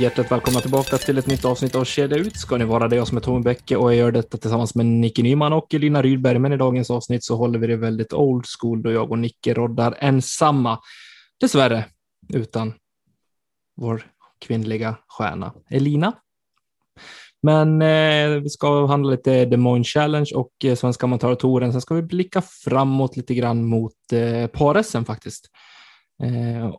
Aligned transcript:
Hjärtligt 0.00 0.32
välkomna 0.32 0.60
tillbaka 0.60 0.98
till 0.98 1.18
ett 1.18 1.26
nytt 1.26 1.44
avsnitt 1.44 1.74
av 1.74 1.84
Kedja 1.84 2.16
ut. 2.16 2.36
Ska 2.36 2.56
ni 2.56 2.64
vara 2.64 2.88
det, 2.88 2.96
jag 2.96 3.08
som 3.08 3.16
är 3.16 3.20
Tommy 3.20 3.42
Bäcke 3.42 3.76
och 3.76 3.92
jag 3.92 3.98
gör 3.98 4.12
detta 4.12 4.38
tillsammans 4.38 4.74
med 4.74 4.86
Nicke 4.86 5.22
Nyman 5.22 5.52
och 5.52 5.74
Elina 5.74 6.02
Rydberg. 6.02 6.38
Men 6.38 6.52
i 6.52 6.56
dagens 6.56 6.90
avsnitt 6.90 7.24
så 7.24 7.36
håller 7.36 7.58
vi 7.58 7.66
det 7.66 7.76
väldigt 7.76 8.12
old 8.12 8.44
school 8.58 8.82
då 8.82 8.92
jag 8.92 9.10
och 9.10 9.18
Nicke 9.18 9.54
roddar 9.54 9.96
ensamma. 10.00 10.78
Dessvärre 11.40 11.84
utan 12.34 12.74
vår 13.76 14.06
kvinnliga 14.40 14.96
stjärna 15.08 15.52
Elina. 15.70 16.12
Men 17.42 17.82
eh, 17.82 18.42
vi 18.42 18.48
ska 18.48 18.86
handla 18.86 19.10
lite 19.10 19.44
Des 19.44 19.58
Moines 19.58 19.88
Challenge 19.88 20.30
och 20.34 20.52
eh, 20.64 20.74
Svenska 20.74 21.06
Amatörtouren. 21.06 21.72
Sen 21.72 21.80
ska 21.80 21.94
vi 21.94 22.02
blicka 22.02 22.42
framåt 22.64 23.16
lite 23.16 23.34
grann 23.34 23.64
mot 23.64 24.12
eh, 24.12 24.46
par 24.46 25.04
faktiskt. 25.04 25.48
Eh, 26.22 26.74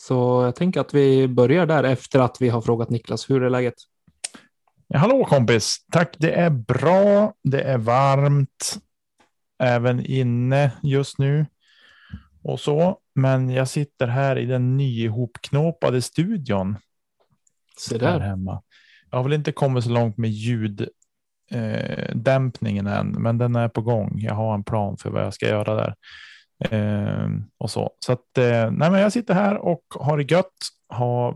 så 0.00 0.42
jag 0.44 0.56
tänker 0.56 0.80
att 0.80 0.94
vi 0.94 1.28
börjar 1.28 1.66
där 1.66 1.84
efter 1.84 2.20
att 2.20 2.36
vi 2.40 2.48
har 2.48 2.60
frågat 2.60 2.90
Niklas. 2.90 3.30
Hur 3.30 3.42
är 3.42 3.50
läget? 3.50 3.74
Hallå 4.94 5.24
kompis! 5.24 5.76
Tack, 5.92 6.16
det 6.18 6.32
är 6.32 6.50
bra. 6.50 7.34
Det 7.42 7.62
är 7.62 7.78
varmt 7.78 8.78
även 9.58 10.06
inne 10.06 10.72
just 10.82 11.18
nu 11.18 11.46
och 12.42 12.60
så. 12.60 12.98
Men 13.14 13.50
jag 13.50 13.68
sitter 13.68 14.06
här 14.06 14.38
i 14.38 14.46
den 14.46 14.76
nyihopknåpade 14.76 16.02
studion. 16.02 16.76
Se 17.78 17.98
där. 17.98 18.20
hemma. 18.20 18.62
Jag 19.10 19.18
har 19.18 19.22
väl 19.22 19.32
inte 19.32 19.52
kommit 19.52 19.84
så 19.84 19.90
långt 19.90 20.16
med 20.16 20.30
ljuddämpningen 20.30 22.86
eh, 22.86 22.98
än, 22.98 23.10
men 23.10 23.38
den 23.38 23.56
är 23.56 23.68
på 23.68 23.80
gång. 23.80 24.20
Jag 24.20 24.34
har 24.34 24.54
en 24.54 24.64
plan 24.64 24.96
för 24.96 25.10
vad 25.10 25.22
jag 25.22 25.34
ska 25.34 25.48
göra 25.48 25.74
där. 25.74 25.94
Eh, 26.60 27.28
och 27.58 27.70
så 27.70 27.90
så 27.98 28.12
att 28.12 28.38
eh, 28.38 28.70
nej, 28.70 28.90
men 28.90 29.00
jag 29.00 29.12
sitter 29.12 29.34
här 29.34 29.56
och 29.56 29.84
har 29.90 30.18
det 30.18 30.32
gött. 30.32 30.54
Har 30.88 31.34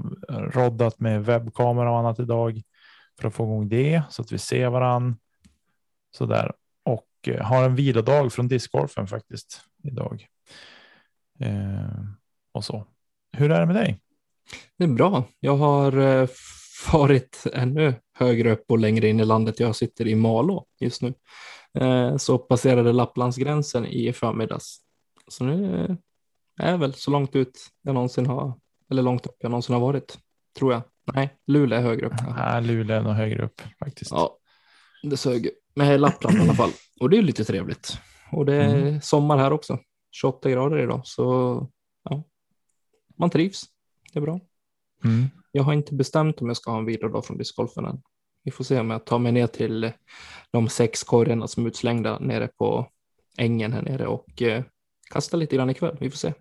roddat 0.53 1.01
med 1.01 1.25
webbkamera 1.25 1.91
och 1.91 1.99
annat 1.99 2.19
idag 2.19 2.63
för 3.21 3.29
att 3.29 3.35
få 3.35 3.45
igång 3.45 3.69
det 3.69 4.03
så 4.11 4.23
att 4.23 4.33
vi 4.33 4.39
ser 4.39 4.69
varann. 4.69 5.17
Så 6.11 6.27
där 6.27 6.53
och 6.85 7.09
eh, 7.27 7.45
har 7.45 7.65
en 7.65 7.75
vilodag 7.75 8.33
från 8.33 8.49
discgolfen 8.49 9.07
faktiskt 9.07 9.61
idag. 9.83 10.27
Eh, 11.41 12.05
och 12.53 12.65
så. 12.65 12.87
Hur 13.33 13.51
är 13.51 13.61
det 13.61 13.67
med 13.67 13.77
dig? 13.77 14.01
Det 14.79 14.85
är 14.85 14.89
bra. 14.89 15.25
Jag 15.41 15.57
har 15.57 15.99
eh, 15.99 16.29
ännu 17.53 17.95
högre 18.19 18.53
upp 18.53 18.65
och 18.71 18.79
längre 18.79 19.09
in 19.09 19.21
i 19.21 19.25
landet. 19.25 19.61
Jag 19.61 19.77
sitter 19.77 20.07
i 20.07 20.15
Malå 20.15 20.67
just 20.81 21.03
nu. 21.03 21.15
Eh, 21.79 22.17
så 22.17 22.39
passerade 22.39 22.93
Lapplandsgränsen 22.93 23.87
i 23.87 24.13
förmiddags. 24.13 24.84
Så 25.29 25.45
nu 25.45 25.87
är 26.59 26.71
jag 26.71 26.79
väl 26.79 26.95
så 26.95 27.11
långt 27.11 27.37
ut 27.37 27.59
jag 27.83 27.95
någonsin 27.95 28.27
har, 28.27 28.55
eller 28.91 29.03
långt 29.03 29.27
upp 29.27 29.37
jag 29.39 29.51
någonsin 29.51 29.75
har 29.75 29.81
varit, 29.81 30.19
tror 30.59 30.73
jag. 30.73 30.83
Nej, 31.15 31.37
Luleå 31.47 31.79
är 31.79 31.83
högre 31.83 32.07
upp. 32.07 32.13
Ja, 32.37 32.61
Luleå 32.61 32.97
är 32.97 33.03
nog 33.03 33.13
högre 33.13 33.45
upp 33.45 33.63
faktiskt. 33.79 34.11
Ja, 34.11 34.39
det 35.03 35.17
sög. 35.17 35.51
Men 35.75 36.01
Lappland 36.01 36.37
i 36.37 36.41
alla 36.41 36.55
fall. 36.55 36.71
Och 37.01 37.11
det 37.11 37.19
är 37.19 37.23
lite 37.23 37.45
trevligt. 37.45 37.99
Och 38.33 38.47
det 38.47 38.55
är 38.55 38.75
mm. 38.75 39.01
sommar 39.01 39.39
här 39.39 39.53
också. 39.53 39.79
28 40.11 40.51
grader 40.51 40.79
idag, 40.79 41.01
så 41.05 41.69
ja, 42.03 42.23
man 43.17 43.31
trivs. 43.31 43.65
Det 44.13 44.19
är 44.19 44.21
bra. 44.21 44.41
Mm. 45.05 45.27
Jag 45.53 45.63
har 45.63 45.73
inte 45.73 45.95
bestämt 45.95 46.41
om 46.41 46.47
jag 46.47 46.57
ska 46.57 46.71
ha 46.71 46.79
en 46.79 46.85
vilodag 46.85 47.27
från 47.27 47.39
discgolfen 47.39 47.85
än. 47.85 48.03
Vi 48.45 48.51
får 48.51 48.65
se 48.65 48.81
om 48.81 48.91
jag 48.91 49.07
tar 49.07 49.19
mig 49.19 49.33
ner 49.33 49.47
till 49.47 49.93
de 50.51 50.69
sex 50.69 51.03
korgarna 51.03 51.49
som 51.49 51.65
är 51.65 51.69
utslängda 51.69 52.19
nere 52.19 52.49
på 52.49 52.91
ängen 53.39 53.73
här 53.73 53.83
nere 53.83 54.07
och 54.07 54.43
eh, 54.43 54.65
kasta 55.15 55.37
lite 55.37 55.57
grann 55.57 55.71
ikväll. 55.71 55.97
Vi 56.01 56.11
får 56.11 56.17
se. 56.17 56.33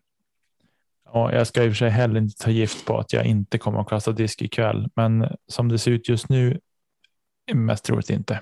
Ja, 1.14 1.34
jag 1.34 1.48
ska 1.48 1.64
i 1.64 1.68
och 1.68 1.72
för 1.72 1.76
sig 1.76 1.90
heller 1.90 2.20
inte 2.20 2.44
ta 2.44 2.52
gift 2.52 2.86
på 2.86 2.98
att 2.98 3.14
jag 3.14 3.26
inte 3.26 3.58
kommer 3.58 3.80
att 3.80 3.90
kasta 3.90 4.12
disk 4.12 4.42
ikväll, 4.42 4.90
men 4.96 5.36
som 5.48 5.70
det 5.70 5.80
ser 5.80 5.92
ut 5.92 6.10
just 6.10 6.30
nu 6.30 6.60
mest 7.54 7.86
troligt 7.86 8.10
inte. 8.10 8.40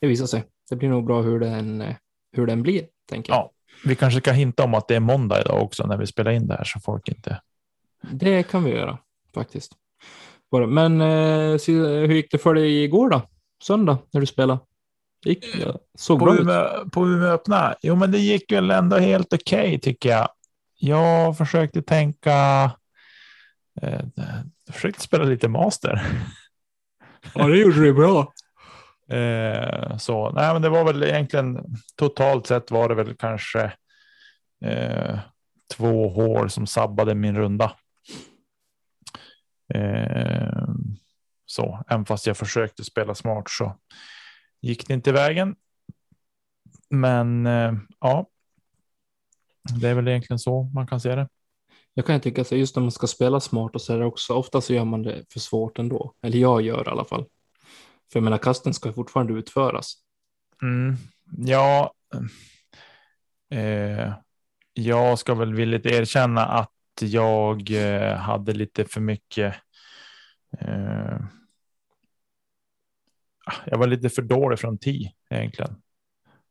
Det 0.00 0.06
visar 0.06 0.26
sig. 0.26 0.44
Det 0.70 0.76
blir 0.76 0.88
nog 0.88 1.06
bra 1.06 1.22
hur 1.22 1.40
den, 1.40 1.84
hur 2.32 2.46
den 2.46 2.62
blir, 2.62 2.86
tänker 3.08 3.32
jag. 3.32 3.38
Ja, 3.38 3.52
vi 3.84 3.96
kanske 3.96 4.20
ska 4.20 4.32
hinta 4.32 4.64
om 4.64 4.74
att 4.74 4.88
det 4.88 4.96
är 4.96 5.00
måndag 5.00 5.40
idag 5.40 5.62
också 5.62 5.86
när 5.86 5.96
vi 5.96 6.06
spelar 6.06 6.30
in 6.30 6.46
det 6.46 6.54
här 6.54 6.64
så 6.64 6.80
folk 6.80 7.08
inte. 7.08 7.40
Det 8.10 8.42
kan 8.42 8.64
vi 8.64 8.70
göra 8.70 8.98
faktiskt. 9.34 9.72
Men 10.68 11.00
eh, 11.00 11.58
hur 11.66 12.12
gick 12.12 12.30
det 12.30 12.38
för 12.38 12.54
dig 12.54 12.84
igår 12.84 13.10
då? 13.10 13.22
Söndag 13.62 13.98
när 14.10 14.20
du 14.20 14.26
spelade? 14.26 14.60
Gick, 15.28 15.56
ja, 15.56 15.78
såg 15.98 16.18
på, 16.18 16.34
Umeå, 16.34 16.90
på 16.90 17.06
Umeå 17.06 17.28
öppna? 17.28 17.74
Jo, 17.82 17.96
men 17.96 18.10
det 18.10 18.18
gick 18.18 18.52
väl 18.52 18.70
ändå 18.70 18.96
helt 18.96 19.32
okej 19.32 19.66
okay, 19.66 19.78
tycker 19.78 20.08
jag. 20.08 20.28
Jag 20.78 21.38
försökte 21.38 21.82
tänka. 21.82 22.32
Eh, 23.82 24.00
jag 24.66 24.74
försökte 24.74 25.02
spela 25.02 25.24
lite 25.24 25.48
master. 25.48 26.02
Ja, 27.34 27.46
det 27.46 27.58
gjorde 27.58 27.80
du 27.80 27.92
bra. 27.92 28.32
Eh, 29.08 29.96
så 29.96 30.30
nej, 30.30 30.52
men 30.52 30.62
det 30.62 30.68
var 30.68 30.84
väl 30.84 31.02
egentligen 31.02 31.58
totalt 31.96 32.46
sett 32.46 32.70
var 32.70 32.88
det 32.88 32.94
väl 32.94 33.14
kanske 33.14 33.72
eh, 34.64 35.18
två 35.76 36.08
hål 36.08 36.50
som 36.50 36.66
sabbade 36.66 37.14
min 37.14 37.36
runda. 37.36 37.72
Eh, 39.74 40.68
så 41.46 41.84
även 41.88 42.04
fast 42.04 42.26
jag 42.26 42.36
försökte 42.36 42.84
spela 42.84 43.14
smart 43.14 43.44
så 43.50 43.76
gick 44.62 44.88
det 44.88 44.94
inte 44.94 45.12
vägen. 45.12 45.56
Men 46.90 47.46
eh, 47.46 47.74
ja, 48.00 48.26
det 49.80 49.88
är 49.88 49.94
väl 49.94 50.08
egentligen 50.08 50.38
så 50.38 50.62
man 50.62 50.86
kan 50.86 51.00
se 51.00 51.14
det. 51.14 51.28
Jag 51.94 52.06
kan 52.06 52.20
tycka 52.20 52.40
att 52.40 52.52
just 52.52 52.76
när 52.76 52.80
man 52.80 52.92
ska 52.92 53.06
spela 53.06 53.40
smart 53.40 53.74
och 53.74 53.82
så 53.82 53.94
är 53.94 53.98
det 53.98 54.04
också 54.04 54.34
ofta 54.34 54.60
så 54.60 54.74
gör 54.74 54.84
man 54.84 55.02
det 55.02 55.24
för 55.32 55.40
svårt 55.40 55.78
ändå. 55.78 56.14
Eller 56.22 56.38
jag 56.38 56.62
gör 56.62 56.88
i 56.88 56.90
alla 56.90 57.04
fall. 57.04 57.24
För 58.12 58.18
jag 58.18 58.24
menar 58.24 58.38
kasten 58.38 58.74
ska 58.74 58.92
fortfarande 58.92 59.32
utföras. 59.32 59.94
Mm, 60.62 60.96
ja. 61.38 61.94
Eh, 63.50 64.12
jag 64.72 65.18
ska 65.18 65.34
väl 65.34 65.54
villigt 65.54 65.86
erkänna 65.86 66.44
att 66.44 66.70
jag 67.00 67.70
eh, 67.70 68.16
hade 68.16 68.52
lite 68.52 68.84
för 68.84 69.00
mycket 69.00 69.54
eh, 70.58 71.18
jag 73.66 73.78
var 73.78 73.86
lite 73.86 74.08
för 74.08 74.22
dålig 74.22 74.58
från 74.58 74.78
10 74.78 75.12
egentligen. 75.30 75.74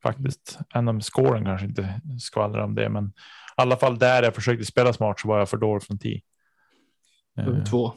Faktiskt. 0.04 0.60
Även 0.74 0.88
om 0.88 1.02
scoren 1.02 1.46
kanske 1.46 1.68
inte 1.68 2.02
skvallrar 2.20 2.64
om 2.64 2.76
det, 2.76 2.90
men 2.90 3.06
i 3.06 3.12
alla 3.56 3.78
fall 3.78 4.00
där 4.00 4.24
jag 4.24 4.36
försökte 4.36 4.66
spela 4.66 4.94
smart 4.94 5.20
så 5.20 5.28
var 5.28 5.40
jag 5.40 5.50
för 5.50 5.58
dålig 5.58 5.84
från 5.84 6.00
10. 6.00 6.22
Uh, 7.40 7.64
två. 7.64 7.94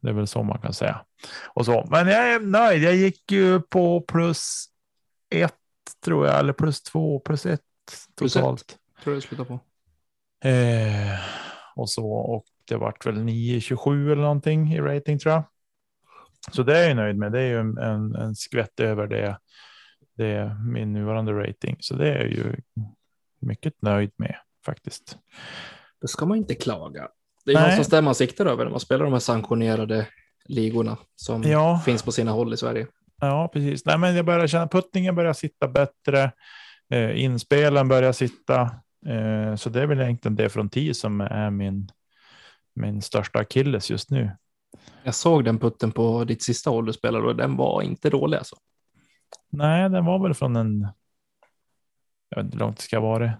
Det 0.00 0.08
är 0.08 0.12
väl 0.12 0.26
så 0.26 0.42
man 0.42 0.60
kan 0.60 0.72
säga. 0.72 1.04
Och 1.48 1.66
så. 1.66 1.86
Men 1.90 2.08
jag 2.08 2.34
är 2.34 2.40
nöjd. 2.40 2.82
Jag 2.82 2.94
gick 2.94 3.32
ju 3.32 3.60
på 3.60 4.00
plus 4.00 4.66
ett 5.30 5.54
tror 6.04 6.26
jag, 6.26 6.38
eller 6.38 6.52
plus 6.52 6.82
två, 6.82 7.20
plus 7.20 7.46
ett 7.46 7.60
totalt. 8.14 8.66
Plus 8.66 8.72
ett, 8.72 9.02
tror 9.02 9.16
jag 9.16 9.22
slutar 9.22 9.44
på. 9.44 9.60
Eh, 10.48 11.20
och 11.76 11.90
så 11.90 12.12
och 12.12 12.44
det 12.64 12.76
vart 12.76 13.06
väl 13.06 13.16
9,27 13.16 14.12
eller 14.12 14.22
någonting 14.22 14.72
i 14.72 14.80
rating 14.80 15.18
tror 15.18 15.34
jag. 15.34 15.42
Så 16.50 16.62
det 16.62 16.78
är 16.78 16.88
jag 16.88 16.96
nöjd 16.96 17.16
med. 17.16 17.32
Det 17.32 17.40
är 17.40 17.46
ju 17.46 17.60
en, 17.60 18.14
en, 18.14 18.34
skvätt 18.34 18.80
över 18.80 19.06
det, 19.06 19.38
det 20.16 20.56
min 20.66 20.92
nuvarande 20.92 21.32
rating. 21.32 21.76
Så 21.80 21.94
det 21.94 22.08
är 22.08 22.18
jag 22.18 22.30
ju 22.30 22.56
mycket 23.40 23.82
nöjd 23.82 24.12
med 24.16 24.36
faktiskt. 24.66 25.18
Det 26.00 26.08
ska 26.08 26.26
man 26.26 26.38
inte 26.38 26.54
klaga. 26.54 27.08
Det 27.44 27.50
är 27.50 27.54
Nej. 27.54 27.62
någonstans 27.62 27.88
där 27.88 28.02
man 28.02 28.14
siktar 28.14 28.46
över 28.46 28.64
när 28.64 28.70
man 28.70 28.80
spelar 28.80 29.04
de 29.04 29.12
här 29.12 29.20
sanktionerade 29.20 30.06
ligorna 30.44 30.98
som 31.16 31.42
ja. 31.42 31.82
finns 31.84 32.02
på 32.02 32.12
sina 32.12 32.30
håll 32.30 32.54
i 32.54 32.56
Sverige. 32.56 32.86
Ja, 33.20 33.50
precis. 33.52 33.86
Nej, 33.86 33.98
men 33.98 34.16
jag 34.16 34.24
börjar 34.24 34.46
känna 34.46 34.68
puttningen 34.68 35.14
börjar 35.14 35.32
sitta 35.32 35.68
bättre. 35.68 36.32
Eh, 36.90 37.22
inspelen 37.24 37.88
börjar 37.88 38.12
sitta. 38.12 38.60
Eh, 39.06 39.56
så 39.56 39.70
det 39.70 39.82
är 39.82 39.86
väl 39.86 40.00
egentligen 40.00 40.36
det 40.36 40.48
från 40.48 40.70
10 40.70 40.94
som 40.94 41.20
är 41.20 41.50
min, 41.50 41.88
min 42.74 43.02
största 43.02 43.38
akilles 43.38 43.90
just 43.90 44.10
nu. 44.10 44.30
Jag 45.04 45.14
såg 45.14 45.44
den 45.44 45.58
putten 45.58 45.92
på 45.92 46.24
ditt 46.24 46.42
sista 46.42 46.70
håll 46.70 46.86
du 46.86 46.92
spelade 46.92 47.26
och 47.26 47.36
den 47.36 47.56
var 47.56 47.82
inte 47.82 48.10
dålig 48.10 48.38
alltså. 48.38 48.56
Nej, 49.50 49.90
den 49.90 50.04
var 50.04 50.18
väl 50.22 50.34
från 50.34 50.56
en. 50.56 50.88
Jag 52.28 52.36
vet 52.36 52.44
inte 52.44 52.56
hur 52.56 52.60
långt 52.60 52.76
det 52.76 52.82
ska 52.82 53.00
vara. 53.00 53.32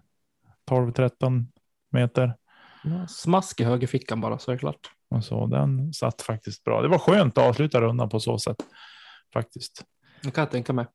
12-13 0.70 1.46
meter. 1.90 2.36
Ja, 2.84 3.06
smask 3.06 3.60
i 3.60 3.64
höger 3.64 3.86
fickan 3.86 4.20
bara 4.20 4.38
så 4.38 4.50
är 4.50 4.54
det 4.54 4.58
klart. 4.58 4.90
Och 5.10 5.24
så 5.24 5.46
den 5.46 5.92
satt 5.92 6.22
faktiskt 6.22 6.64
bra. 6.64 6.82
Det 6.82 6.88
var 6.88 6.98
skönt 6.98 7.38
att 7.38 7.44
avsluta 7.44 7.80
rundan 7.80 8.08
på 8.08 8.20
så 8.20 8.38
sätt 8.38 8.56
faktiskt. 9.32 9.84
Det 10.22 10.30
kan 10.30 10.42
jag 10.42 10.50
tänka 10.50 10.72
mig. 10.72 10.86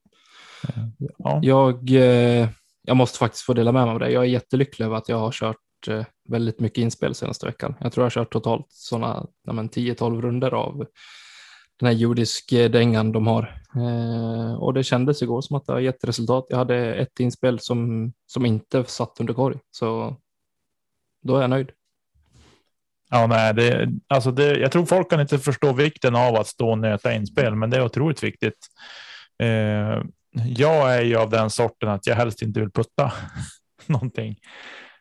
Ja. 1.18 1.40
Jag, 1.44 1.90
eh, 1.90 2.50
jag 2.82 2.98
måste 2.98 3.20
faktiskt 3.20 3.44
få 3.44 3.54
dela 3.54 3.72
med 3.72 3.86
mig 3.86 3.94
av 3.94 4.00
det. 4.00 4.12
Jag 4.12 4.24
är 4.24 4.28
jättelycklig 4.28 4.86
över 4.86 4.96
att 4.96 5.10
jag 5.10 5.18
har 5.20 5.32
kört 5.32 5.58
Eh, 5.88 6.06
väldigt 6.30 6.60
mycket 6.60 6.82
inspel 6.82 7.16
senaste 7.16 7.46
veckan. 7.46 7.76
Jag 7.80 7.94
tror 7.94 8.02
jag 8.02 8.06
har 8.06 8.10
kört 8.24 8.34
totalt 8.34 8.66
sådana 8.70 9.28
10-12 9.48 10.22
runder 10.22 10.54
av 10.54 10.86
den 11.80 11.88
här 11.88 11.94
judisk-dängan 11.94 13.12
de 13.12 13.28
har. 13.28 13.62
Eh, 13.76 14.54
och 14.54 14.74
det 14.74 14.84
kändes 14.84 15.22
igår 15.22 15.42
som 15.42 15.56
att 15.56 15.66
det 15.66 15.74
har 15.74 15.80
gett 15.80 16.04
resultat. 16.04 16.46
Jag 16.50 16.58
hade 16.58 16.96
ett 16.96 17.20
inspel 17.20 17.60
som, 17.60 18.14
som 18.26 18.46
inte 18.46 18.84
satt 18.84 19.20
under 19.20 19.34
korg, 19.34 19.60
så 19.72 20.16
då 21.24 21.38
är 21.38 21.42
jag 21.42 21.50
nöjd. 21.50 21.72
Ja, 23.10 23.28
nej, 23.28 23.54
det, 23.54 23.90
alltså 24.08 24.32
det, 24.32 24.60
jag 24.60 24.72
tror 24.72 24.86
folk 24.86 25.10
kan 25.10 25.22
inte 25.22 25.40
förstå 25.40 25.74
vikten 25.74 26.16
av 26.16 26.36
att 26.36 26.48
stå 26.48 26.70
och 26.70 26.78
nöta 26.78 27.14
inspel, 27.14 27.56
men 27.56 27.70
det 27.70 27.78
är 27.78 27.86
otroligt 27.86 28.24
viktigt. 28.24 28.68
Eh, 29.44 30.04
jag 30.46 30.96
är 30.96 31.02
ju 31.02 31.16
av 31.16 31.30
den 31.30 31.50
sorten 31.50 31.90
att 31.90 32.08
jag 32.08 32.16
helst 32.16 32.42
inte 32.42 32.60
vill 32.60 32.72
putta 32.72 33.14
någonting. 33.86 34.36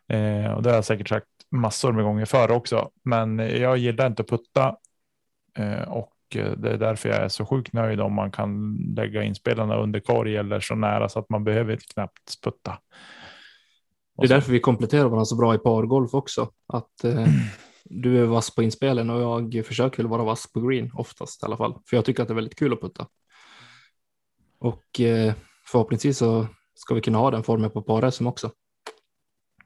Eh, 0.08 0.52
och 0.52 0.62
det 0.62 0.70
har 0.70 0.74
jag 0.74 0.84
säkert 0.84 1.08
sagt 1.08 1.26
massor 1.50 1.92
med 1.92 2.04
gånger 2.04 2.24
förr 2.24 2.50
också, 2.50 2.90
men 3.04 3.38
jag 3.38 3.78
gillar 3.78 4.06
inte 4.06 4.22
att 4.22 4.28
putta. 4.28 4.76
Eh, 5.58 5.88
och 5.88 6.12
det 6.30 6.70
är 6.70 6.78
därför 6.78 7.08
jag 7.08 7.18
är 7.18 7.28
så 7.28 7.46
sjukt 7.46 7.72
nöjd 7.72 8.00
om 8.00 8.14
man 8.14 8.30
kan 8.30 8.76
lägga 8.96 9.22
inspelarna 9.22 9.76
under 9.76 10.00
korg 10.00 10.36
eller 10.36 10.60
så 10.60 10.74
nära 10.74 11.08
så 11.08 11.18
att 11.18 11.30
man 11.30 11.44
behöver 11.44 11.78
knappt 11.94 12.42
putta. 12.42 12.78
Det 14.18 14.26
är 14.26 14.28
därför 14.28 14.52
vi 14.52 14.60
kompletterar 14.60 15.04
varandra 15.04 15.24
så 15.24 15.36
bra 15.36 15.54
i 15.54 15.58
pargolf 15.58 16.14
också. 16.14 16.50
Att 16.66 17.04
eh, 17.04 17.26
du 17.84 18.22
är 18.22 18.24
vass 18.24 18.54
på 18.54 18.62
inspelen 18.62 19.10
och 19.10 19.54
jag 19.54 19.66
försöker 19.66 20.02
väl 20.02 20.10
vara 20.10 20.24
vass 20.24 20.52
på 20.52 20.60
green 20.60 20.90
oftast 20.94 21.42
i 21.42 21.46
alla 21.46 21.56
fall. 21.56 21.78
För 21.86 21.96
jag 21.96 22.04
tycker 22.04 22.22
att 22.22 22.28
det 22.28 22.32
är 22.32 22.36
väldigt 22.36 22.58
kul 22.58 22.72
att 22.72 22.80
putta. 22.80 23.06
Och 24.58 25.00
eh, 25.00 25.34
förhoppningsvis 25.66 26.18
så 26.18 26.46
ska 26.74 26.94
vi 26.94 27.00
kunna 27.00 27.18
ha 27.18 27.30
den 27.30 27.42
formen 27.42 27.70
på 27.70 27.82
par 27.82 28.26
också. 28.26 28.50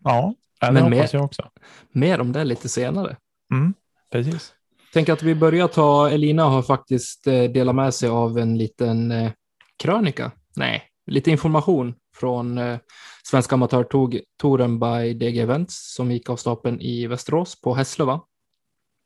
Ja, 0.04 0.34
det 0.60 0.72
Men 0.72 0.82
hoppas 0.82 1.12
mer, 1.12 1.18
jag 1.18 1.24
också. 1.24 1.50
Mer 1.92 2.20
om 2.20 2.32
det 2.32 2.44
lite 2.44 2.68
senare. 2.68 3.16
Mm, 3.52 3.74
precis. 4.12 4.54
Tänk 4.92 5.08
att 5.08 5.22
vi 5.22 5.34
börjar 5.34 5.68
ta, 5.68 6.10
Elina 6.10 6.44
har 6.44 6.62
faktiskt 6.62 7.26
eh, 7.26 7.42
delat 7.42 7.74
med 7.74 7.94
sig 7.94 8.08
av 8.08 8.38
en 8.38 8.58
liten 8.58 9.10
eh, 9.10 9.32
krönika. 9.76 10.32
Nej, 10.56 10.82
lite 11.06 11.30
information 11.30 11.94
från 12.16 12.58
eh, 12.58 12.78
Svenska 13.24 13.54
Amatörtouren 13.54 14.78
by 14.78 15.14
DG 15.14 15.38
Events 15.38 15.94
som 15.94 16.10
gick 16.10 16.30
av 16.30 16.36
stapeln 16.36 16.80
i 16.80 17.06
Västerås 17.06 17.60
på 17.60 17.74
Hässlöva. 17.74 18.20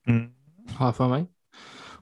Mm. 0.06 0.32
Har 0.74 0.86
jag 0.86 0.96
för 0.96 1.08
mig. 1.08 1.26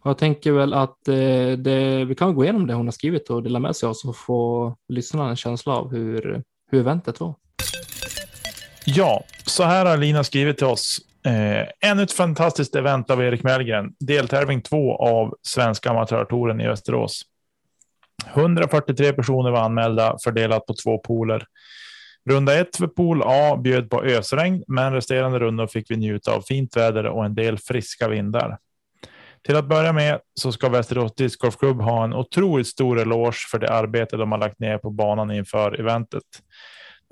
Och 0.03 0.11
jag 0.11 0.19
tänker 0.19 0.53
väl 0.53 0.75
att 0.75 0.99
det, 1.05 2.05
vi 2.05 2.15
kan 2.15 2.35
gå 2.35 2.45
igenom 2.45 2.67
det 2.67 2.75
hon 2.75 2.87
har 2.87 2.93
skrivit 2.93 3.31
och 3.31 3.43
dela 3.43 3.59
med 3.59 3.77
sig 3.77 3.89
av 3.89 3.95
så 3.95 4.13
får 4.13 4.77
lyssnarna 4.89 5.31
en 5.31 5.37
känsla 5.37 5.77
av 5.77 5.91
hur, 5.91 6.43
hur 6.71 6.81
eventet 6.81 7.21
var. 7.21 7.35
Ja, 8.85 9.25
så 9.47 9.63
här 9.63 9.87
har 9.87 9.97
Lina 9.97 10.25
skrivit 10.25 10.59
till 10.59 10.67
oss. 10.67 10.99
Eh, 11.27 11.91
ännu 11.91 12.03
ett 12.03 12.13
fantastiskt 12.13 12.75
event 12.75 13.11
av 13.11 13.23
Erik 13.23 13.43
Mellgren. 13.43 13.95
Deltävling 14.01 14.63
två 14.63 14.97
av 14.97 15.35
Svenska 15.43 15.91
Amatörtouren 15.91 16.61
i 16.61 16.67
Österås. 16.67 17.23
143 18.35 19.13
personer 19.13 19.51
var 19.51 19.61
anmälda 19.61 20.17
fördelat 20.25 20.67
på 20.67 20.75
två 20.85 20.99
pooler. 20.99 21.45
Runda 22.31 22.61
ett 22.61 22.77
för 22.77 22.87
pool 22.87 23.23
A 23.25 23.57
bjöd 23.57 23.91
på 23.91 24.05
ösregn, 24.05 24.65
men 24.69 24.93
resterande 24.93 25.39
rundor 25.39 25.67
fick 25.67 25.91
vi 25.91 25.97
njuta 25.97 26.33
av 26.33 26.43
fint 26.43 26.77
väder 26.77 27.07
och 27.07 27.25
en 27.25 27.35
del 27.35 27.59
friska 27.59 28.09
vindar. 28.09 28.59
Till 29.47 29.57
att 29.57 29.65
börja 29.65 29.93
med 29.93 30.21
så 30.41 30.53
ska 30.53 30.69
Västerås 30.69 31.15
discgolfklubb 31.15 31.81
ha 31.81 32.05
en 32.05 32.15
otroligt 32.15 32.67
stor 32.67 33.01
eloge 33.01 33.49
för 33.51 33.59
det 33.59 33.71
arbete 33.71 34.17
de 34.17 34.33
har 34.33 34.39
lagt 34.39 34.59
ner 34.59 34.79
på 34.79 34.91
banan 34.91 35.31
inför 35.31 35.81
eventet. 35.81 36.23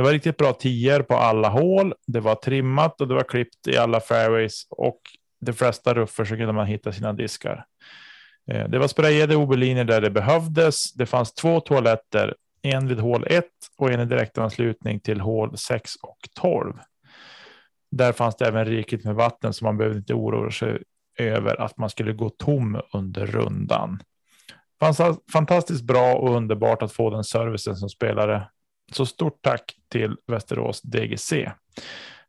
Det 0.01 0.05
var 0.05 0.13
riktigt 0.13 0.37
bra 0.37 0.53
tior 0.53 1.03
på 1.03 1.15
alla 1.15 1.49
hål. 1.49 1.95
Det 2.07 2.21
var 2.21 2.35
trimmat 2.35 3.01
och 3.01 3.09
det 3.09 3.15
var 3.15 3.23
klippt 3.23 3.69
i 3.69 3.77
alla 3.77 4.01
fairways 4.01 4.67
och 4.71 5.01
de 5.41 5.53
flesta 5.53 5.95
ruffer 5.95 6.25
så 6.25 6.37
kunde 6.37 6.53
man 6.53 6.67
hitta 6.67 6.93
sina 6.93 7.13
diskar. 7.13 7.65
Eh, 8.51 8.69
det 8.69 8.79
var 8.79 8.89
sprayade 8.89 9.37
OB-linjer 9.37 9.85
där 9.85 10.01
det 10.01 10.11
behövdes. 10.11 10.93
Det 10.93 11.07
fanns 11.07 11.35
två 11.35 11.61
toaletter, 11.61 12.35
en 12.63 12.89
vid 12.89 12.99
hål 12.99 13.27
1 13.27 13.45
och 13.79 13.91
en 13.91 14.01
i 14.01 14.05
direktanslutning 14.05 15.01
till 15.01 15.21
hål 15.21 15.57
6 15.57 15.97
och 16.03 16.19
12. 16.41 16.75
Där 17.91 18.13
fanns 18.13 18.37
det 18.37 18.47
även 18.47 18.65
rikligt 18.65 19.05
med 19.05 19.15
vatten 19.15 19.53
så 19.53 19.65
man 19.65 19.77
behövde 19.77 19.99
inte 19.99 20.15
oroa 20.15 20.51
sig 20.51 20.83
över 21.19 21.61
att 21.61 21.79
man 21.79 21.91
skulle 21.91 22.13
gå 22.13 22.29
tom 22.29 22.81
under 22.93 23.27
rundan. 23.27 24.03
Fantastiskt 25.33 25.83
bra 25.83 26.15
och 26.15 26.37
underbart 26.37 26.83
att 26.83 26.93
få 26.93 27.11
den 27.11 27.25
servicen 27.25 27.77
som 27.77 27.89
spelare. 27.89 28.47
Så 28.93 29.07
stort 29.07 29.43
tack 29.43 29.75
till 29.89 30.17
Västerås 30.27 30.83
DGC. 30.83 31.33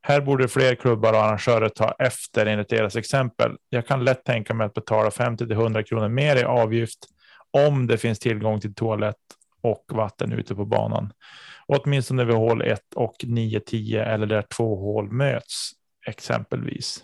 Här 0.02 0.22
borde 0.22 0.48
fler 0.48 0.76
klubbar 0.76 1.14
och 1.14 1.20
arrangörer 1.20 1.70
ta 1.70 1.96
efter 2.00 2.46
enligt 2.46 2.70
deras 2.70 2.96
exempel. 2.96 3.52
Jag 3.70 3.88
kan 3.88 4.04
lätt 4.04 4.24
tänka 4.24 4.54
mig 4.54 4.66
att 4.66 4.74
betala 4.74 5.12
50 5.12 5.48
till 5.48 5.56
100 5.56 5.84
kronor 5.84 6.10
mer 6.10 6.36
i 6.36 6.44
avgift 6.44 7.00
om 7.52 7.88
det 7.88 7.98
finns 7.98 8.20
tillgång 8.20 8.60
till 8.60 8.74
toalett 8.74 9.16
och 9.62 9.86
vatten 9.92 10.32
ute 10.32 10.56
på 10.56 10.66
banan. 10.66 11.14
Och 11.68 11.80
åtminstone 11.80 12.26
vid 12.26 12.36
hål 12.36 12.62
1 12.62 12.82
och 12.96 13.16
9-10 13.24 14.04
eller 14.04 14.28
där 14.28 14.42
två 14.42 14.76
hål 14.76 15.12
möts 15.12 15.72
exempelvis. 16.08 17.04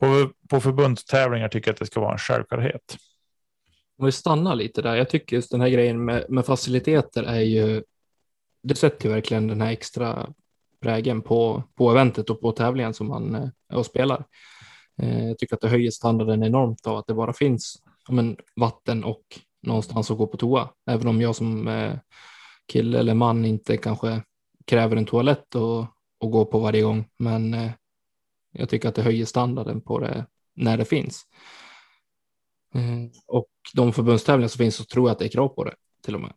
På, 0.00 0.30
på 0.50 0.60
förbundstävlingar 0.60 1.48
tycker 1.48 1.68
jag 1.68 1.72
att 1.72 1.78
det 1.78 1.86
ska 1.86 2.00
vara 2.00 2.12
en 2.12 2.18
självklarhet. 2.18 2.96
Om 3.98 4.06
vi 4.06 4.12
stannar 4.12 4.54
lite 4.54 4.82
där. 4.82 4.96
Jag 4.96 5.10
tycker 5.10 5.36
just 5.36 5.50
den 5.50 5.60
här 5.60 5.68
grejen 5.68 6.04
med, 6.04 6.24
med 6.28 6.46
faciliteter 6.46 7.22
är 7.22 7.40
ju. 7.40 7.82
Det 8.64 8.74
sätter 8.74 9.08
ju 9.08 9.14
verkligen 9.14 9.46
den 9.46 9.60
här 9.60 9.70
extra 9.70 10.28
prägen 10.80 11.22
på, 11.22 11.62
på 11.74 11.90
eventet 11.90 12.30
och 12.30 12.40
på 12.40 12.52
tävlingen 12.52 12.94
som 12.94 13.06
man 13.06 13.34
eh, 13.34 13.78
och 13.78 13.86
spelar. 13.86 14.24
Eh, 15.02 15.28
jag 15.28 15.38
tycker 15.38 15.54
att 15.54 15.60
det 15.60 15.68
höjer 15.68 15.90
standarden 15.90 16.42
enormt 16.42 16.86
av 16.86 16.96
att 16.96 17.06
det 17.06 17.14
bara 17.14 17.32
finns 17.32 17.82
men, 18.08 18.36
vatten 18.56 19.04
och 19.04 19.40
någonstans 19.62 20.10
att 20.10 20.18
gå 20.18 20.26
på 20.26 20.36
toa. 20.36 20.68
Även 20.86 21.08
om 21.08 21.20
jag 21.20 21.36
som 21.36 21.68
eh, 21.68 21.94
kille 22.72 22.98
eller 22.98 23.14
man 23.14 23.44
inte 23.44 23.76
kanske 23.76 24.22
kräver 24.64 24.96
en 24.96 25.06
toalett 25.06 25.54
och, 25.54 25.86
och 26.18 26.30
gå 26.30 26.44
på 26.44 26.58
varje 26.58 26.82
gång. 26.82 27.04
Men 27.18 27.54
eh, 27.54 27.70
jag 28.52 28.68
tycker 28.68 28.88
att 28.88 28.94
det 28.94 29.02
höjer 29.02 29.24
standarden 29.24 29.80
på 29.80 29.98
det 29.98 30.26
när 30.54 30.76
det 30.76 30.84
finns. 30.84 31.22
Eh, 32.74 33.20
och 33.26 33.50
de 33.74 33.92
förbundstävlingar 33.92 34.48
som 34.48 34.58
finns 34.58 34.76
så 34.76 34.84
tror 34.84 35.08
jag 35.08 35.12
att 35.12 35.18
det 35.18 35.24
är 35.24 35.28
krav 35.28 35.48
på 35.48 35.64
det 35.64 35.74
till 36.02 36.14
och 36.14 36.20
med. 36.20 36.32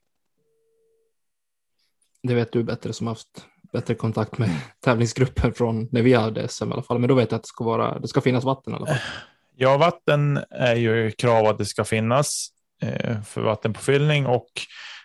Det 2.27 2.33
vet 2.33 2.51
du 2.51 2.63
bättre 2.63 2.93
som 2.93 3.07
haft 3.07 3.45
bättre 3.73 3.95
kontakt 3.95 4.37
med 4.37 4.49
tävlingsgruppen 4.85 5.53
från 5.53 5.89
när 5.91 6.01
vi 6.01 6.13
hade 6.13 6.47
SM 6.47 6.69
i 6.69 6.73
alla 6.73 6.83
fall. 6.83 6.99
Men 6.99 7.09
då 7.09 7.15
vet 7.15 7.31
jag 7.31 7.37
att 7.37 7.43
det 7.43 7.47
ska, 7.47 7.63
vara, 7.63 7.99
det 7.99 8.07
ska 8.07 8.21
finnas 8.21 8.43
vatten 8.43 8.73
i 8.73 8.75
alla 8.75 8.85
fall. 8.85 8.97
Ja, 9.55 9.77
vatten 9.77 10.39
är 10.49 10.75
ju 10.75 11.11
krav 11.11 11.45
att 11.45 11.57
det 11.57 11.65
ska 11.65 11.83
finnas 11.83 12.47
eh, 12.81 13.21
för 13.21 13.41
vattenpåfyllning 13.41 14.25
och 14.25 14.47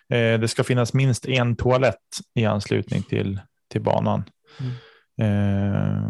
eh, 0.09 0.39
det 0.39 0.47
ska 0.47 0.63
finnas 0.63 0.93
minst 0.93 1.25
en 1.25 1.55
toalett 1.55 1.97
i 2.35 2.45
anslutning 2.45 3.03
till, 3.03 3.39
till 3.71 3.81
banan. 3.81 4.23
Mm. 4.59 4.73
Eh, 5.21 6.03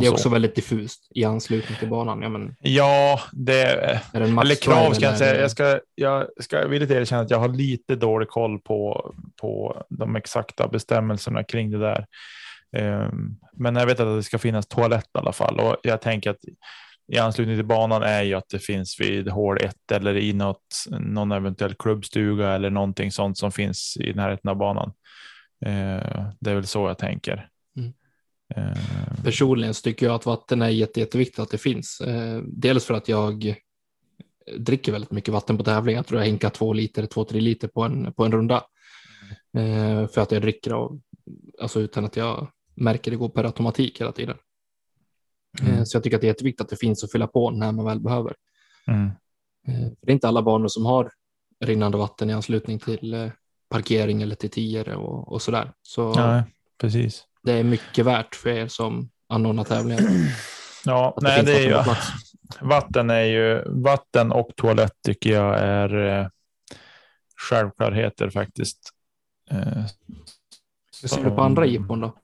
det 0.00 0.06
är 0.06 0.12
också 0.12 0.28
väldigt 0.28 0.54
diffust 0.54 1.08
i 1.14 1.24
anslutning 1.24 1.78
till 1.78 1.88
banan. 1.88 2.22
Ja, 2.22 2.28
men, 2.28 2.56
ja 2.60 3.20
det 3.32 3.62
är 3.62 4.00
det 4.12 4.18
eller 4.18 4.54
krav 4.54 4.92
ska 4.92 5.04
jag 5.04 5.18
säga. 5.18 5.40
Jag 5.40 5.50
ska, 5.50 5.80
jag 5.94 6.26
ska 6.40 6.66
villigt 6.66 6.90
erkänna 6.90 7.22
att 7.22 7.30
jag 7.30 7.38
har 7.38 7.48
lite 7.48 7.96
dålig 7.96 8.28
koll 8.28 8.60
på, 8.60 9.14
på 9.40 9.82
de 9.88 10.16
exakta 10.16 10.68
bestämmelserna 10.68 11.44
kring 11.44 11.70
det 11.70 11.78
där. 11.78 12.06
Um, 12.76 13.36
men 13.52 13.76
jag 13.76 13.86
vet 13.86 14.00
att 14.00 14.18
det 14.18 14.22
ska 14.22 14.38
finnas 14.38 14.66
toalett 14.66 15.04
i 15.04 15.18
alla 15.18 15.32
fall 15.32 15.60
och 15.60 15.76
jag 15.82 16.00
tänker 16.00 16.30
att 16.30 16.44
i 17.12 17.18
anslutning 17.18 17.56
till 17.56 17.64
banan 17.64 18.02
är 18.02 18.22
ju 18.22 18.34
att 18.34 18.48
det 18.48 18.58
finns 18.58 19.00
vid 19.00 19.28
hål 19.28 19.58
1 19.60 19.74
eller 19.92 20.16
i 20.16 20.32
något, 20.32 20.84
någon 20.90 21.32
eventuell 21.32 21.74
klubbstuga 21.74 22.50
eller 22.50 22.70
någonting 22.70 23.12
sånt 23.12 23.38
som 23.38 23.52
finns 23.52 23.96
i 24.00 24.12
närheten 24.14 24.50
av 24.50 24.56
banan. 24.56 24.92
Uh, 25.66 26.26
det 26.40 26.50
är 26.50 26.54
väl 26.54 26.66
så 26.66 26.88
jag 26.88 26.98
tänker. 26.98 27.48
Eh, 28.48 29.22
Personligen 29.24 29.74
så 29.74 29.82
tycker 29.82 30.06
jag 30.06 30.14
att 30.14 30.26
vatten 30.26 30.62
är 30.62 30.68
jätte, 30.68 31.00
jätteviktigt 31.00 31.38
att 31.38 31.50
det 31.50 31.58
finns. 31.58 32.00
Eh, 32.00 32.42
dels 32.46 32.84
för 32.84 32.94
att 32.94 33.08
jag 33.08 33.54
dricker 34.56 34.92
väldigt 34.92 35.10
mycket 35.10 35.34
vatten 35.34 35.58
på 35.58 35.64
tävling. 35.64 35.96
Jag 35.96 36.06
tror 36.06 36.20
jag 36.20 36.26
hinkar 36.26 36.50
två 36.50 36.72
liter, 36.72 37.06
två, 37.06 37.24
tre 37.24 37.40
liter 37.40 37.68
på 37.68 37.82
en, 37.82 38.12
på 38.12 38.24
en 38.24 38.32
runda. 38.32 38.64
Mm. 39.56 40.08
För 40.08 40.20
att 40.20 40.32
jag 40.32 40.42
dricker 40.42 40.70
av, 40.70 41.00
alltså 41.60 41.80
utan 41.80 42.04
att 42.04 42.16
jag 42.16 42.48
märker 42.74 43.10
det 43.10 43.16
går 43.16 43.28
per 43.28 43.44
automatik 43.44 44.00
hela 44.00 44.12
tiden. 44.12 44.36
Mm. 45.62 45.86
Så 45.86 45.96
jag 45.96 46.02
tycker 46.02 46.16
att 46.16 46.20
det 46.20 46.26
är 46.26 46.28
jätteviktigt 46.28 46.60
att 46.60 46.68
det 46.68 46.76
finns 46.76 47.04
att 47.04 47.12
fylla 47.12 47.26
på 47.26 47.50
när 47.50 47.72
man 47.72 47.84
väl 47.84 48.00
behöver. 48.00 48.34
Mm. 48.86 49.10
Det 50.00 50.10
är 50.10 50.14
inte 50.14 50.28
alla 50.28 50.42
banor 50.42 50.68
som 50.68 50.86
har 50.86 51.10
rinnande 51.60 51.98
vatten 51.98 52.30
i 52.30 52.32
anslutning 52.32 52.78
till 52.78 53.30
parkering 53.68 54.22
eller 54.22 54.34
till 54.34 54.50
tior 54.50 54.88
och, 54.88 55.32
och 55.32 55.42
sådär. 55.42 55.72
Så 55.82 56.14
Nej, 56.14 56.42
precis 56.78 57.26
det 57.44 57.52
är 57.52 57.64
mycket 57.64 58.06
värt 58.06 58.34
för 58.34 58.50
er 58.50 58.68
som 58.68 59.10
anordnar 59.28 59.64
tävlingar. 59.64 60.02
Ja, 60.86 61.18
nej, 61.20 61.42
det, 61.42 61.52
det 61.52 61.58
är 61.58 61.68
ju 61.68 61.94
vatten 62.60 63.10
är 63.10 63.24
ju 63.24 63.62
vatten 63.66 64.32
och 64.32 64.50
toalett 64.56 64.92
tycker 65.02 65.30
jag 65.30 65.58
är 65.58 66.20
eh, 66.20 66.28
självklarheter 67.36 68.30
faktiskt. 68.30 68.90
Eh, 69.50 69.84
Hur 71.02 71.08
ser 71.08 71.24
du 71.24 71.30
på 71.30 71.42
andra 71.42 71.66
jippon 71.66 72.00
då? 72.00 72.16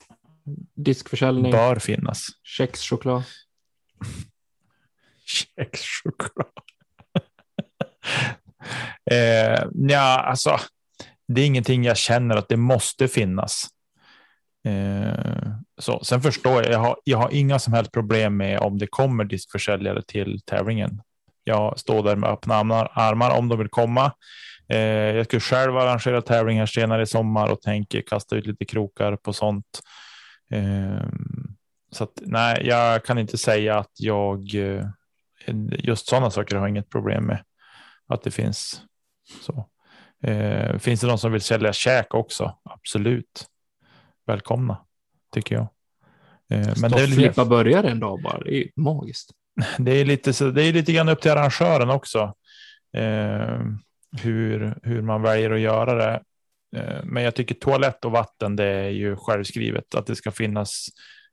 Diskförsäljning. 0.74 1.52
Bör 1.52 1.76
finnas. 1.76 2.26
Kexchoklad. 2.42 3.22
Kexchoklad. 5.24 6.46
eh, 9.10 9.64
ja, 9.74 10.20
alltså. 10.20 10.58
Det 11.28 11.40
är 11.40 11.46
ingenting 11.46 11.84
jag 11.84 11.96
känner 11.96 12.36
att 12.36 12.48
det 12.48 12.56
måste 12.56 13.08
finnas. 13.08 13.68
Eh, 14.64 15.52
så. 15.79 16.05
Sen 16.05 16.21
förstår 16.21 16.62
jag, 16.62 16.73
jag 16.73 16.79
har, 16.79 16.97
jag 17.05 17.19
har 17.19 17.31
inga 17.31 17.59
som 17.59 17.73
helst 17.73 17.93
problem 17.93 18.37
med 18.37 18.59
om 18.59 18.79
det 18.79 18.87
kommer 18.87 19.25
diskförsäljare 19.25 20.02
till 20.02 20.40
tävlingen. 20.40 21.02
Jag 21.45 21.79
står 21.79 22.02
där 22.02 22.17
med 22.17 22.31
öppna 22.31 22.55
armar 22.55 23.38
om 23.38 23.49
de 23.49 23.59
vill 23.59 23.69
komma. 23.69 24.12
Eh, 24.69 24.79
jag 25.17 25.26
skulle 25.26 25.40
själv 25.40 25.76
arrangera 25.76 26.23
tävlingar 26.23 26.67
senare 26.67 27.02
i 27.02 27.07
sommar 27.07 27.52
och 27.52 27.62
tänker 27.62 28.00
kasta 28.00 28.37
ut 28.37 28.47
lite 28.47 28.64
krokar 28.64 29.17
på 29.17 29.33
sånt. 29.33 29.81
Eh, 30.50 31.07
så 31.93 32.05
att, 32.05 32.21
nej, 32.21 32.67
jag 32.67 33.05
kan 33.05 33.19
inte 33.19 33.38
säga 33.38 33.79
att 33.79 33.93
jag 33.99 34.55
eh, 34.55 34.87
just 35.79 36.09
sådana 36.09 36.31
saker 36.31 36.57
har 36.57 36.69
inget 36.69 36.90
problem 36.90 37.25
med 37.25 37.45
att 38.09 38.23
det 38.23 38.31
finns. 38.31 38.83
Så 39.43 39.69
eh, 40.29 40.79
finns 40.79 41.00
det 41.00 41.07
någon 41.07 41.19
som 41.19 41.33
vill 41.33 41.40
sälja 41.40 41.73
käk 41.73 42.14
också? 42.14 42.59
Absolut. 42.64 43.50
Välkomna 44.26 44.78
tycker 45.34 45.54
jag. 45.54 45.68
Eh, 46.50 46.74
men 46.80 46.90
det 46.90 47.02
är 47.02 47.06
lite... 47.06 47.44
börjar 47.44 47.84
en 47.84 48.00
dag 48.00 48.22
bara. 48.22 48.38
Det 48.38 48.56
är 48.56 48.70
magiskt. 48.76 49.30
Det 49.78 49.92
är 49.92 50.04
lite, 50.04 50.50
det 50.50 50.62
är 50.62 50.72
lite 50.72 50.92
grann 50.92 51.08
upp 51.08 51.20
till 51.20 51.30
arrangören 51.30 51.90
också. 51.90 52.34
Eh, 52.92 53.60
hur, 54.22 54.78
hur 54.82 55.02
man 55.02 55.22
väljer 55.22 55.50
att 55.50 55.60
göra 55.60 55.94
det. 55.94 56.22
Eh, 56.76 57.04
men 57.04 57.22
jag 57.22 57.34
tycker 57.34 57.54
toalett 57.54 58.04
och 58.04 58.12
vatten, 58.12 58.56
det 58.56 58.64
är 58.64 58.88
ju 58.88 59.16
självskrivet 59.16 59.94
att 59.94 60.06
det 60.06 60.16
ska 60.16 60.30
finnas 60.30 60.86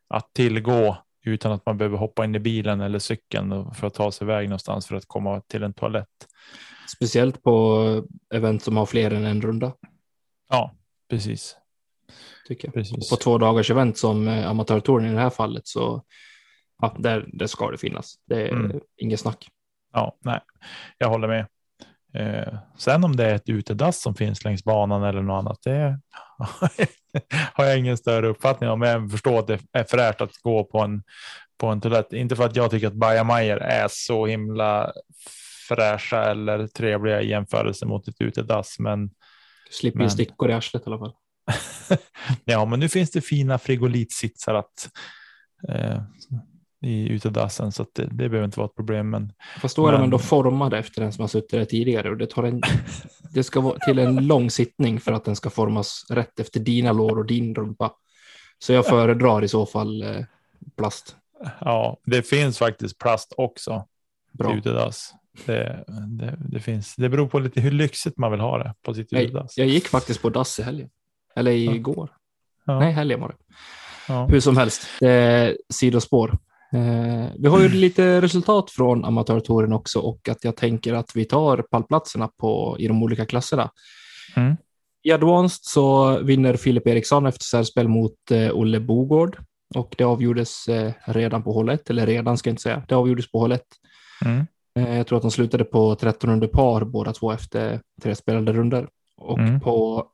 att 0.08 0.34
tillgå 0.34 0.98
utan 1.26 1.52
att 1.52 1.66
man 1.66 1.78
behöver 1.78 1.98
hoppa 1.98 2.26
in 2.26 2.36
i 2.36 2.40
bilen 2.40 2.82
eller 2.82 3.00
cykeln 3.00 3.74
för 3.74 3.88
att 3.88 3.94
ta 3.94 4.12
sig 4.12 4.26
iväg 4.26 4.50
någonstans 4.50 4.88
för 4.88 4.96
att 4.96 5.06
komma 5.08 5.42
till 5.42 5.64
en 5.64 5.74
toalett. 5.74 6.28
Speciellt 6.96 7.44
på 7.44 7.84
event 8.34 8.64
som 8.64 8.78
har 8.78 8.86
fler 8.86 9.12
än 9.12 9.26
en 9.26 9.42
runda. 9.42 9.74
Ja, 10.50 10.76
precis. 11.10 11.56
Tycker 12.48 12.68
jag. 12.68 12.74
Precis. 12.74 13.10
På 13.10 13.16
två 13.16 13.38
dagars 13.38 13.72
event 13.72 13.98
som 13.98 14.28
eh, 14.28 14.50
amatörtouren 14.50 15.12
i 15.12 15.14
det 15.14 15.22
här 15.22 15.30
fallet 15.30 15.68
så 15.68 16.04
ja, 16.82 16.96
där, 17.00 17.26
där 17.34 17.48
ska 17.48 17.72
det 17.72 17.78
finnas. 17.78 18.16
Det 18.26 18.42
är 18.42 18.54
mm. 18.54 18.80
inget 18.98 19.20
snack. 19.20 19.48
Ja, 19.94 20.18
nej, 20.20 20.40
jag 20.98 21.10
håller 21.10 21.28
med. 21.28 21.48
Eh, 22.14 22.60
sen 22.78 23.04
om 23.04 23.16
det 23.16 23.26
är 23.26 23.36
ett 23.36 23.50
utedass 23.50 24.02
som 24.02 24.16
finns 24.16 24.44
längs 24.44 24.64
banan 24.64 25.04
eller 25.04 25.22
något 25.22 25.40
annat, 25.40 25.60
det 25.64 26.00
har 27.54 27.66
jag 27.66 27.80
ingen 27.80 27.98
större 27.98 28.28
uppfattning 28.28 28.70
om. 28.70 28.80
Men 28.80 28.90
jag 28.90 29.12
förstår 29.12 29.40
att 29.40 29.48
det 29.48 29.60
är 29.72 29.84
fräscht 29.84 30.22
att 30.22 30.38
gå 30.38 30.64
på 30.64 30.80
en 30.80 31.04
på 31.58 31.68
en 31.68 31.82
toalett. 31.82 32.14
Inte 32.14 32.36
för 32.36 32.46
att 32.46 32.56
jag 32.56 32.72
tycker 32.72 32.88
att 32.88 32.94
bajamajor 32.94 33.58
är 33.58 33.88
så 33.92 34.26
himla 34.26 34.92
fräscha 35.68 36.32
eller 36.32 36.68
trevliga 36.68 37.22
i 37.22 37.30
jämförelse 37.30 37.86
mot 37.86 38.08
ett 38.08 38.22
utedass, 38.22 38.80
men. 38.80 39.08
Du 39.08 39.72
slipper 39.72 40.00
men... 40.00 40.12
stickor 40.12 40.50
i 40.50 40.54
arslet 40.54 40.84
i 40.84 40.86
alla 40.86 41.00
fall. 41.00 41.14
ja, 42.46 42.66
men 42.66 42.80
nu 42.80 42.90
finns 42.90 43.12
det 43.12 43.22
fina 43.22 43.58
frigolitsitsar 43.58 44.54
att 44.54 44.90
eh, 45.70 46.02
i 46.82 47.10
utedassen 47.10 47.72
så 47.72 47.86
det, 47.94 48.06
det 48.06 48.30
behöver 48.30 48.46
inte 48.46 48.60
vara 48.60 48.68
ett 48.68 48.76
problem. 48.76 49.10
Men, 49.10 49.34
Fast 49.62 49.76
då 49.76 49.88
är 49.88 49.92
men... 49.92 50.02
de 50.02 50.04
ändå 50.04 50.20
formade 50.20 50.78
efter 50.78 51.02
den 51.02 51.14
som 51.14 51.22
har 51.22 51.28
suttit 51.28 51.50
där 51.50 51.66
tidigare 51.66 52.10
och 52.10 52.18
det 52.18 52.28
tar 52.28 52.44
en, 52.44 52.62
det 53.34 53.44
ska 53.44 53.62
vara 53.62 53.80
till 53.80 54.00
en 54.00 54.28
lång 54.28 54.50
sittning 54.50 55.00
för 55.00 55.12
att 55.12 55.26
den 55.26 55.36
ska 55.36 55.50
formas 55.50 56.06
rätt 56.10 56.40
efter 56.40 56.60
dina 56.60 56.92
lår 56.92 57.20
och 57.20 57.26
din 57.26 57.56
rumpa. 57.56 57.92
Så 58.60 58.74
jag 58.74 58.86
föredrar 58.86 59.44
i 59.44 59.48
så 59.48 59.66
fall 59.66 60.02
eh, 60.04 60.26
plast. 60.78 61.16
Ja, 61.60 61.98
det 62.06 62.24
finns 62.24 62.58
faktiskt 62.58 62.98
plast 62.98 63.34
också. 63.38 63.86
Bra. 64.32 64.56
Utedass. 64.56 65.14
Det, 65.46 65.86
det, 66.20 66.38
det, 66.40 66.60
finns. 66.60 66.96
Det 66.96 67.10
beror 67.10 67.28
på 67.28 67.40
lite 67.40 67.62
hur 67.62 67.72
lyxigt 67.72 68.18
man 68.18 68.32
vill 68.32 68.40
ha 68.40 68.58
det 68.58 68.74
på 68.82 68.94
sitt 68.94 69.14
utedass. 69.14 69.58
Jag 69.58 69.68
gick 69.68 69.88
faktiskt 69.88 70.22
på 70.22 70.30
dass 70.30 70.60
i 70.60 70.64
helgen. 70.64 70.90
Eller 71.38 71.52
igår. 71.52 72.10
Ja. 72.66 72.80
Nej, 72.80 72.92
helgen 72.92 73.22
var 73.22 73.28
det. 73.28 73.36
Ja. 74.08 74.26
Hur 74.26 74.40
som 74.40 74.58
helst, 74.58 74.88
är 75.02 75.58
sidospår. 75.70 76.38
Eh, 76.74 77.32
vi 77.38 77.48
har 77.48 77.60
ju 77.60 77.66
mm. 77.66 77.78
lite 77.78 78.22
resultat 78.22 78.72
från 78.72 79.06
amatörtouren 79.06 79.74
också 79.74 80.00
och 80.00 80.30
att 80.30 80.44
jag 80.44 80.56
tänker 80.56 80.94
att 80.94 81.16
vi 81.16 81.26
tar 81.26 81.58
pallplatserna 81.58 82.30
på, 82.38 82.76
i 82.80 82.88
de 82.88 83.04
olika 83.04 83.26
klasserna. 83.26 83.72
Mm. 84.36 84.58
I 85.04 85.12
Advanced 85.12 85.64
så 85.64 86.18
vinner 86.20 86.56
Filip 86.56 86.88
Eriksson 86.88 87.26
efter 87.26 87.44
särspel 87.44 87.88
mot 87.88 88.32
eh, 88.32 88.52
Olle 88.52 88.80
Bogård 88.80 89.38
och 89.76 89.96
det 89.98 90.04
avgjordes 90.04 90.68
eh, 90.68 90.92
redan 91.06 91.44
på 91.44 91.54
hål 91.54 91.70
1, 91.70 91.90
eller 91.90 92.06
redan 92.06 92.38
ska 92.38 92.50
jag 92.50 92.52
inte 92.52 92.62
säga, 92.62 92.84
det 92.88 92.96
avgjordes 92.96 93.32
på 93.32 93.40
hål 93.40 93.52
1. 93.52 93.62
Mm. 94.26 94.48
Eh, 94.80 94.98
jag 94.98 95.08
tror 95.08 95.18
att 95.18 95.22
de 95.22 95.32
slutade 95.32 95.64
på 95.64 95.96
13 95.96 96.30
under 96.30 96.48
par 96.48 96.84
båda 96.84 97.14
två 97.14 97.32
efter 97.32 97.82
tre 98.02 98.16
spelade 98.16 98.54
runder 98.54 98.88
och 99.18 99.40
mm. 99.40 99.60
på 99.60 100.06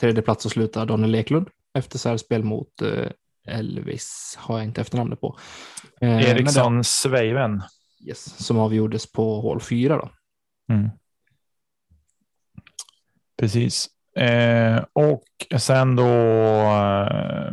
tredje 0.00 0.22
plats 0.22 0.42
så 0.42 0.50
slutar 0.50 0.86
Daniel 0.86 1.14
Eklund 1.14 1.48
efter 1.74 1.98
särspel 1.98 2.44
mot 2.44 2.82
eh, 2.82 3.10
Elvis 3.46 4.38
har 4.40 4.58
jag 4.58 4.64
inte 4.64 4.80
efternamnet 4.80 5.20
på. 5.20 5.38
Eh, 6.00 6.30
Eriksson 6.30 6.84
Sveiven. 6.84 7.62
Yes, 8.00 8.44
som 8.44 8.58
avgjordes 8.58 9.12
på 9.12 9.40
hål 9.40 9.60
4 9.60 9.96
då. 9.96 10.10
Mm. 10.74 10.90
Precis. 13.38 13.88
Eh, 14.16 14.84
och 14.92 15.24
sen 15.58 15.96
då. 15.96 16.08
Eh, 16.08 17.52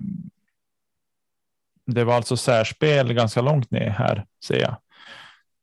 det 1.85 2.03
var 2.03 2.13
alltså 2.13 2.37
särspel 2.37 3.13
ganska 3.13 3.41
långt 3.41 3.71
ner 3.71 3.89
här 3.89 4.25
ser 4.43 4.59
jag. 4.59 4.75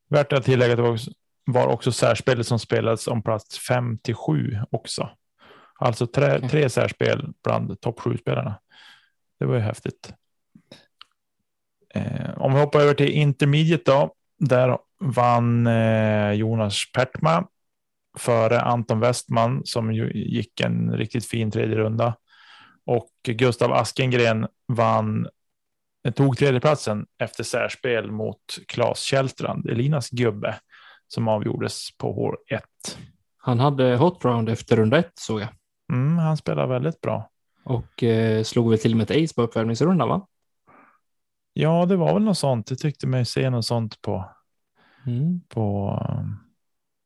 Värt 0.08 0.32
att 0.32 0.44
tillägga 0.44 0.72
att 0.72 0.76
det 0.76 0.82
var, 0.82 1.00
var 1.44 1.66
också 1.66 1.92
särspelet 1.92 2.46
som 2.46 2.58
spelades 2.58 3.06
om 3.06 3.22
plats 3.22 3.58
5 3.58 3.98
till 3.98 4.14
7 4.14 4.58
också. 4.70 5.10
Alltså 5.78 6.06
tre, 6.06 6.48
tre 6.48 6.68
särspel 6.70 7.32
bland 7.44 7.80
topp 7.80 8.00
7 8.00 8.16
spelarna. 8.16 8.60
Det 9.38 9.46
var 9.46 9.54
ju 9.54 9.60
häftigt. 9.60 10.12
Eh, 11.94 12.30
om 12.36 12.54
vi 12.54 12.60
hoppar 12.60 12.80
över 12.80 12.94
till 12.94 13.10
intermediate 13.10 13.90
då. 13.90 14.14
Där 14.38 14.78
vann 15.00 15.66
eh, 15.66 16.32
Jonas 16.32 16.92
Pertma 16.92 17.46
före 18.18 18.60
Anton 18.60 19.00
Westman 19.00 19.62
som 19.64 19.92
gick 20.14 20.60
en 20.60 20.96
riktigt 20.96 21.26
fin 21.26 21.50
tredje 21.50 21.76
runda. 21.76 22.16
Och 22.86 23.10
Gustav 23.22 23.72
Askengren 23.72 24.46
vann, 24.68 25.28
eh, 26.06 26.12
tog 26.12 26.38
tredjeplatsen 26.38 27.06
efter 27.18 27.44
särspel 27.44 28.10
mot 28.10 28.58
Claes 28.68 29.00
Källstrand, 29.00 29.70
Elinas 29.70 30.10
gubbe, 30.10 30.58
som 31.08 31.28
avgjordes 31.28 31.96
på 31.98 32.12
hål 32.12 32.36
1. 32.48 32.62
Han 33.36 33.60
hade 33.60 33.96
hot 33.96 34.24
round 34.24 34.48
efter 34.48 34.76
runda 34.76 34.98
1 34.98 35.12
såg 35.14 35.40
jag. 35.40 35.48
Mm, 35.92 36.18
han 36.18 36.36
spelar 36.36 36.66
väldigt 36.66 37.00
bra. 37.00 37.30
Och 37.64 38.02
eh, 38.02 38.42
slog 38.42 38.70
väl 38.70 38.78
till 38.78 38.92
och 38.92 38.96
med 38.96 39.10
ett 39.10 39.24
ace 39.24 39.34
på 39.34 39.42
uppvärmningsrundan 39.42 40.08
va? 40.08 40.26
Ja, 41.52 41.86
det 41.86 41.96
var 41.96 42.14
väl 42.14 42.22
något 42.22 42.38
sånt. 42.38 42.70
Jag 42.70 42.78
tyckte 42.78 43.06
mig 43.06 43.24
se 43.24 43.50
något 43.50 43.66
sånt 43.66 44.02
på, 44.02 44.30
mm. 45.06 45.40
på 45.48 45.98
um, 46.10 46.36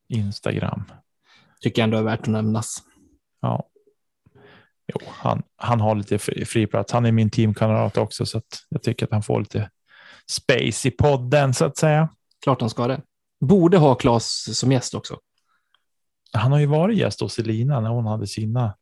Instagram. 0.08 0.84
Tycker 1.60 1.82
jag 1.82 1.84
ändå 1.84 1.98
är 1.98 2.02
värt 2.02 2.20
att 2.20 2.26
nämnas. 2.26 2.82
Ja. 3.40 3.68
Jo, 4.86 5.00
han, 5.06 5.42
han 5.56 5.80
har 5.80 5.94
lite 5.94 6.18
fri, 6.18 6.44
fri 6.44 6.66
plats. 6.66 6.92
Han 6.92 7.06
är 7.06 7.12
min 7.12 7.30
teamkamrat 7.30 7.96
också, 7.96 8.26
så 8.26 8.42
jag 8.68 8.82
tycker 8.82 9.06
att 9.06 9.12
han 9.12 9.22
får 9.22 9.40
lite 9.40 9.70
space 10.30 10.88
i 10.88 10.90
podden 10.90 11.54
så 11.54 11.64
att 11.64 11.76
säga. 11.76 12.08
Klart 12.42 12.60
han 12.60 12.70
ska 12.70 12.86
det. 12.86 13.00
Borde 13.40 13.78
ha 13.78 13.94
Klas 13.94 14.58
som 14.58 14.72
gäst 14.72 14.94
också. 14.94 15.18
Han 16.32 16.52
har 16.52 16.58
ju 16.58 16.66
varit 16.66 16.98
gäst 16.98 17.20
hos 17.20 17.38
Elina 17.38 17.80
när 17.80 17.90
hon 17.90 18.06
hade 18.06 18.26
sina. 18.26 18.76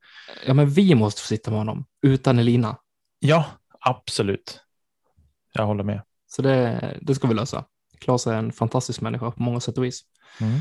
Ja, 0.47 0.55
men 0.55 0.71
vi 0.71 0.95
måste 0.95 1.21
få 1.21 1.27
sitta 1.27 1.51
med 1.51 1.61
honom 1.61 1.85
utan 2.03 2.39
Elina. 2.39 2.77
Ja, 3.19 3.47
absolut. 3.81 4.61
Jag 5.53 5.67
håller 5.67 5.85
med. 5.85 6.03
Så 6.27 6.43
det, 6.43 6.99
det 7.03 7.15
ska 7.15 7.29
vi 7.29 7.35
lösa. 7.35 7.65
Klas 7.99 8.27
är 8.27 8.35
en 8.35 8.53
fantastisk 8.53 9.01
människa 9.01 9.31
på 9.31 9.43
många 9.43 9.61
sätt 9.61 9.79
och 9.79 9.85
vis. 9.85 10.01
Mm. 10.41 10.61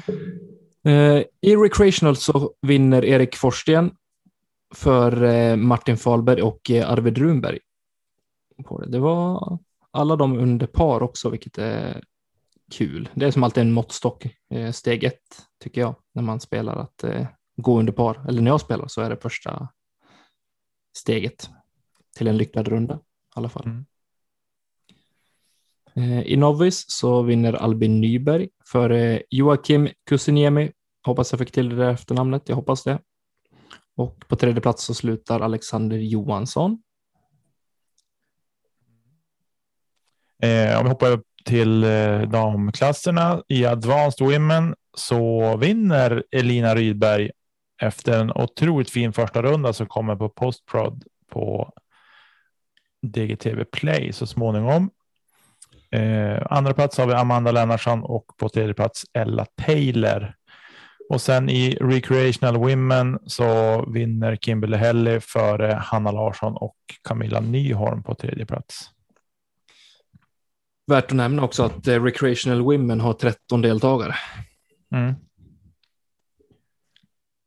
Uh, 0.87 1.23
I 1.41 1.55
Recreational 1.55 2.15
så 2.15 2.53
vinner 2.61 3.05
Erik 3.05 3.35
Forsten 3.35 3.91
för 4.75 5.23
uh, 5.23 5.55
Martin 5.55 5.97
Falberg 5.97 6.41
och 6.41 6.69
uh, 6.69 6.91
Arvid 6.91 7.17
Runberg. 7.17 7.59
På 8.65 8.81
det. 8.81 8.89
det 8.91 8.99
var 8.99 9.59
alla 9.91 10.15
de 10.15 10.37
under 10.37 10.67
par 10.67 11.03
också, 11.03 11.29
vilket 11.29 11.57
är 11.57 12.03
kul. 12.71 13.09
Det 13.13 13.25
är 13.25 13.31
som 13.31 13.43
alltid 13.43 13.61
en 13.61 13.71
måttstock, 13.71 14.27
steg 14.73 15.03
ett, 15.03 15.47
tycker 15.63 15.81
jag, 15.81 15.95
när 16.13 16.23
man 16.23 16.39
spelar 16.39 16.75
att 16.75 17.03
gå 17.57 17.79
under 17.79 17.93
par. 17.93 18.25
Eller 18.27 18.41
när 18.41 18.51
jag 18.51 18.61
spelar 18.61 18.87
så 18.87 19.01
är 19.01 19.09
det 19.09 19.17
första 19.17 19.69
steget 20.97 21.49
till 22.17 22.27
en 22.27 22.37
lyckad 22.37 22.67
runda 22.67 22.95
i 22.95 22.99
alla 23.35 23.49
fall. 23.49 23.65
Mm. 23.65 23.85
Eh, 25.97 26.21
I 26.21 26.35
Novis 26.35 26.85
så 26.87 27.21
vinner 27.21 27.53
Albin 27.53 28.01
Nyberg 28.01 28.49
för 28.65 29.23
Joakim 29.29 29.89
Kusiniemi. 30.09 30.71
Hoppas 31.05 31.31
jag 31.31 31.39
fick 31.39 31.51
till 31.51 31.69
det 31.69 31.75
där 31.75 31.91
efternamnet. 31.91 32.49
Jag 32.49 32.55
hoppas 32.55 32.83
det. 32.83 32.99
Och 33.95 34.27
på 34.27 34.35
tredje 34.35 34.61
plats 34.61 34.83
så 34.83 34.93
slutar 34.93 35.39
Alexander 35.39 35.97
Johansson. 35.97 36.83
Eh, 40.43 40.77
om 40.77 40.83
vi 40.83 40.89
hoppar 40.89 41.23
till 41.47 41.83
eh, 41.83 42.21
damklasserna 42.21 43.41
i 43.47 43.65
Advanced 43.65 44.27
Women 44.27 44.75
så 44.97 45.57
vinner 45.57 46.23
Elina 46.31 46.75
Rydberg 46.75 47.31
efter 47.81 48.19
en 48.19 48.31
otroligt 48.31 48.89
fin 48.89 49.13
första 49.13 49.41
runda 49.41 49.73
som 49.73 49.87
kommer 49.87 50.15
på 50.15 50.29
postprod 50.29 51.03
på 51.31 51.73
DGTV 53.01 53.63
Play 53.63 54.13
så 54.13 54.27
småningom. 54.27 54.89
Eh, 55.91 56.37
andra 56.49 56.73
plats 56.73 56.97
har 56.97 57.07
vi 57.07 57.13
Amanda 57.13 57.51
Lennartsson 57.51 58.03
och 58.03 58.25
på 58.37 58.49
tredje 58.49 58.73
plats 58.73 59.05
Ella 59.13 59.45
Taylor. 59.65 60.33
Och 61.09 61.21
sen 61.21 61.49
i 61.49 61.77
Recreational 61.81 62.57
Women 62.57 63.19
så 63.25 63.81
vinner 63.91 64.35
Kimberly 64.35 64.77
Helly 64.77 65.19
före 65.19 65.73
Hanna 65.81 66.11
Larsson 66.11 66.53
och 66.57 66.77
Camilla 67.03 67.39
Nyholm 67.39 68.03
på 68.03 68.15
tredje 68.15 68.45
plats. 68.45 68.91
Värt 70.87 71.05
att 71.05 71.17
nämna 71.17 71.43
också 71.43 71.63
att 71.63 71.87
eh, 71.87 72.03
Recreational 72.03 72.61
Women 72.61 72.99
har 72.99 73.13
13 73.13 73.61
deltagare. 73.61 74.15
Mm. 74.91 75.13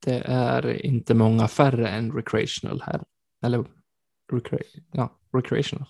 Det 0.04 0.22
är 0.26 0.86
inte 0.86 1.14
många 1.14 1.48
färre 1.48 1.88
än 1.88 2.12
Recreational 2.12 2.82
här. 2.86 3.02
Eller 3.42 3.64
recre 4.32 4.58
ja, 4.92 5.18
Recreational. 5.32 5.86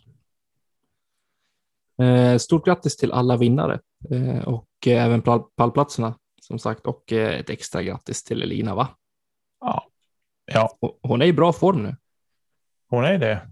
Eh, 1.99 2.37
stort 2.39 2.65
grattis 2.65 2.97
till 2.97 3.13
alla 3.13 3.37
vinnare 3.37 3.81
eh, 4.11 4.49
och 4.49 4.69
eh, 4.87 5.05
även 5.05 5.23
pallplatserna 5.57 6.19
som 6.43 6.59
sagt 6.59 6.87
och 6.87 7.13
eh, 7.13 7.41
ett 7.41 7.51
extra 7.51 7.83
grattis 7.83 8.25
till 8.25 8.43
Elina 8.43 8.75
va? 8.75 8.89
Ja. 9.61 9.87
ja. 10.45 10.79
Hon 11.03 11.23
är 11.23 11.27
i 11.27 11.33
bra 11.33 11.53
form 11.53 11.83
nu. 11.83 11.97
Hon 12.89 13.05
är 13.05 13.19
det. 13.19 13.51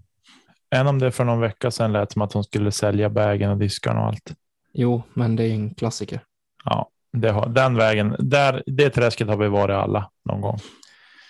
Än 0.70 0.86
om 0.86 0.98
det 0.98 1.12
för 1.12 1.24
någon 1.24 1.40
vecka 1.40 1.70
sedan 1.70 1.92
lät 1.92 2.12
som 2.12 2.22
att 2.22 2.32
hon 2.32 2.44
skulle 2.44 2.72
sälja 2.72 3.08
bägen 3.08 3.50
och 3.50 3.56
diskarna 3.56 4.00
och 4.00 4.06
allt. 4.06 4.34
Jo, 4.72 5.02
men 5.14 5.36
det 5.36 5.44
är 5.44 5.50
en 5.50 5.74
klassiker. 5.74 6.20
Ja, 6.64 6.90
det 7.12 7.30
har, 7.30 7.48
den 7.48 7.74
vägen, 7.74 8.16
där, 8.18 8.62
det 8.66 8.90
träsket 8.90 9.28
har 9.28 9.36
vi 9.36 9.48
varit 9.48 9.74
alla 9.74 10.10
någon 10.24 10.40
gång. 10.40 10.58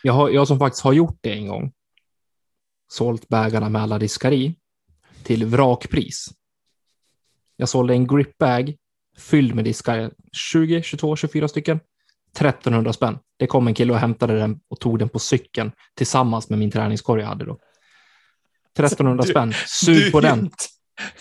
Jag, 0.02 0.12
har, 0.12 0.30
jag 0.30 0.48
som 0.48 0.58
faktiskt 0.58 0.84
har 0.84 0.92
gjort 0.92 1.18
det 1.20 1.32
en 1.32 1.48
gång, 1.48 1.72
sålt 2.88 3.28
bägarna 3.28 3.68
med 3.68 3.82
alla 3.82 3.98
diskar 3.98 4.32
i 4.32 4.54
till 5.22 5.46
vrakpris. 5.46 6.28
Jag 7.56 7.68
sålde 7.68 7.94
en 7.94 8.06
gripbag 8.06 8.74
fylld 9.18 9.54
med 9.54 9.64
diskar, 9.64 10.10
20, 10.32 10.82
22, 10.82 11.16
24 11.16 11.48
stycken. 11.48 11.80
1300 12.32 12.92
spänn. 12.92 13.18
Det 13.36 13.46
kom 13.46 13.68
en 13.68 13.74
kille 13.74 13.92
och 13.92 13.98
hämtade 13.98 14.38
den 14.38 14.60
och 14.68 14.80
tog 14.80 14.98
den 14.98 15.08
på 15.08 15.18
cykeln 15.18 15.72
tillsammans 15.94 16.50
med 16.50 16.58
min 16.58 16.70
träningskorg 16.70 17.22
jag 17.22 17.28
hade 17.28 17.44
då. 17.44 17.58
1300 18.78 19.24
du, 19.24 19.30
spänn. 19.30 19.52
Sug 19.66 20.12
på 20.12 20.20
den. 20.20 20.50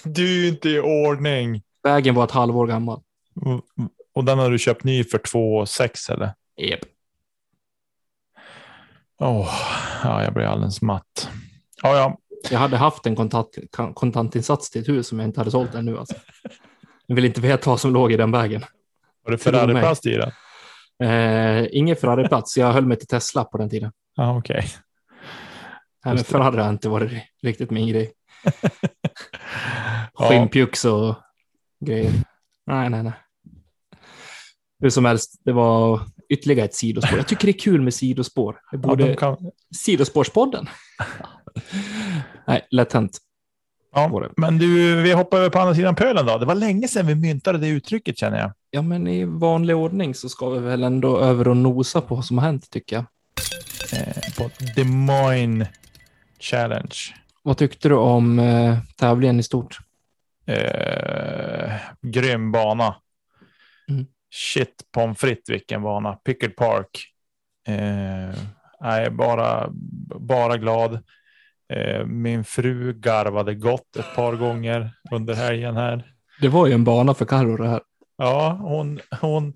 Du 0.03 0.45
är 0.45 0.49
inte 0.49 0.69
i 0.69 0.79
ordning. 0.79 1.61
Vägen 1.83 2.15
var 2.15 2.23
ett 2.23 2.31
halvår 2.31 2.67
gammal. 2.67 3.01
Och 4.15 4.25
den 4.25 4.39
har 4.39 4.51
du 4.51 4.57
köpt 4.57 4.83
ny 4.83 5.03
för 5.03 5.17
2 5.17 5.65
6 5.65 6.09
eller? 6.09 6.33
Yep. 6.61 6.79
Oh, 9.19 9.49
ja, 10.03 10.23
jag 10.23 10.33
blir 10.33 10.45
alldeles 10.45 10.81
matt. 10.81 11.29
Ja, 11.83 11.97
ja. 11.97 12.17
Jag 12.51 12.59
hade 12.59 12.77
haft 12.77 13.05
en 13.05 13.15
kontant, 13.15 13.57
kontantinsats 13.93 14.69
till 14.69 14.81
ett 14.81 14.89
hus 14.89 15.07
som 15.07 15.19
jag 15.19 15.27
inte 15.27 15.39
hade 15.39 15.51
sålt 15.51 15.75
ännu. 15.75 15.97
Alltså. 15.97 16.15
Jag 17.05 17.15
vill 17.15 17.25
inte 17.25 17.41
veta 17.41 17.69
vad 17.69 17.79
som 17.79 17.93
låg 17.93 18.11
i 18.11 18.17
den 18.17 18.31
vägen. 18.31 18.63
Var 19.23 19.31
det 19.31 19.37
Ferrari-plats 19.37 20.05
i 20.05 20.17
den? 20.17 20.31
Eh, 21.03 21.67
ingen 21.71 21.95
Ferrari-plats. 21.95 22.57
Jag 22.57 22.73
höll 22.73 22.85
mig 22.85 22.97
till 22.97 23.07
Tesla 23.07 23.43
på 23.43 23.57
den 23.57 23.69
tiden. 23.69 23.91
Ah, 24.17 24.37
Okej. 24.37 24.57
Okay. 24.57 24.69
Nej, 26.05 26.15
men 26.15 26.23
Ferrari 26.23 26.61
har 26.61 26.69
inte 26.69 26.89
varit 26.89 27.11
riktigt 27.43 27.71
min 27.71 27.87
grej. 27.87 28.11
Skinnpjucks 30.13 30.85
och 30.85 31.15
grejer. 31.85 32.11
Nej, 32.65 32.89
nej, 32.89 33.03
nej. 33.03 33.13
Hur 34.79 34.89
som 34.89 35.05
helst, 35.05 35.41
det 35.45 35.51
var 35.51 36.01
ytterligare 36.29 36.65
ett 36.65 36.75
sidospår. 36.75 37.17
Jag 37.17 37.27
tycker 37.27 37.45
det 37.45 37.51
är 37.51 37.59
kul 37.59 37.81
med 37.81 37.93
sidospår. 37.93 38.59
Det 38.71 38.77
borde... 38.77 39.07
Ja, 39.07 39.15
kan... 39.15 39.37
Sidospårspodden. 39.75 40.69
nej, 42.47 42.67
lätt 42.71 42.93
hänt. 42.93 43.17
Ja, 43.95 44.29
men 44.37 44.57
du, 44.57 45.01
vi 45.01 45.11
hoppar 45.11 45.37
över 45.37 45.49
på 45.49 45.59
andra 45.59 45.75
sidan 45.75 45.95
pölen 45.95 46.25
då. 46.25 46.37
Det 46.37 46.45
var 46.45 46.55
länge 46.55 46.87
sedan 46.87 47.07
vi 47.07 47.15
myntade 47.15 47.57
det 47.57 47.67
uttrycket 47.67 48.17
känner 48.17 48.39
jag. 48.39 48.51
Ja, 48.71 48.81
men 48.81 49.07
i 49.07 49.25
vanlig 49.25 49.75
ordning 49.75 50.15
så 50.15 50.29
ska 50.29 50.49
vi 50.49 50.59
väl 50.59 50.83
ändå 50.83 51.19
över 51.19 51.47
och 51.47 51.57
nosa 51.57 52.01
på 52.01 52.15
vad 52.15 52.25
som 52.25 52.37
har 52.37 52.45
hänt 52.45 52.69
tycker 52.69 52.95
jag. 52.95 53.05
Eh, 53.93 54.35
på 54.37 54.49
Des 54.75 54.85
Moines 54.85 55.67
Challenge. 56.39 56.95
Vad 57.43 57.57
tyckte 57.57 57.89
du 57.89 57.95
om 57.95 58.39
eh, 58.39 58.77
tävlingen 58.97 59.39
i 59.39 59.43
stort? 59.43 59.77
Eh, 60.45 61.73
grym 62.01 62.51
bana. 62.51 62.95
Mm. 63.89 64.05
Shit 64.33 64.83
pommes 64.91 65.19
frites 65.19 65.49
vilken 65.49 65.83
bana. 65.83 66.13
Pickard 66.13 66.55
Park. 66.55 67.13
Eh, 67.67 68.35
är 68.79 69.09
bara, 69.09 69.67
bara 70.19 70.57
glad. 70.57 71.03
Eh, 71.73 72.05
min 72.05 72.43
fru 72.43 72.93
garvade 72.93 73.55
gott 73.55 73.95
ett 73.95 74.15
par 74.15 74.35
gånger 74.35 74.91
under 75.11 75.33
helgen 75.33 75.75
här. 75.75 76.13
Det 76.41 76.47
var 76.47 76.67
ju 76.67 76.73
en 76.73 76.83
bana 76.83 77.13
för 77.13 77.25
Carro 77.25 77.57
det 77.57 77.67
här. 77.67 77.81
Ja, 78.17 78.57
hon, 78.61 78.99
hon 79.21 79.53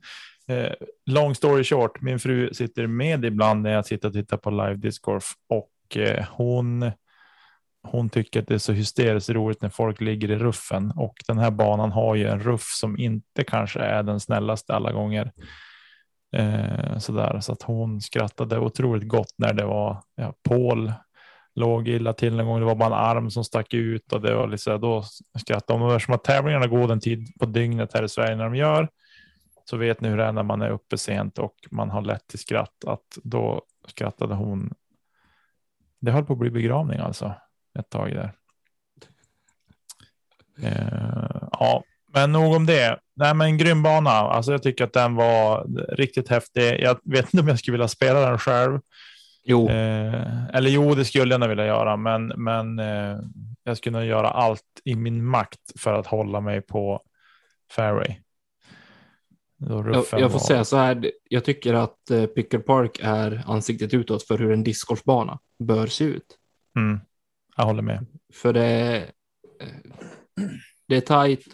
eh, 0.47 0.73
long 1.05 1.35
story 1.35 1.63
short, 1.63 2.01
min 2.01 2.19
fru 2.19 2.53
sitter 2.53 2.87
med 2.87 3.25
ibland 3.25 3.61
när 3.61 3.71
jag 3.71 3.85
sitter 3.85 4.07
och 4.07 4.13
tittar 4.13 4.37
på 4.37 4.49
live 4.49 4.75
discgolf 4.75 5.33
och 5.49 5.70
Eh, 5.97 6.25
hon 6.31 6.91
hon 7.83 8.09
tycker 8.09 8.41
att 8.41 8.47
det 8.47 8.53
är 8.53 8.57
så 8.57 8.73
hysteriskt 8.73 9.29
roligt 9.29 9.61
när 9.61 9.69
folk 9.69 10.01
ligger 10.01 10.31
i 10.31 10.35
ruffen 10.35 10.91
och 10.95 11.13
den 11.27 11.37
här 11.37 11.51
banan 11.51 11.91
har 11.91 12.15
ju 12.15 12.27
en 12.27 12.39
ruff 12.39 12.63
som 12.63 12.97
inte 12.97 13.43
kanske 13.43 13.79
är 13.79 14.03
den 14.03 14.19
snällaste 14.19 14.73
alla 14.73 14.91
gånger. 14.91 15.31
Eh, 16.35 16.97
sådär 16.97 17.39
så 17.39 17.51
att 17.51 17.61
hon 17.61 18.01
skrattade 18.01 18.59
otroligt 18.59 19.07
gott 19.07 19.33
när 19.37 19.53
det 19.53 19.65
var 19.65 20.03
ja, 20.15 20.33
Paul 20.49 20.93
låg 21.55 21.87
illa 21.87 22.13
till 22.13 22.39
en 22.39 22.45
gång. 22.45 22.59
Det 22.59 22.65
var 22.65 22.75
bara 22.75 22.95
en 22.95 23.17
arm 23.17 23.31
som 23.31 23.43
stack 23.43 23.73
ut 23.73 24.13
och 24.13 24.21
det 24.21 24.35
var 24.35 24.47
lite 24.47 24.63
så 24.63 24.77
då 24.77 25.03
skrattade 25.39 25.79
hon. 25.79 25.91
Eftersom 25.91 26.15
att 26.15 26.23
tävlingarna 26.23 26.67
går 26.67 26.87
den 26.87 26.99
tid 26.99 27.27
på 27.39 27.45
dygnet 27.45 27.93
här 27.93 28.03
i 28.03 28.09
Sverige 28.09 28.35
när 28.35 28.43
de 28.43 28.55
gör 28.55 28.87
så 29.65 29.77
vet 29.77 30.01
ni 30.01 30.09
hur 30.09 30.17
det 30.17 30.23
är 30.23 30.31
när 30.31 30.43
man 30.43 30.61
är 30.61 30.69
uppe 30.69 30.97
sent 30.97 31.37
och 31.37 31.55
man 31.71 31.89
har 31.89 32.01
lätt 32.01 32.27
till 32.27 32.39
skratt 32.39 32.85
att 32.87 33.17
då 33.23 33.61
skrattade 33.87 34.35
hon. 34.35 34.73
Det 36.01 36.11
höll 36.11 36.25
på 36.25 36.33
att 36.33 36.39
bli 36.39 36.49
begravning 36.49 36.99
alltså 36.99 37.33
ett 37.79 37.89
tag 37.89 38.11
där. 38.11 38.33
Uh, 40.63 41.47
ja, 41.51 41.83
men 42.13 42.31
nog 42.31 42.55
om 42.55 42.65
det. 42.65 42.99
Nej, 43.15 43.33
men 43.33 43.57
grym 43.57 43.83
bana. 43.83 44.09
Alltså, 44.09 44.51
jag 44.51 44.63
tycker 44.63 44.83
att 44.83 44.93
den 44.93 45.15
var 45.15 45.65
riktigt 45.95 46.29
häftig. 46.29 46.79
Jag 46.79 46.99
vet 47.03 47.25
inte 47.25 47.39
om 47.39 47.47
jag 47.47 47.59
skulle 47.59 47.73
vilja 47.73 47.87
spela 47.87 48.29
den 48.29 48.39
själv. 48.39 48.79
Jo. 49.43 49.69
Eh, 49.69 50.47
eller 50.53 50.69
jo, 50.69 50.95
det 50.95 51.05
skulle 51.05 51.35
jag 51.35 51.47
vilja 51.47 51.65
göra, 51.65 51.97
men, 51.97 52.27
men 52.27 52.79
eh, 52.79 53.17
jag 53.63 53.77
skulle 53.77 53.97
nog 53.97 54.07
göra 54.07 54.29
allt 54.29 54.63
i 54.85 54.95
min 54.95 55.25
makt 55.25 55.79
för 55.79 55.93
att 55.93 56.07
hålla 56.07 56.41
mig 56.41 56.61
på 56.61 57.01
fairway. 57.75 58.15
Jag, 59.69 60.05
jag, 60.11 60.31
får 60.31 60.39
säga 60.39 60.65
så 60.65 60.77
här, 60.77 61.11
jag 61.29 61.45
tycker 61.45 61.73
att 61.73 62.11
eh, 62.11 62.25
Picker 62.25 62.59
Park 62.59 62.99
är 63.01 63.43
ansiktet 63.47 63.93
utåt 63.93 64.23
för 64.23 64.37
hur 64.37 64.51
en 64.51 64.63
discgolfbana 64.63 65.39
bör 65.59 65.87
se 65.87 66.03
ut. 66.03 66.37
Mm, 66.75 66.99
jag 67.57 67.65
håller 67.65 67.81
med. 67.81 68.05
För 68.33 68.53
det, 68.53 68.97
eh, 69.59 69.93
det 70.87 70.95
är 70.95 71.01
tajt 71.01 71.45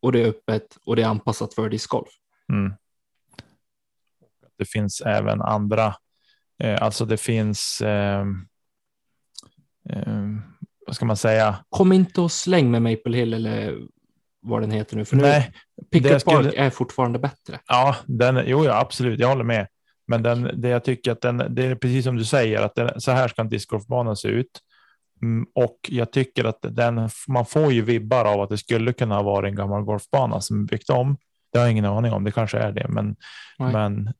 och 0.00 0.12
det 0.12 0.22
är 0.22 0.26
öppet 0.28 0.78
och 0.86 0.96
det 0.96 1.02
är 1.02 1.06
anpassat 1.06 1.54
för 1.54 1.68
discgolf. 1.68 2.10
Mm. 2.52 2.72
Det 4.56 4.64
finns 4.64 5.00
även 5.00 5.42
andra 5.42 5.94
Eh, 6.62 6.82
alltså 6.82 7.04
det 7.04 7.16
finns. 7.16 7.80
Eh, 7.80 8.26
eh, 9.90 10.26
vad 10.86 10.96
ska 10.96 11.06
man 11.06 11.16
säga? 11.16 11.64
Kom 11.68 11.92
inte 11.92 12.20
och 12.20 12.32
släng 12.32 12.70
med 12.70 12.82
Maple 12.82 13.16
Hill 13.16 13.34
eller 13.34 13.78
vad 14.40 14.62
den 14.62 14.70
heter 14.70 14.96
nu. 14.96 15.04
För 15.04 15.16
nu 15.16 15.22
Nej, 15.22 15.52
Picket 15.90 16.20
skulle... 16.20 16.42
Park 16.42 16.54
är 16.56 16.70
fortfarande 16.70 17.18
bättre. 17.18 17.60
Ja, 17.66 17.96
den, 18.06 18.42
jo, 18.46 18.64
ja, 18.64 18.80
absolut. 18.80 19.20
Jag 19.20 19.28
håller 19.28 19.44
med. 19.44 19.66
Men 20.06 20.22
den, 20.22 20.60
det 20.60 20.68
jag 20.68 20.84
tycker 20.84 21.12
att 21.12 21.20
den, 21.20 21.54
det 21.54 21.66
är 21.66 21.74
precis 21.74 22.04
som 22.04 22.16
du 22.16 22.24
säger, 22.24 22.62
att 22.62 22.74
den, 22.74 23.00
så 23.00 23.10
här 23.10 23.28
ska 23.28 23.42
en 23.42 23.48
discgolfbana 23.48 24.16
se 24.16 24.28
ut. 24.28 24.60
Mm, 25.22 25.46
och 25.54 25.78
jag 25.88 26.12
tycker 26.12 26.44
att 26.44 26.58
den, 26.60 27.08
man 27.28 27.46
får 27.46 27.72
ju 27.72 27.82
vibbar 27.82 28.24
av 28.24 28.40
att 28.40 28.50
det 28.50 28.58
skulle 28.58 28.92
kunna 28.92 29.22
vara 29.22 29.48
en 29.48 29.54
gammal 29.54 29.82
golfbana 29.82 30.40
som 30.40 30.66
byggt 30.66 30.90
om. 30.90 31.16
Det 31.52 31.58
har 31.58 31.66
jag 31.66 31.72
ingen 31.72 31.84
aning 31.84 32.12
om, 32.12 32.24
det 32.24 32.32
kanske 32.32 32.58
är 32.58 32.72
det, 32.72 32.88
men, 32.88 33.16
men 33.58 34.12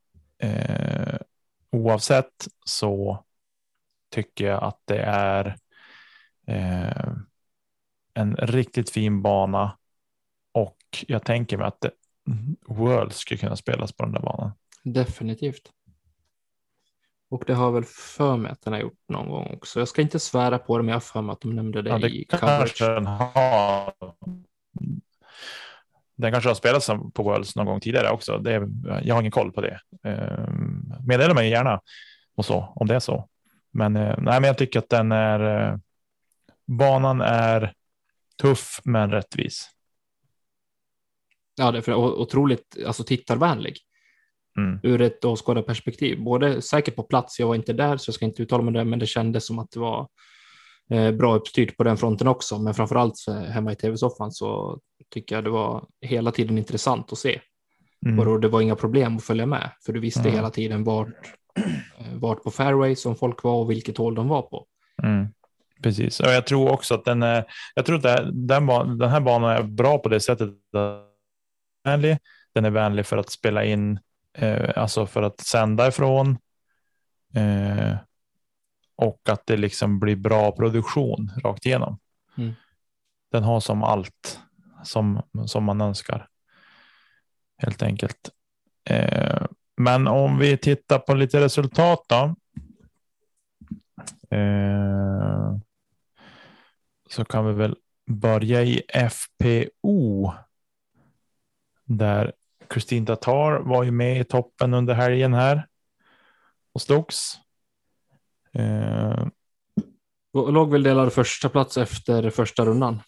eh, 0.43 1.19
oavsett 1.73 2.49
så 2.65 3.25
tycker 4.15 4.47
jag 4.47 4.63
att 4.63 4.81
det 4.85 5.03
är 5.03 5.57
eh, 6.47 7.13
en 8.15 8.37
riktigt 8.37 8.91
fin 8.91 9.23
bana 9.23 9.77
jag 11.07 11.25
tänker 11.25 11.57
mig 11.57 11.67
att 11.67 11.85
World 12.67 13.13
skulle 13.13 13.39
kunna 13.39 13.57
spelas 13.57 13.93
på 13.93 14.05
den 14.05 14.13
där 14.13 14.21
banan. 14.21 14.53
Definitivt. 14.83 15.73
Och 17.31 17.45
det 17.47 17.55
har 17.55 17.73
väl 17.73 17.85
för 17.85 18.37
mig 18.37 18.53
att 18.53 18.63
den 18.63 18.73
har 18.73 18.81
gjort 18.81 18.99
någon 19.09 19.29
gång 19.29 19.55
också. 19.55 19.79
Jag 19.79 19.89
ska 19.89 20.03
inte 20.03 20.19
svära 20.19 20.59
på 20.59 20.79
det, 20.79 20.83
men 20.83 20.89
jag 20.89 20.97
har 20.97 21.01
för 21.01 21.23
mig 21.23 21.33
att 21.33 21.41
de 21.41 21.57
nämnde 21.57 21.83
det, 21.83 21.91
ja, 21.91 21.99
det 21.99 22.09
i 22.09 22.25
coverage. 22.25 22.77
Den, 22.79 23.07
har. 23.07 23.93
den 26.17 26.33
kanske 26.33 26.51
har 26.51 26.55
spelats 26.55 26.87
på 26.87 27.23
Worlds 27.23 27.57
någon 27.57 27.67
gång 27.67 27.81
tidigare 27.81 28.11
också. 28.11 28.39
Det 28.39 28.55
är, 28.55 28.69
jag 29.03 29.15
har 29.15 29.23
ingen 29.23 29.33
koll 29.33 29.53
på 29.53 29.61
det. 29.61 29.81
Ehm, 30.05 30.93
meddela 31.07 31.35
mig 31.35 31.51
gärna 31.51 31.81
och 32.37 32.45
så 32.45 32.73
om 32.75 32.87
det 32.87 32.95
är 32.95 33.01
så. 33.01 33.29
Men, 33.71 33.97
eh, 33.97 34.15
nej, 34.19 34.41
men 34.41 34.45
jag 34.45 34.59
tycker 34.59 34.79
att 34.79 34.89
den 34.89 35.13
är. 35.13 35.71
Eh, 35.71 35.77
banan 36.67 37.21
är 37.21 37.73
tuff 38.43 38.81
men 38.85 39.11
rättvis. 39.11 39.71
Ja, 41.59 41.71
det 41.71 41.89
är 41.89 41.95
otroligt 41.95 42.77
alltså, 42.87 43.05
tittarvänlig. 43.05 43.77
Mm. 44.59 44.81
Ur 44.83 45.03
ett 45.03 45.25
åskådarperspektiv. 45.25 46.23
Både 46.23 46.63
säkert 46.63 46.97
på 46.97 47.03
plats, 47.03 47.41
jag 47.41 47.47
var 47.47 47.55
inte 47.55 47.73
där 47.73 47.97
så 47.97 48.09
jag 48.09 48.15
ska 48.15 48.25
inte 48.25 48.43
uttala 48.43 48.63
mig 48.63 48.75
det, 48.75 48.85
men 48.85 48.99
det 48.99 49.07
kändes 49.07 49.47
som 49.47 49.59
att 49.59 49.71
det 49.71 49.81
var 49.81 50.09
eh, 50.91 51.13
bra 51.13 51.35
uppstyrt 51.35 51.77
på 51.77 51.85
den 51.85 51.97
fronten 51.97 52.29
också. 52.29 52.59
Men 52.59 52.75
framför 52.75 52.97
allt 52.97 53.15
hemma 53.49 53.73
i 53.73 53.77
tv-soffan 53.77 54.33
så 54.33 54.79
tycker 55.11 55.35
jag 55.35 55.45
det 55.45 55.51
var 55.51 55.85
hela 56.01 56.31
tiden 56.31 56.59
intressant 56.59 57.13
att 57.13 57.19
se. 57.19 57.41
Mm. 58.07 58.29
Och 58.29 58.41
det 58.41 58.49
var 58.49 58.61
inga 58.61 58.77
problem 58.77 59.17
att 59.17 59.25
följa 59.25 59.47
med, 59.47 59.71
för 59.87 59.93
du 59.93 60.01
visste 60.01 60.21
mm. 60.21 60.33
hela 60.33 60.51
tiden 60.51 60.85
vart, 60.85 61.09
eh, 61.99 62.15
vart 62.15 62.43
på 62.43 62.51
fairway 62.51 62.97
som 62.97 63.17
folk 63.17 63.43
var 63.43 63.55
och 63.55 63.71
vilket 63.71 63.99
håll 63.99 64.15
de 64.15 64.29
var 64.29 64.43
på. 64.43 64.67
Mm. 65.03 65.27
Precis, 65.83 66.21
och 66.21 66.31
jag 66.31 66.47
tror 66.47 66.71
också 66.73 66.95
att 66.95 67.05
den 67.05 67.23
är, 67.23 67.45
jag 67.75 67.87
tror 67.87 67.97
att 67.97 68.03
den, 68.03 68.47
den, 68.47 68.99
den 68.99 69.11
här 69.11 69.21
banan 69.21 69.51
är 69.51 69.63
bra 69.63 69.99
på 69.99 70.09
det 70.09 70.21
sättet. 70.21 70.51
Vänlig. 71.89 72.19
Den 72.55 72.65
är 72.65 72.71
vänlig 72.71 73.07
för 73.07 73.17
att 73.17 73.31
spela 73.31 73.65
in, 73.65 73.99
eh, 74.39 74.71
alltså 74.77 75.07
för 75.07 75.23
att 75.23 75.41
sända 75.41 75.89
ifrån. 75.89 76.39
Eh, 77.35 77.97
och 78.97 79.21
att 79.29 79.47
det 79.47 79.57
liksom 79.57 80.01
blir 80.01 80.17
bra 80.17 80.53
produktion 80.53 81.33
rakt 81.45 81.67
igenom. 81.67 81.99
Mm. 82.39 82.55
Den 83.33 83.43
har 83.43 83.61
som 83.61 83.83
allt 83.83 84.41
som, 84.83 85.23
som 85.47 85.65
man 85.65 85.81
önskar. 85.81 86.29
Helt 87.59 87.83
enkelt. 87.83 88.31
Eh, 88.85 89.47
men 89.77 90.07
om 90.07 90.39
vi 90.39 90.57
tittar 90.57 90.99
på 90.99 91.15
lite 91.15 91.41
resultat 91.41 92.05
då. 92.09 92.35
Eh, 94.37 95.57
så 97.11 97.25
kan 97.25 97.47
vi 97.47 97.53
väl 97.53 97.77
börja 98.07 98.63
i 98.63 98.83
FPO. 99.11 100.33
Där 101.89 102.33
Kristin 102.69 103.07
Tatar 103.07 103.59
var 103.59 103.85
ju 103.85 103.91
med 103.91 104.21
i 104.21 104.25
toppen 104.25 104.75
under 104.75 104.95
helgen 104.95 105.35
här. 105.35 105.67
Och 106.73 106.83
slogs. 106.83 107.35
Eh, 108.53 109.27
låg 110.33 110.73
väl 110.73 110.83
delad 110.83 111.13
första 111.13 111.49
plats 111.49 111.77
efter 111.77 112.31
första 112.31 112.65
rundan 112.65 113.01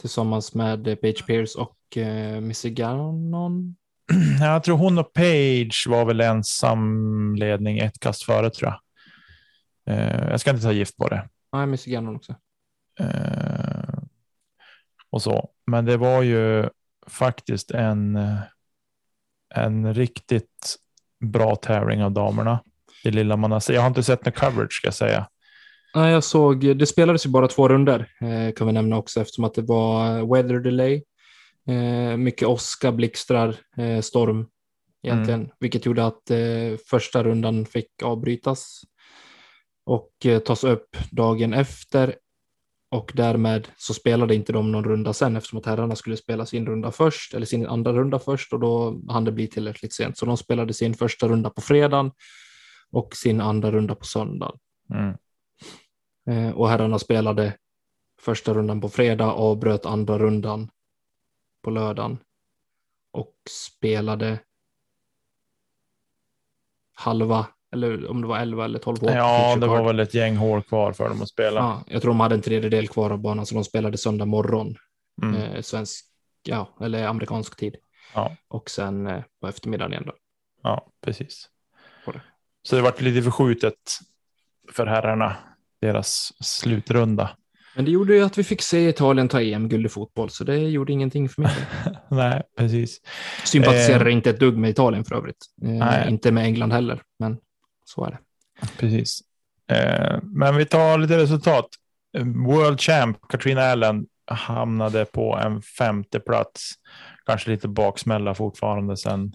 tillsammans 0.00 0.54
med 0.54 1.00
Page 1.00 1.26
Pierce 1.26 1.58
och 1.58 1.96
eh, 1.96 2.40
Missy 2.40 2.70
Gannon. 2.70 3.76
Jag 4.40 4.62
tror 4.62 4.76
hon 4.76 4.98
och 4.98 5.12
Page 5.12 5.86
var 5.88 6.04
väl 6.04 6.20
ensam 6.20 7.34
ledning 7.36 7.78
ett 7.78 8.00
kast 8.00 8.22
före 8.22 8.50
tror 8.50 8.72
jag. 8.72 8.80
Eh, 9.94 10.30
jag 10.30 10.40
ska 10.40 10.50
inte 10.50 10.62
ta 10.62 10.72
gift 10.72 10.96
på 10.96 11.08
det. 11.08 11.28
Nej, 11.52 11.66
Missy 11.66 11.90
Gannon 11.90 12.16
också. 12.16 12.34
Eh, 13.00 13.98
och 15.10 15.22
så. 15.22 15.50
Men 15.66 15.84
det 15.84 15.96
var 15.96 16.22
ju 16.22 16.68
faktiskt 17.06 17.70
en, 17.70 18.18
en 19.54 19.94
riktigt 19.94 20.76
bra 21.24 21.56
tävling 21.56 22.04
av 22.04 22.12
damerna. 22.12 22.60
Det 23.04 23.10
lilla 23.10 23.36
man 23.36 23.52
har 23.52 23.60
sett. 23.60 23.74
Jag 23.74 23.82
har 23.82 23.88
inte 23.88 24.02
sett 24.02 24.24
någon 24.24 24.32
coverage 24.32 24.72
ska 24.72 24.86
jag 24.86 24.94
säga. 24.94 25.26
Nej, 25.94 26.12
jag 26.12 26.24
såg, 26.24 26.76
det 26.76 26.86
spelades 26.86 27.26
ju 27.26 27.30
bara 27.30 27.48
två 27.48 27.68
runder 27.68 28.08
eh, 28.20 28.54
kan 28.54 28.66
vi 28.66 28.72
nämna 28.72 28.96
också 28.96 29.20
eftersom 29.20 29.44
att 29.44 29.54
det 29.54 29.62
var 29.62 30.34
weather 30.34 30.60
delay. 30.60 31.02
Eh, 31.68 32.16
mycket 32.16 32.48
åska, 32.48 32.92
blixtrar, 32.92 33.56
eh, 33.76 34.00
storm 34.00 34.46
egentligen, 35.02 35.40
mm. 35.40 35.52
vilket 35.60 35.86
gjorde 35.86 36.06
att 36.06 36.30
eh, 36.30 36.78
första 36.90 37.24
rundan 37.24 37.66
fick 37.66 38.02
avbrytas 38.02 38.80
och 39.86 40.10
eh, 40.24 40.38
tas 40.38 40.64
upp 40.64 40.96
dagen 41.10 41.54
efter 41.54 42.14
och 42.96 43.12
därmed 43.14 43.68
så 43.76 43.94
spelade 43.94 44.34
inte 44.34 44.52
de 44.52 44.72
någon 44.72 44.84
runda 44.84 45.12
sen 45.12 45.36
eftersom 45.36 45.58
att 45.58 45.66
herrarna 45.66 45.96
skulle 45.96 46.16
spela 46.16 46.46
sin 46.46 46.66
runda 46.66 46.90
först 46.90 47.34
eller 47.34 47.46
sin 47.46 47.66
andra 47.66 47.92
runda 47.92 48.18
först 48.18 48.52
och 48.52 48.60
då 48.60 49.00
hann 49.08 49.24
det 49.24 49.32
bli 49.32 49.46
tillräckligt 49.46 49.92
sent. 49.92 50.18
Så 50.18 50.26
de 50.26 50.36
spelade 50.36 50.74
sin 50.74 50.94
första 50.94 51.28
runda 51.28 51.50
på 51.50 51.60
fredagen 51.60 52.12
och 52.90 53.16
sin 53.16 53.40
andra 53.40 53.70
runda 53.70 53.94
på 53.94 54.04
söndagen. 54.04 54.58
Mm. 54.90 55.16
Eh, 56.26 56.56
och 56.56 56.68
herrarna 56.68 56.98
spelade 56.98 57.56
första 58.20 58.54
rundan 58.54 58.80
på 58.80 58.88
fredag 58.88 59.32
och 59.32 59.50
avbröt 59.50 59.86
andra 59.86 60.18
rundan 60.18 60.70
på 61.62 61.70
lördagen 61.70 62.18
och 63.12 63.34
spelade 63.50 64.38
halva 66.92 67.46
eller 67.76 68.10
om 68.10 68.20
det 68.20 68.26
var 68.26 68.38
11 68.38 68.64
eller 68.64 68.78
12 68.78 69.00
hål. 69.00 69.12
Ja, 69.12 69.56
det 69.60 69.66
var 69.66 69.84
väl 69.84 70.00
ett 70.00 70.14
gäng 70.14 70.36
hål 70.36 70.62
kvar 70.62 70.92
för 70.92 71.08
dem 71.08 71.22
att 71.22 71.28
spela. 71.28 71.60
Ja, 71.60 71.84
jag 71.86 72.02
tror 72.02 72.10
de 72.10 72.20
hade 72.20 72.34
en 72.34 72.42
tredjedel 72.42 72.88
kvar 72.88 73.10
av 73.10 73.18
banan, 73.18 73.46
så 73.46 73.54
de 73.54 73.64
spelade 73.64 73.98
söndag 73.98 74.24
morgon, 74.24 74.76
mm. 75.22 75.34
eh, 75.34 75.60
svensk, 75.60 76.04
ja, 76.42 76.76
eller 76.80 77.06
amerikansk 77.06 77.56
tid. 77.56 77.76
Ja. 78.14 78.36
Och 78.48 78.70
sen 78.70 79.06
eh, 79.06 79.22
på 79.40 79.48
eftermiddagen 79.48 79.92
igen 79.92 80.04
då. 80.06 80.12
Ja, 80.62 80.86
precis. 81.04 81.48
Det. 82.06 82.20
Så 82.62 82.76
det 82.76 82.82
vart 82.82 83.00
lite 83.00 83.22
förskjutet 83.22 83.98
för 84.72 84.86
herrarna, 84.86 85.36
deras 85.80 86.32
slutrunda. 86.40 87.30
Men 87.76 87.84
det 87.84 87.90
gjorde 87.90 88.14
ju 88.14 88.24
att 88.24 88.38
vi 88.38 88.44
fick 88.44 88.62
se 88.62 88.88
Italien 88.88 89.28
ta 89.28 89.40
EM-guld 89.40 89.86
i 89.86 89.88
fotboll, 89.88 90.30
så 90.30 90.44
det 90.44 90.56
gjorde 90.56 90.92
ingenting 90.92 91.28
för 91.28 91.42
mig. 91.42 91.54
Nej, 92.10 92.42
precis. 92.56 93.00
Sympatiserar 93.44 94.06
eh, 94.06 94.12
inte 94.12 94.30
ett 94.30 94.40
dugg 94.40 94.56
med 94.56 94.70
Italien 94.70 95.04
för 95.04 95.14
övrigt. 95.14 95.46
Eh, 95.64 96.08
inte 96.08 96.32
med 96.32 96.44
England 96.44 96.72
heller, 96.72 97.02
men 97.18 97.38
så 97.88 98.04
är 98.04 98.10
det. 98.10 98.18
Precis. 98.78 99.20
Eh, 99.70 100.18
men 100.22 100.56
vi 100.56 100.66
tar 100.66 100.98
lite 100.98 101.18
resultat. 101.18 101.68
World 102.46 102.80
Champ 102.80 103.18
Katrina 103.28 103.62
Allen 103.62 104.06
hamnade 104.26 105.04
på 105.04 105.36
en 105.36 105.62
femte 105.62 106.20
plats. 106.20 106.72
Kanske 107.26 107.50
lite 107.50 107.68
baksmälla 107.68 108.34
fortfarande 108.34 108.96
sen, 108.96 109.34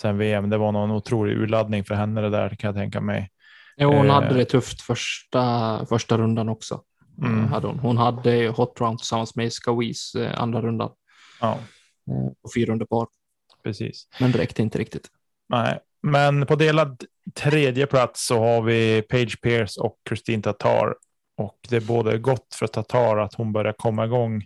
sen 0.00 0.18
VM. 0.18 0.50
Det 0.50 0.58
var 0.58 0.72
någon 0.72 0.90
otrolig 0.90 1.36
urladdning 1.36 1.84
för 1.84 1.94
henne 1.94 2.20
det 2.20 2.30
där 2.30 2.48
kan 2.48 2.68
jag 2.68 2.74
tänka 2.74 3.00
mig. 3.00 3.30
Jo, 3.76 3.92
hon 3.92 4.06
eh, 4.06 4.14
hade 4.14 4.34
det 4.34 4.44
tufft 4.44 4.80
första, 4.80 5.86
första 5.86 6.18
rundan 6.18 6.48
också. 6.48 6.82
Mm. 7.18 7.48
Hade 7.48 7.66
hon. 7.66 7.78
hon 7.78 7.96
hade 7.96 8.48
hot 8.48 8.80
round 8.80 8.98
tillsammans 8.98 9.36
med 9.36 9.52
Skawis 9.52 10.14
eh, 10.14 10.42
andra 10.42 10.60
rundan. 10.62 10.90
Ja. 11.40 11.52
Eh, 11.52 12.32
på 12.42 12.50
fyra 12.54 12.72
under 12.72 12.86
par. 12.86 13.06
Precis. 13.62 14.08
Men 14.20 14.32
det 14.32 14.38
räckte 14.38 14.62
inte 14.62 14.78
riktigt. 14.78 15.08
Nej, 15.48 15.78
men 16.02 16.46
på 16.46 16.54
delad 16.54 17.04
tredje 17.34 17.86
plats 17.86 18.26
så 18.26 18.38
har 18.38 18.62
vi 18.62 19.02
Page 19.02 19.40
Pierce 19.40 19.80
och 19.80 19.98
Kristin 20.04 20.42
Tatar. 20.42 20.94
Och 21.36 21.58
det 21.68 21.76
är 21.76 21.80
både 21.80 22.18
gott 22.18 22.54
för 22.54 22.66
Tatar 22.66 23.16
att 23.16 23.34
hon 23.34 23.52
börjar 23.52 23.72
komma 23.72 24.04
igång 24.04 24.44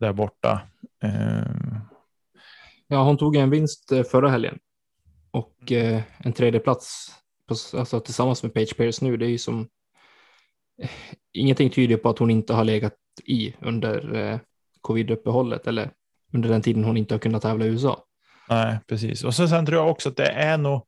där 0.00 0.12
borta. 0.12 0.60
Uh... 1.04 1.76
Ja, 2.86 3.02
hon 3.02 3.16
tog 3.16 3.36
en 3.36 3.50
vinst 3.50 3.92
eh, 3.92 4.02
förra 4.02 4.28
helgen 4.28 4.58
och 5.30 5.72
eh, 5.72 6.02
en 6.18 6.32
tredje 6.32 6.60
plats 6.60 7.14
på, 7.48 7.78
alltså, 7.78 8.00
tillsammans 8.00 8.42
med 8.42 8.54
Page 8.54 8.76
Pierce 8.76 9.04
nu. 9.04 9.16
Det 9.16 9.26
är 9.26 9.30
ju 9.30 9.38
som 9.38 9.68
eh, 10.82 10.90
ingenting 11.32 11.70
tyder 11.70 11.96
på 11.96 12.08
att 12.08 12.18
hon 12.18 12.30
inte 12.30 12.52
har 12.52 12.64
legat 12.64 12.94
i 13.24 13.54
under 13.60 14.14
eh, 14.14 14.38
covid-uppehållet 14.80 15.66
eller 15.66 15.90
under 16.32 16.48
den 16.48 16.62
tiden 16.62 16.84
hon 16.84 16.96
inte 16.96 17.14
har 17.14 17.18
kunnat 17.18 17.42
tävla 17.42 17.64
i 17.64 17.68
USA. 17.68 18.04
Nej, 18.48 18.78
precis. 18.88 19.24
Och 19.24 19.34
sen, 19.34 19.48
sen 19.48 19.66
tror 19.66 19.78
jag 19.78 19.90
också 19.90 20.08
att 20.08 20.16
det 20.16 20.28
är 20.28 20.58
nog. 20.58 20.86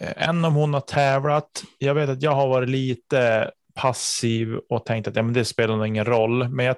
Eh, 0.00 0.28
än 0.28 0.44
om 0.44 0.54
hon 0.54 0.74
har 0.74 0.80
tävlat. 0.80 1.64
Jag 1.78 1.94
vet 1.94 2.10
att 2.10 2.22
jag 2.22 2.34
har 2.34 2.48
varit 2.48 2.68
lite 2.68 3.50
passiv 3.74 4.56
och 4.68 4.86
tänkt 4.86 5.08
att 5.08 5.16
ja, 5.16 5.22
men 5.22 5.34
det 5.34 5.44
spelar 5.44 5.76
nog 5.76 5.86
ingen 5.86 6.04
roll. 6.04 6.48
Men 6.48 6.66
jag, 6.66 6.76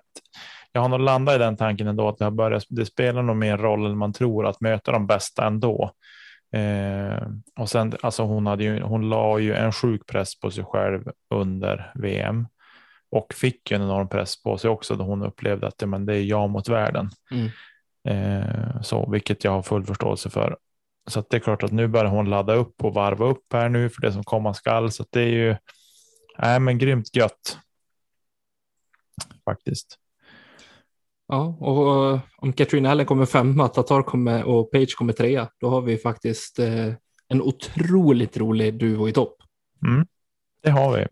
jag 0.73 0.81
har 0.81 0.89
nog 0.89 1.01
landat 1.01 1.35
i 1.35 1.39
den 1.39 1.57
tanken 1.57 1.87
ändå 1.87 2.09
att 2.09 2.19
det, 2.19 2.25
har 2.25 2.31
börjat, 2.31 2.65
det 2.69 2.87
spelar 2.87 3.23
nog 3.23 3.37
mer 3.37 3.59
roll 3.59 3.87
än 3.87 3.99
man 3.99 4.13
tror 4.13 4.47
att 4.47 4.61
möta 4.61 4.93
de 4.93 5.07
bästa 5.07 5.47
ändå. 5.47 5.91
Eh, 6.53 7.29
och 7.59 7.69
sen 7.69 7.93
alltså 8.03 8.23
hon 8.23 8.47
hade 8.47 8.65
ju, 8.65 8.81
hon 8.83 9.09
la 9.09 9.39
ju 9.39 9.55
en 9.55 9.73
sjuk 9.73 10.07
press 10.07 10.41
på 10.41 10.51
sig 10.51 10.65
själv 10.65 11.11
under 11.35 11.93
VM 11.95 12.47
och 13.11 13.35
fick 13.35 13.71
ju 13.71 13.75
en 13.75 13.83
enorm 13.83 14.09
press 14.09 14.43
på 14.43 14.59
sig 14.59 14.71
också 14.71 14.95
då 14.95 15.05
hon 15.05 15.23
upplevde 15.23 15.67
att 15.67 15.75
ja, 15.81 15.87
men 15.87 16.07
det 16.07 16.17
är 16.17 16.23
jag 16.23 16.51
mot 16.51 16.69
världen. 16.69 17.11
Mm. 17.31 17.49
Eh, 18.09 18.83
så, 18.83 19.11
vilket 19.11 19.45
jag 19.45 19.51
har 19.51 19.63
full 19.63 19.85
förståelse 19.85 20.31
för. 20.31 20.57
Så 21.07 21.25
det 21.31 21.37
är 21.37 21.41
klart 21.41 21.63
att 21.63 21.73
nu 21.73 21.89
börjar 21.89 22.11
hon 22.11 22.31
ladda 22.31 22.55
upp 22.55 22.85
och 22.85 22.95
varva 22.95 23.27
upp 23.27 23.53
här 23.53 23.69
nu 23.69 23.91
för 23.91 24.03
det 24.03 24.13
som 24.13 24.25
komma 24.25 24.55
skall. 24.55 24.93
Så 24.93 25.05
det 25.11 25.21
är 25.21 25.29
ju 25.29 25.57
nej, 26.39 26.61
men 26.61 26.79
grymt 26.79 27.17
gött. 27.17 27.59
Faktiskt. 29.45 29.99
Ja, 31.29 31.57
och 31.61 32.21
om 32.37 32.53
Katrin 32.53 32.87
Allen 32.87 33.07
kommer 33.07 33.27
femma, 33.27 33.69
Tatar 33.69 34.03
kommer 34.03 34.45
och 34.45 34.71
Page 34.71 34.95
kommer 34.97 35.13
trea, 35.13 35.49
då 35.61 35.69
har 35.69 35.81
vi 35.81 35.97
faktiskt 35.99 36.59
uh, 36.59 36.95
en 37.29 37.43
otroligt 37.43 38.37
rolig 38.37 38.79
duo 38.79 39.09
i 39.09 39.13
topp. 39.13 39.37
Mm, 39.87 40.07
det 40.63 40.71
har 40.71 40.97
vi. 40.97 41.07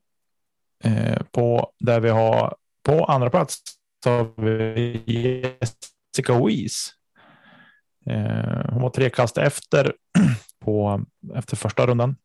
Uh, 0.90 1.22
på 1.32 1.72
där 1.80 2.00
vi 2.00 2.08
har 2.08 2.56
på 2.82 3.04
andra 3.04 3.30
plats 3.30 3.58
så 4.04 4.10
har 4.10 4.42
vi 4.42 5.56
Jessica 6.18 6.44
Weiss. 6.44 6.94
Eh, 8.06 8.70
hon 8.72 8.82
var 8.82 8.90
tre 8.90 9.10
kast 9.10 9.38
efter 9.38 9.94
på 10.60 11.04
efter 11.34 11.56
första 11.56 11.86
rundan. 11.86 12.16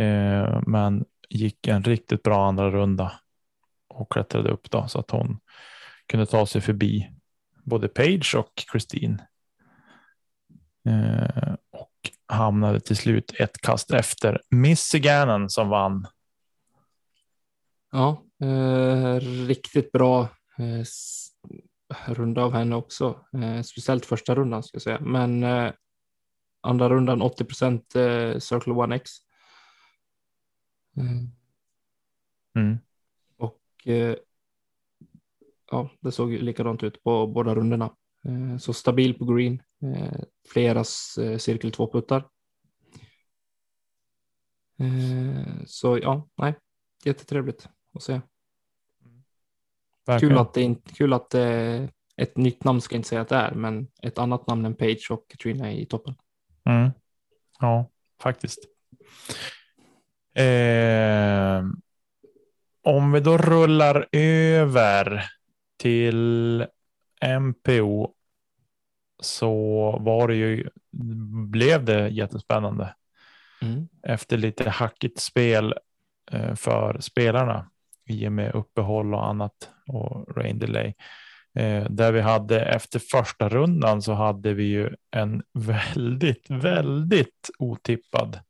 Eh, 0.00 0.62
men 0.66 1.04
gick 1.28 1.66
en 1.66 1.84
riktigt 1.84 2.22
bra 2.22 2.48
andra 2.48 2.70
runda 2.70 3.12
och 3.88 4.12
klättrade 4.12 4.50
upp 4.50 4.70
då 4.70 4.88
så 4.88 4.98
att 4.98 5.10
hon 5.10 5.38
kunde 6.06 6.26
ta 6.26 6.46
sig 6.46 6.60
förbi 6.60 7.10
både 7.64 7.88
Page 7.88 8.34
och 8.34 8.64
Christine. 8.70 9.26
Eh, 10.88 11.54
och 11.70 12.10
hamnade 12.26 12.80
till 12.80 12.96
slut 12.96 13.34
ett 13.38 13.60
kast 13.60 13.90
efter 13.90 14.40
Missy 14.50 14.98
Gannon 14.98 15.50
som 15.50 15.68
vann. 15.68 16.06
Ja, 17.92 18.22
eh, 18.42 19.20
riktigt 19.46 19.92
bra 19.92 20.22
eh, 20.58 20.84
runda 22.06 22.42
av 22.42 22.52
henne 22.52 22.76
också. 22.76 23.24
Eh, 23.32 23.62
speciellt 23.62 24.06
första 24.06 24.34
rundan 24.34 24.62
ska 24.62 24.74
jag 24.74 24.82
säga, 24.82 25.00
men 25.00 25.42
eh, 25.42 25.72
andra 26.60 26.88
rundan 26.88 27.22
80 27.22 27.44
procent 27.44 27.96
eh, 27.96 28.38
Circle 28.38 28.72
One 28.72 28.96
X. 28.96 29.10
Mm. 30.96 31.30
mm. 32.54 32.78
Och 33.36 33.60
eh, 33.84 34.16
ja, 35.70 35.90
det 36.00 36.12
såg 36.12 36.32
likadant 36.32 36.82
ut 36.82 37.02
på 37.02 37.26
båda 37.26 37.54
rundorna. 37.54 37.96
Eh, 38.24 38.58
så 38.58 38.72
stabil 38.72 39.18
på 39.18 39.24
green, 39.24 39.62
flera 40.48 40.84
cirkel 41.38 41.72
två 41.72 41.92
puttar. 41.92 42.28
Så 45.66 45.98
ja, 45.98 46.28
nej, 46.36 46.54
jättetrevligt 47.04 47.68
att 47.94 48.02
se. 48.02 48.20
Kul 50.20 50.38
att, 50.38 50.54
det 50.54 50.62
inte, 50.62 50.92
kul 50.92 51.12
att 51.12 51.30
det 51.30 51.88
ett 52.16 52.36
nytt 52.36 52.64
namn 52.64 52.80
ska 52.80 52.94
jag 52.94 52.98
inte 52.98 53.08
säga 53.08 53.20
att 53.20 53.28
det 53.28 53.36
är, 53.36 53.54
men 53.54 53.88
ett 54.02 54.18
annat 54.18 54.46
namn 54.46 54.64
än 54.64 54.74
Page 54.74 55.08
och 55.10 55.28
Katrina 55.28 55.72
i 55.72 55.86
toppen. 55.86 56.14
Mm. 56.64 56.90
Ja, 57.60 57.90
faktiskt. 58.22 58.58
Eh, 60.34 61.64
om 62.82 63.12
vi 63.12 63.20
då 63.20 63.38
rullar 63.38 64.08
över 64.12 65.24
till 65.76 66.66
MPO 67.40 68.14
så 69.20 69.52
var 70.00 70.28
det 70.28 70.34
ju, 70.34 70.68
blev 71.50 71.84
det 71.84 72.08
jättespännande. 72.08 72.94
Mm. 73.62 73.88
Efter 74.02 74.36
lite 74.36 74.70
hackigt 74.70 75.20
spel 75.20 75.74
eh, 76.30 76.54
för 76.54 77.00
spelarna 77.00 77.70
i 78.10 78.28
och 78.28 78.32
med 78.32 78.54
uppehåll 78.54 79.14
och 79.14 79.26
annat 79.26 79.70
och 79.86 80.36
rain 80.36 80.58
delay. 80.58 80.94
Eh, 81.54 81.84
där 81.90 82.12
vi 82.12 82.20
hade 82.20 82.60
efter 82.60 82.98
första 82.98 83.48
rundan 83.48 84.02
så 84.02 84.12
hade 84.12 84.54
vi 84.54 84.64
ju 84.64 84.96
en 85.10 85.42
väldigt, 85.52 86.50
väldigt 86.50 87.50
otippad 87.58 88.40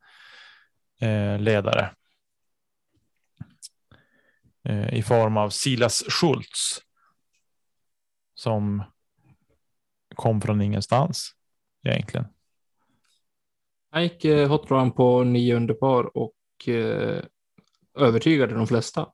eh, 1.01 1.39
ledare. 1.39 1.91
Eh, 4.65 4.95
I 4.95 5.03
form 5.03 5.37
av 5.37 5.51
Silas 5.51 6.05
Schultz. 6.09 6.81
Som 8.35 8.83
kom 10.15 10.41
från 10.41 10.63
ingenstans 10.63 11.31
egentligen. 11.83 12.27
Han 13.91 14.03
gick 14.03 14.25
eh, 14.25 14.49
hot 14.49 14.71
run 14.71 14.93
på 14.93 15.25
nio 15.25 15.57
under 15.57 15.75
par 15.75 16.17
och 16.17 16.69
eh, 16.69 17.25
övertygade 17.99 18.55
de 18.55 18.67
flesta. 18.67 19.07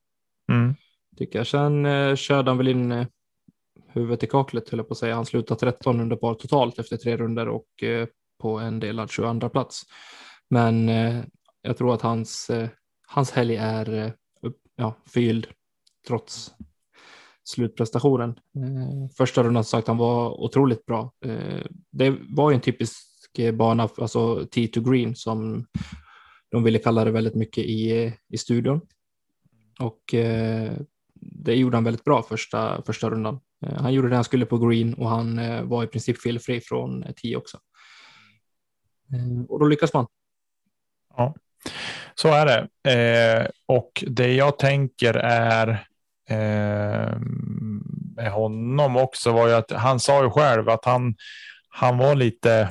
Mm. 0.56 0.74
Tycker 1.16 1.38
jag. 1.38 1.46
Sen 1.46 1.86
eh, 1.86 2.14
körde 2.14 2.50
han 2.50 2.58
väl 2.58 2.68
in 2.68 2.92
eh, 2.92 3.06
huvudet 3.88 4.22
i 4.22 4.26
kaklet, 4.26 4.70
höll 4.70 4.78
jag 4.78 4.88
på 4.88 4.92
att 4.92 4.98
säga. 4.98 5.14
Han 5.14 5.26
slutade 5.26 5.60
13 5.60 6.00
under 6.00 6.16
par 6.16 6.34
totalt 6.34 6.78
efter 6.78 6.96
tre 6.96 7.16
runder 7.16 7.48
och 7.48 7.82
eh, 7.82 8.08
på 8.40 8.58
en 8.58 8.80
delad 8.80 9.10
22 9.10 9.48
plats. 9.48 9.82
Men 10.50 10.88
eh, 10.88 11.24
jag 11.62 11.76
tror 11.76 11.94
att 11.94 12.02
hans, 12.02 12.50
eh, 12.50 12.68
hans 13.08 13.30
helg 13.30 13.56
är 13.56 13.94
eh, 13.94 14.12
ja, 14.76 14.94
förgylld 15.06 15.46
trots 16.06 16.54
slutprestationen. 17.44 18.30
Eh, 18.30 19.10
första 19.16 19.42
rundan 19.42 19.64
sagt 19.64 19.88
han 19.88 19.96
var 19.96 20.40
otroligt 20.40 20.86
bra. 20.86 21.12
Eh, 21.24 21.64
det 21.92 22.16
var 22.28 22.50
ju 22.50 22.54
en 22.54 22.60
typisk 22.60 23.38
eh, 23.38 23.54
bana, 23.54 23.88
alltså 23.98 24.46
T 24.46 24.66
to 24.66 24.80
green 24.80 25.16
som 25.16 25.66
de 26.50 26.62
ville 26.62 26.78
kalla 26.78 27.04
det 27.04 27.10
väldigt 27.10 27.34
mycket 27.34 27.64
i, 27.64 28.04
eh, 28.04 28.12
i 28.28 28.38
studion. 28.38 28.80
Och 29.78 30.14
eh, 30.14 30.72
det 31.20 31.54
gjorde 31.54 31.76
han 31.76 31.84
väldigt 31.84 32.04
bra 32.04 32.22
första, 32.22 32.82
första 32.82 33.10
rundan. 33.10 33.40
Eh, 33.66 33.82
han 33.82 33.92
gjorde 33.92 34.08
det 34.08 34.14
han 34.14 34.24
skulle 34.24 34.46
på 34.46 34.58
green 34.58 34.94
och 34.94 35.08
han 35.08 35.38
eh, 35.38 35.62
var 35.62 35.84
i 35.84 35.86
princip 35.86 36.22
felfri 36.22 36.60
från 36.60 37.04
10 37.16 37.36
också. 37.36 37.58
Och 39.48 39.60
då 39.60 39.66
lyckas 39.66 39.94
man. 39.94 40.06
Ja, 41.16 41.34
så 42.14 42.28
är 42.28 42.46
det. 42.46 42.90
Eh, 42.92 43.46
och 43.66 44.04
det 44.06 44.34
jag 44.34 44.58
tänker 44.58 45.14
är 45.14 45.68
eh, 46.28 47.18
med 48.16 48.30
honom 48.32 48.96
också 48.96 49.32
var 49.32 49.48
ju 49.48 49.54
att 49.54 49.70
han 49.70 50.00
sa 50.00 50.24
ju 50.24 50.30
själv 50.30 50.68
att 50.68 50.84
han, 50.84 51.14
han 51.68 51.98
var 51.98 52.14
lite, 52.14 52.68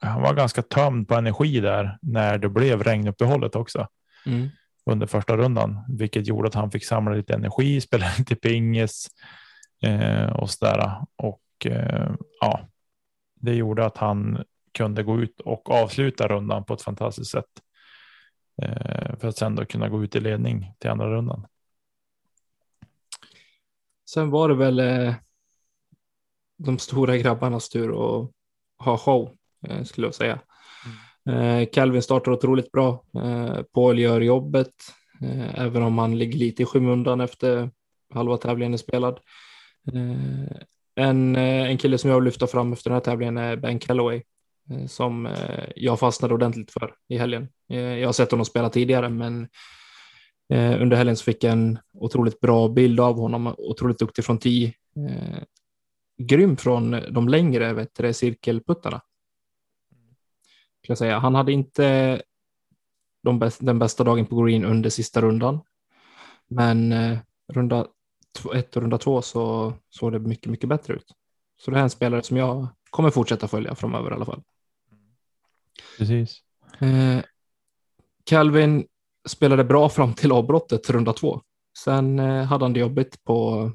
han 0.00 0.22
var 0.22 0.34
ganska 0.34 0.62
tömd 0.62 1.08
på 1.08 1.14
energi 1.14 1.60
där 1.60 1.98
när 2.02 2.38
det 2.38 2.48
blev 2.48 2.82
regnuppehållet 2.82 3.56
också. 3.56 3.88
Mm 4.26 4.48
under 4.86 5.06
första 5.06 5.36
rundan, 5.36 5.84
vilket 5.88 6.26
gjorde 6.26 6.48
att 6.48 6.54
han 6.54 6.70
fick 6.70 6.84
samla 6.84 7.14
lite 7.14 7.34
energi, 7.34 7.80
spela 7.80 8.06
lite 8.18 8.36
pingis 8.36 9.08
eh, 9.82 10.32
och 10.32 10.50
sådär. 10.50 10.96
Och 11.16 11.66
eh, 11.66 12.14
ja, 12.40 12.68
det 13.34 13.54
gjorde 13.54 13.86
att 13.86 13.96
han 13.96 14.44
kunde 14.72 15.02
gå 15.02 15.20
ut 15.20 15.40
och 15.40 15.70
avsluta 15.70 16.28
rundan 16.28 16.64
på 16.64 16.74
ett 16.74 16.82
fantastiskt 16.82 17.30
sätt. 17.30 17.50
Eh, 18.62 19.16
för 19.16 19.28
att 19.28 19.36
sen 19.36 19.54
då 19.54 19.64
kunna 19.64 19.88
gå 19.88 20.04
ut 20.04 20.16
i 20.16 20.20
ledning 20.20 20.72
till 20.78 20.90
andra 20.90 21.10
rundan. 21.10 21.46
Sen 24.10 24.30
var 24.30 24.48
det 24.48 24.54
väl 24.54 24.78
eh, 24.78 25.14
de 26.56 26.78
stora 26.78 27.16
grabbarnas 27.16 27.68
tur 27.68 27.88
att 27.88 28.30
ha 28.78 28.98
show, 28.98 29.36
eh, 29.66 29.82
skulle 29.82 30.06
jag 30.06 30.14
säga. 30.14 30.40
Eh, 31.30 31.68
Calvin 31.72 32.02
startar 32.02 32.32
otroligt 32.32 32.72
bra. 32.72 33.04
Eh, 33.16 33.62
Paul 33.74 33.98
gör 33.98 34.20
jobbet, 34.20 34.72
eh, 35.22 35.60
även 35.60 35.82
om 35.82 35.98
han 35.98 36.18
ligger 36.18 36.38
lite 36.38 36.62
i 36.62 36.66
skymundan 36.66 37.20
efter 37.20 37.70
halva 38.14 38.36
tävlingen 38.36 38.72
är 38.74 38.78
spelad. 38.78 39.20
En, 40.96 41.36
en 41.36 41.78
kille 41.78 41.98
som 41.98 42.10
jag 42.10 42.16
vill 42.16 42.24
lyfta 42.24 42.46
fram 42.46 42.72
efter 42.72 42.90
den 42.90 42.94
här 42.94 43.00
tävlingen 43.00 43.36
är 43.36 43.56
Ben 43.56 43.78
Calloway 43.78 44.22
som 44.88 45.28
jag 45.76 46.00
fastnade 46.00 46.34
ordentligt 46.34 46.70
för 46.70 46.94
i 47.08 47.18
helgen. 47.18 47.48
Jag 47.66 48.08
har 48.08 48.12
sett 48.12 48.30
honom 48.30 48.44
spela 48.44 48.70
tidigare, 48.70 49.08
men 49.08 49.48
under 50.52 50.96
helgen 50.96 51.16
så 51.16 51.24
fick 51.24 51.44
jag 51.44 51.52
en 51.52 51.78
otroligt 51.92 52.40
bra 52.40 52.68
bild 52.68 53.00
av 53.00 53.18
honom, 53.18 53.54
otroligt 53.58 53.98
duktig 53.98 54.24
från 54.24 54.38
10. 54.38 54.72
Grym 56.18 56.56
från 56.56 56.90
de 57.10 57.28
längre 57.28 57.72
vet 57.72 57.94
du, 57.94 58.12
cirkelputtarna 58.12 59.00
jag 60.92 60.98
säga. 60.98 61.18
Han 61.18 61.34
hade 61.34 61.52
inte 61.52 62.22
de 63.22 63.38
bäst, 63.38 63.58
den 63.66 63.78
bästa 63.78 64.04
dagen 64.04 64.26
på 64.26 64.42
green 64.42 64.64
under 64.64 64.90
sista 64.90 65.20
rundan. 65.20 65.60
Men 66.48 66.92
eh, 66.92 67.18
runda 67.52 67.86
ett 68.54 68.76
och 68.76 68.82
runda 68.82 68.98
två 68.98 69.22
så 69.22 69.72
såg 69.90 70.12
det 70.12 70.18
mycket, 70.18 70.50
mycket 70.50 70.68
bättre 70.68 70.94
ut. 70.94 71.12
Så 71.56 71.70
det 71.70 71.76
här 71.76 71.82
är 71.82 71.84
en 71.84 71.90
spelare 71.90 72.22
som 72.22 72.36
jag 72.36 72.68
kommer 72.90 73.10
fortsätta 73.10 73.48
följa 73.48 73.74
framöver 73.74 74.10
i 74.10 74.14
alla 74.14 74.24
fall. 74.24 74.42
Precis. 75.98 76.40
Eh, 76.78 77.24
Calvin 78.24 78.86
spelade 79.28 79.64
bra 79.64 79.88
fram 79.88 80.14
till 80.14 80.32
avbrottet 80.32 80.90
runda 80.90 81.12
två. 81.12 81.40
Sen 81.78 82.18
eh, 82.18 82.44
hade 82.44 82.64
han 82.64 82.72
det 82.72 82.80
jobbigt 82.80 83.24
på, 83.24 83.70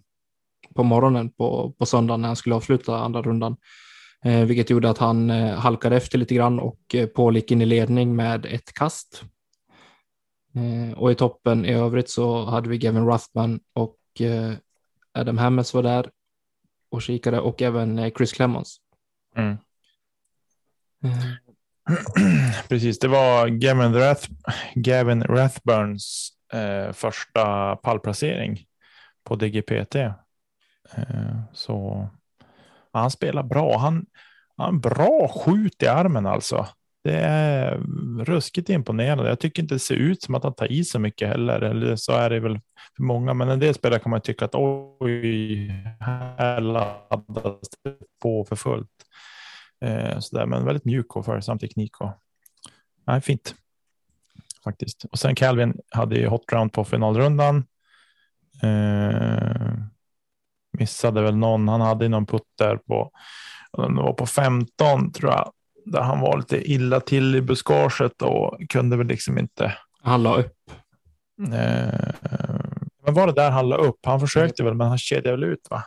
på 0.76 0.84
morgonen 0.84 1.30
på, 1.30 1.72
på 1.72 1.86
söndagen 1.86 2.22
när 2.22 2.30
han 2.30 2.36
skulle 2.36 2.56
avsluta 2.56 2.98
andra 2.98 3.22
rundan. 3.22 3.58
Eh, 4.26 4.46
vilket 4.46 4.70
gjorde 4.70 4.90
att 4.90 4.98
han 4.98 5.30
eh, 5.30 5.56
halkade 5.56 5.98
efter 5.98 6.18
lite 6.18 6.36
grann 6.36 6.60
och 6.60 6.80
eh, 6.94 7.08
Paul 7.08 7.36
gick 7.36 7.52
in 7.52 7.62
i 7.62 7.66
ledning 7.66 8.16
med 8.16 8.46
ett 8.46 8.74
kast. 8.74 9.24
Och 10.96 11.12
i 11.12 11.16
toppen 11.16 11.66
i 11.66 11.74
övrigt 11.74 12.10
så 12.10 12.46
hade 12.46 12.70
vi 12.70 12.78
Gavin 12.78 13.08
Ruthman 13.08 13.60
och 13.74 13.98
Adam 15.14 15.38
Hammes 15.38 15.74
var 15.74 15.84
där 15.84 16.10
och 16.90 17.02
kikade 17.02 17.40
och 17.40 17.62
även 17.62 18.12
Chris 18.12 18.34
Clemons. 18.34 18.78
Mm. 19.36 19.58
Precis, 22.70 23.00
det 23.00 23.08
var 23.08 23.48
Gavin, 23.48 23.94
Rath, 23.94 24.30
Gavin 24.76 25.24
Rathburns 25.24 26.32
eh, 26.54 26.92
första 26.92 27.76
pallplacering 27.76 28.66
på 29.24 29.36
DGPT. 29.36 29.96
Eh, 29.96 31.42
så 31.54 32.10
han 32.94 33.12
spelar 33.12 33.44
bra. 33.44 33.78
Han 33.78 34.06
har 34.58 34.68
en 34.68 34.80
bra 34.80 35.28
skjut 35.28 35.84
i 35.84 35.88
armen 35.88 36.26
alltså. 36.26 36.68
Det 37.04 37.18
är 37.18 37.78
ruskigt 38.26 38.70
imponerande. 38.70 39.30
Jag 39.30 39.40
tycker 39.40 39.62
inte 39.62 39.76
det 39.76 39.80
ser 39.80 39.96
ut 39.96 40.22
som 40.22 40.36
att 40.36 40.44
han 40.44 40.54
tar 40.54 40.72
i 40.72 40.84
så 40.84 41.00
mycket 41.00 41.28
heller. 41.28 41.62
Eller 41.62 41.96
så 41.96 42.12
är 42.12 42.30
det 42.30 42.40
väl 42.40 42.60
för 42.96 43.04
många. 43.04 43.34
Men 43.34 43.50
en 43.50 43.60
del 43.60 43.74
spelare 43.74 44.00
kan 44.00 44.10
man 44.10 44.22
tycka 44.22 44.46
att 44.46 44.56
oj, 44.56 45.68
här 46.00 46.62
laddas 46.62 47.70
det 47.84 47.96
på 48.22 48.46
för 48.46 48.56
fullt. 48.56 48.92
Eh, 49.86 50.20
så 50.20 50.38
där, 50.38 50.46
men 50.46 50.66
väldigt 50.66 50.86
mjuk 50.86 51.16
och 51.16 51.26
följsam 51.26 51.60
teknik. 51.60 52.02
Och, 52.02 52.12
nej, 53.08 53.22
fint. 53.22 53.56
Faktiskt. 54.64 55.06
Och 55.12 55.20
sen 55.20 55.36
Calvin 55.36 55.80
hade 55.92 56.16
ju 56.16 56.28
hot 56.28 56.52
round 56.52 56.74
på 56.74 56.84
finalrundan. 56.84 57.66
Eh, 58.64 59.74
missade 60.80 61.22
väl 61.22 61.36
någon. 61.36 61.68
Han 61.68 61.82
hade 61.82 62.10
någon 62.10 62.26
putt 62.26 62.48
där 62.58 62.78
på, 62.78 63.12
var 63.72 64.14
på 64.14 64.26
15 64.26 65.12
tror 65.12 65.32
jag, 65.32 65.52
där 65.86 66.02
han 66.02 66.20
var 66.20 66.38
lite 66.38 66.72
illa 66.72 67.00
till 67.00 67.36
i 67.36 67.42
buskaget 67.42 68.22
och 68.22 68.60
kunde 68.70 68.98
väl 68.98 69.08
liksom 69.08 69.38
inte. 69.38 69.78
Han 70.02 70.24
la 70.24 70.36
upp. 70.36 70.72
Eh, 71.42 72.14
men 73.06 73.14
var 73.14 73.28
det 73.28 73.34
där 73.34 73.52
han 73.52 73.70
la 73.70 73.76
upp? 73.76 74.00
Han 74.06 74.20
försökte 74.20 74.64
väl, 74.64 74.74
men 74.74 74.88
han 74.88 74.98
kedjade 74.98 75.32
väl 75.32 75.44
ut 75.44 75.68
va? 75.70 75.84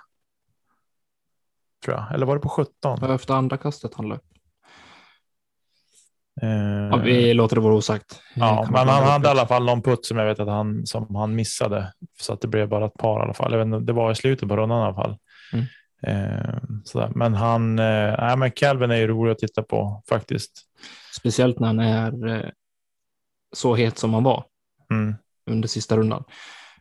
Tror 1.84 1.96
jag. 1.96 2.14
Eller 2.14 2.26
var 2.26 2.34
det 2.34 2.40
på 2.40 2.48
17? 2.48 3.10
Efter 3.10 3.34
andra 3.34 3.56
kastet 3.56 3.94
han 3.94 4.08
la 4.08 4.14
upp. 4.14 4.31
Eh, 6.42 6.88
Ja, 6.90 6.96
vi 6.96 7.34
låter 7.34 7.56
det 7.56 7.62
vara 7.62 7.74
osagt. 7.74 8.20
Ja, 8.34 8.68
men 8.70 8.88
han 8.88 9.04
hade 9.04 9.28
i 9.28 9.30
alla 9.30 9.46
fall 9.46 9.64
någon 9.64 9.82
putt 9.82 10.06
som 10.06 10.18
jag 10.18 10.26
vet 10.26 10.40
att 10.40 10.48
han, 10.48 10.86
som 10.86 11.14
han 11.14 11.34
missade. 11.34 11.92
Så 12.20 12.32
att 12.32 12.40
det 12.40 12.48
blev 12.48 12.68
bara 12.68 12.86
ett 12.86 12.94
par 12.98 13.20
i 13.20 13.22
alla 13.22 13.34
fall. 13.34 13.52
Jag 13.52 13.64
vet 13.66 13.86
det 13.86 13.92
var 13.92 14.12
i 14.12 14.14
slutet 14.14 14.48
på 14.48 14.56
rundan 14.56 14.78
i 14.80 14.84
alla 14.84 14.94
fall. 14.94 15.16
Mm. 15.52 15.64
Eh, 16.06 16.54
sådär. 16.84 17.10
Men 17.14 17.34
han, 17.34 17.78
eh, 17.78 18.36
men 18.36 18.50
Calvin 18.50 18.90
är 18.90 18.96
ju 18.96 19.06
rolig 19.06 19.32
att 19.32 19.38
titta 19.38 19.62
på 19.62 20.02
faktiskt. 20.08 20.52
Speciellt 21.18 21.58
när 21.58 21.66
han 21.66 21.80
är 21.80 22.28
eh, 22.28 22.50
så 23.56 23.74
het 23.74 23.98
som 23.98 24.14
han 24.14 24.22
var 24.24 24.44
Mm. 24.90 25.14
under 25.50 25.68
sista 25.68 25.96
rundan. 25.96 26.24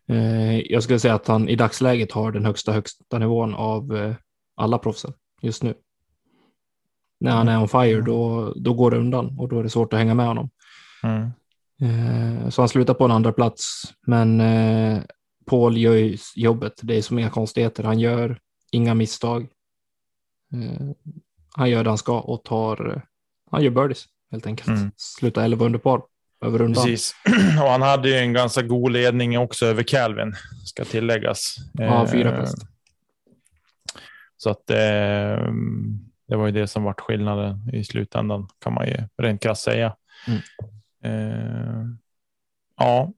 Eh, 0.10 0.60
jag 0.60 0.84
skulle 0.84 1.00
säga 1.00 1.14
att 1.16 1.28
han 1.28 1.50
i 1.50 1.56
dagsläget 1.56 2.12
har 2.12 2.32
den 2.32 2.46
högsta 2.46 2.72
högsta 2.72 3.20
nivån 3.20 3.56
av 3.56 4.14
alla 4.56 4.78
proffsen 4.78 5.14
just 5.42 5.64
nu. 5.64 5.74
När 7.22 7.32
han 7.32 7.48
är 7.48 7.62
on 7.62 7.68
fire 7.68 8.02
då, 8.02 8.54
då 8.56 8.74
går 8.74 8.92
det 8.92 8.98
undan 8.98 9.40
och 9.40 9.50
då 9.50 9.60
är 9.60 9.64
det 9.64 9.70
svårt 9.70 9.94
att 9.94 10.00
hänga 10.00 10.14
med 10.14 10.28
honom. 10.28 10.50
Mm. 11.04 11.30
Eh, 11.82 12.50
så 12.50 12.62
han 12.62 12.70
slutar 12.70 12.94
på 12.94 13.06
en 13.06 13.12
andra 13.12 13.32
plats. 13.32 13.84
Men 14.08 14.42
eh, 14.42 15.02
Paul 15.46 15.78
gör 15.78 16.16
jobbet. 16.36 16.74
Det 16.82 16.98
är 16.98 17.02
som 17.02 17.20
inga 17.20 17.30
konstigheter. 17.30 17.84
Han 17.84 18.00
gör 18.00 18.40
inga 18.72 18.94
misstag. 18.94 19.48
Eh, 20.54 20.88
han 21.56 21.70
gör 21.70 21.84
det 21.84 21.90
han 21.90 21.98
ska 21.98 22.20
och 22.20 22.44
tar, 22.44 23.06
han 23.52 23.64
gör 23.64 23.72
birdies 23.72 24.06
helt 24.32 24.46
enkelt. 24.46 24.68
Mm. 24.68 24.92
Slutar 24.98 25.44
11 25.44 25.66
under 25.66 25.80
par 25.80 26.02
över 26.46 26.60
rundan. 26.60 26.84
Precis. 26.84 27.16
Och 27.64 27.70
han 27.70 27.82
hade 27.82 28.10
ju 28.10 28.16
en 28.16 28.34
ganska 28.34 28.62
god 28.62 28.92
ledning 28.92 29.38
också 29.38 29.66
över 29.66 29.84
Calvin, 29.84 30.36
ska 30.66 30.86
tilläggas. 30.86 31.56
Ja, 31.74 32.08
fyra 32.12 32.36
kast. 32.36 32.58
Så 34.38 34.50
att 34.50 34.70
eh, 34.70 35.52
det 36.32 36.38
var 36.38 36.46
ju 36.46 36.52
det 36.52 36.68
som 36.68 36.84
vart 36.84 37.02
skillnaden 37.02 37.70
i 37.74 37.84
slutändan 37.84 38.48
kan 38.60 38.74
man 38.74 38.88
ju 38.88 38.98
rent 39.18 39.42
krasst 39.42 39.64
säga. 39.64 39.96
Mm. 40.28 40.42
Eh, 41.04 41.86
ja, 42.78 43.12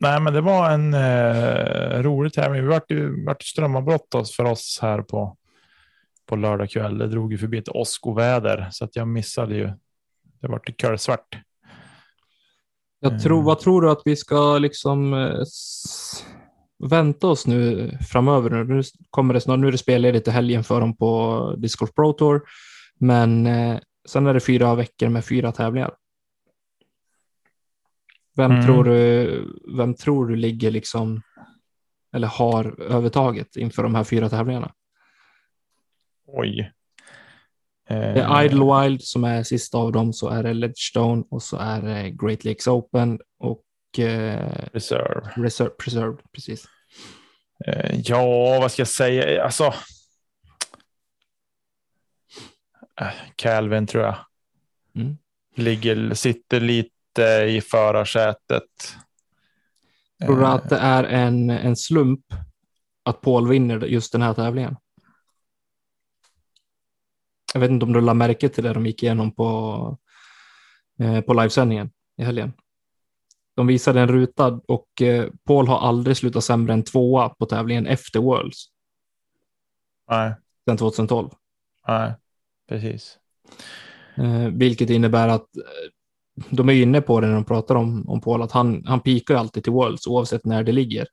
nej, 0.00 0.20
men 0.20 0.32
det 0.32 0.40
var 0.40 0.70
en 0.70 0.94
eh, 0.94 2.02
rolig 2.02 2.32
tävling. 2.32 2.62
Vi 2.62 2.68
vart 2.68 2.90
ju 2.90 3.24
vart 3.24 3.42
strömavbrott 3.42 4.30
för 4.36 4.44
oss 4.44 4.78
här 4.82 5.02
på 5.02 5.36
på 6.26 6.36
lördag 6.36 6.70
kväll. 6.70 6.98
Det 6.98 7.06
drog 7.06 7.32
ju 7.32 7.38
förbi 7.38 7.58
ett 7.58 7.68
åskoväder 7.68 8.68
så 8.70 8.84
att 8.84 8.96
jag 8.96 9.08
missade 9.08 9.56
ju. 9.56 9.72
Det 10.40 10.48
vart 10.48 10.80
kölsvart. 10.80 11.38
Jag 13.00 13.22
tror, 13.22 13.38
Eh. 13.38 13.44
vad 13.44 13.58
tror 13.58 13.82
du 13.82 13.90
att 13.90 14.02
vi 14.04 14.16
ska 14.16 14.58
liksom 14.58 15.14
eh, 15.14 15.44
vänta 16.80 17.26
oss 17.26 17.46
nu 17.46 17.90
framöver? 18.10 18.64
Nu 18.64 18.82
kommer 19.10 19.34
det 19.34 19.40
snart, 19.40 19.58
nu 19.58 19.66
är 19.68 19.72
det 19.72 19.78
spelledigt 19.78 20.28
i 20.28 20.30
helgen 20.30 20.64
för 20.64 20.80
dem 20.80 20.96
på 20.96 21.54
Disc 21.58 21.76
Golf 21.76 21.94
Pro 21.94 22.12
Tour, 22.12 22.42
men 22.98 23.46
eh, 23.46 23.78
sen 24.08 24.26
är 24.26 24.34
det 24.34 24.40
fyra 24.40 24.74
veckor 24.74 25.08
med 25.08 25.24
fyra 25.24 25.52
tävlingar. 25.52 25.94
Vem, 28.36 28.50
Mm. 28.52 28.64
tror 28.66 28.84
du, 28.84 29.60
vem 29.76 29.94
tror 29.94 30.26
du 30.26 30.36
ligger 30.36 30.70
liksom, 30.70 31.22
eller 32.14 32.28
har 32.28 32.80
övertaget 32.80 33.56
inför 33.56 33.82
de 33.82 33.94
här 33.94 34.04
fyra 34.04 34.28
tävlingarna? 34.28 34.72
Oj. 36.26 36.72
Det 37.88 37.94
Eh, 37.96 38.30
är 38.30 38.44
Idlewild 38.44 39.02
som 39.02 39.24
är 39.24 39.42
sista 39.42 39.78
av 39.78 39.92
dem, 39.92 40.12
så 40.12 40.28
är 40.28 40.42
det 40.42 40.54
Ledgestone 40.54 41.24
och 41.30 41.42
så 41.42 41.56
är 41.56 41.82
det 41.82 42.10
Great 42.10 42.44
Lakes 42.44 42.66
Open 42.66 43.20
och 43.38 43.62
Reserve. 43.98 45.30
Reserve, 45.36 45.70
Preserved, 45.70 46.18
precis. 46.32 46.66
Eh, 47.66 48.00
ja, 48.04 48.58
vad 48.60 48.72
ska 48.72 48.80
jag 48.80 48.88
säga? 48.88 49.44
Alltså. 49.44 49.74
Eh, 53.00 53.12
Calvin 53.36 53.86
tror 53.86 54.04
jag. 54.04 54.16
Mm. 54.94 55.18
Ligger, 55.56 56.14
sitter 56.14 56.60
lite 56.60 57.22
i 57.48 57.60
förarsätet. 57.60 58.96
Tror 60.24 60.36
du 60.36 60.42
Eh, 60.42 60.50
att 60.50 60.68
det 60.68 60.78
är 60.78 61.04
en, 61.04 61.50
en 61.50 61.76
slump 61.76 62.24
att 63.02 63.20
Paul 63.20 63.48
vinner 63.48 63.86
just 63.86 64.12
den 64.12 64.22
här 64.22 64.34
tävlingen? 64.34 64.76
Jag 67.54 67.60
vet 67.60 67.70
inte 67.70 67.86
om 67.86 67.92
du 67.92 68.00
lade 68.00 68.18
märke 68.18 68.48
till 68.48 68.64
det 68.64 68.72
de 68.72 68.86
gick 68.86 69.02
igenom 69.02 69.34
på, 69.34 69.98
eh, 71.00 71.20
på 71.20 71.34
livesändningen 71.34 71.90
i 72.16 72.24
helgen. 72.24 72.52
De 73.60 73.66
visade 73.66 74.00
en 74.00 74.08
ruta 74.08 74.60
och 74.68 75.02
eh, 75.02 75.28
Paul 75.44 75.68
har 75.68 75.78
aldrig 75.78 76.16
slutat 76.16 76.44
sämre 76.44 76.72
än 76.72 76.82
tvåa 76.82 77.28
på 77.28 77.46
tävlingen 77.46 77.86
efter 77.86 78.20
Worlds 78.20 78.66
Nej, 80.10 80.34
sedan 80.64 80.76
2012. 80.76 81.30
nej, 81.88 82.14
precis. 82.68 83.18
Eh, 84.16 84.46
vilket 84.46 84.90
innebär 84.90 85.28
att 85.28 85.56
eh, 85.56 85.90
de 86.50 86.68
är 86.68 86.72
inne 86.72 87.00
på 87.00 87.20
det 87.20 87.26
när 87.26 87.34
de 87.34 87.44
pratar 87.44 87.74
om, 87.74 88.08
om 88.08 88.20
Paul, 88.20 88.42
att 88.42 88.52
han, 88.52 88.84
han 88.86 89.00
pikar 89.00 89.34
alltid 89.34 89.64
till 89.64 89.72
Worlds 89.72 90.06
oavsett 90.06 90.44
när 90.44 90.62
det 90.62 90.72
ligger. 90.72 91.06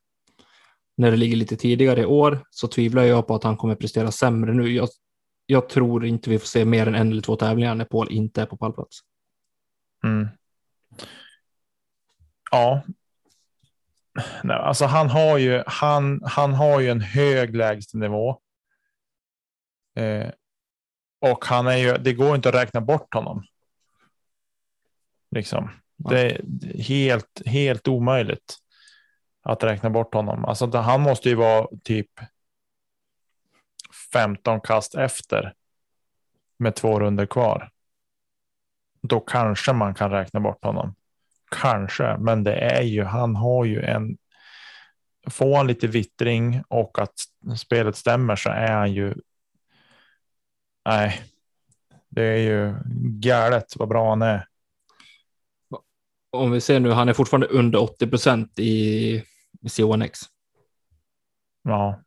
När 0.98 1.12
det 1.12 1.18
ligger 1.18 1.38
lite 1.38 1.56
tidigare 1.56 2.02
i 2.02 2.06
år 2.06 2.46
så 2.50 2.68
tvivlar 2.68 3.04
jag 3.04 3.28
på 3.28 3.36
att 3.36 3.44
han 3.44 3.58
kommer 3.58 3.76
prestera 3.76 4.12
sämre 4.12 4.54
nu. 4.54 4.74
Jag, 4.74 4.90
jag 5.46 5.70
tror 5.70 6.06
inte 6.06 6.30
vi 6.30 6.40
får 6.40 6.48
se 6.48 6.66
mer 6.66 6.88
än 6.88 6.96
en 6.96 7.12
eller 7.12 7.22
två 7.22 7.36
tävlingar 7.36 7.76
när 7.76 7.86
Paul 7.86 8.12
inte 8.12 8.42
är 8.42 8.46
på 8.46 8.58
pallplats. 8.58 9.00
Mm. 10.04 10.28
Ja. 12.52 12.84
Nej, 14.44 14.58
alltså 14.58 14.86
han 14.86 15.10
har 15.10 15.38
ju, 15.38 15.64
han, 15.68 16.22
han 16.26 16.54
har 16.54 16.80
ju 16.80 16.90
en 16.90 17.02
hög 17.02 17.56
lägstanivå. 17.56 18.40
Eh, 19.96 20.30
och 21.20 21.46
han 21.46 21.68
är 21.68 21.78
ju, 21.78 21.98
det 21.98 22.14
går 22.14 22.36
inte 22.36 22.50
att 22.50 22.56
räkna 22.56 22.82
bort 22.82 23.14
honom. 23.14 23.44
Liksom. 25.32 25.70
Det 25.98 26.22
är 26.22 26.42
helt, 26.82 27.42
helt 27.46 27.88
omöjligt 27.88 28.58
att 29.42 29.64
räkna 29.64 29.90
bort 29.90 30.14
honom. 30.14 30.46
Alltså 30.46 30.78
han 30.78 31.02
måste 31.02 31.30
ju 31.30 31.36
vara 31.36 31.68
typ 31.84 32.10
15 34.14 34.62
kast 34.62 34.96
efter 34.96 35.54
med 36.58 36.76
två 36.76 37.00
runder 37.00 37.26
kvar. 37.26 37.70
Då 39.02 39.20
kanske 39.20 39.74
man 39.74 39.96
kan 39.96 40.12
räkna 40.12 40.40
bort 40.40 40.64
honom. 40.64 40.96
Kanske, 41.50 42.18
men 42.18 42.44
det 42.44 42.54
är 42.56 42.82
ju, 42.82 43.04
han 43.04 43.36
har 43.36 43.66
ju 43.66 43.82
en, 43.82 44.18
får 45.30 45.58
han 45.58 45.68
lite 45.68 45.88
vittring 45.88 46.64
och 46.68 47.00
att 47.00 47.14
spelet 47.58 47.96
stämmer 47.96 48.36
så 48.36 48.50
är 48.50 48.72
han 48.72 48.94
ju, 48.94 49.16
nej, 50.86 51.22
det 52.10 52.24
är 52.24 52.38
ju 52.38 52.76
galet 53.20 53.74
vad 53.76 53.90
bra 53.90 54.10
han 54.10 54.22
är. 54.22 54.48
Om 56.30 56.52
vi 56.52 56.62
ser 56.62 56.80
nu, 56.80 56.92
han 56.92 57.10
är 57.10 57.14
fortfarande 57.14 57.48
under 57.48 57.80
80 57.80 58.08
procent 58.08 58.60
i, 58.60 59.24
C1X. 59.64 60.14
Ja, 61.64 62.02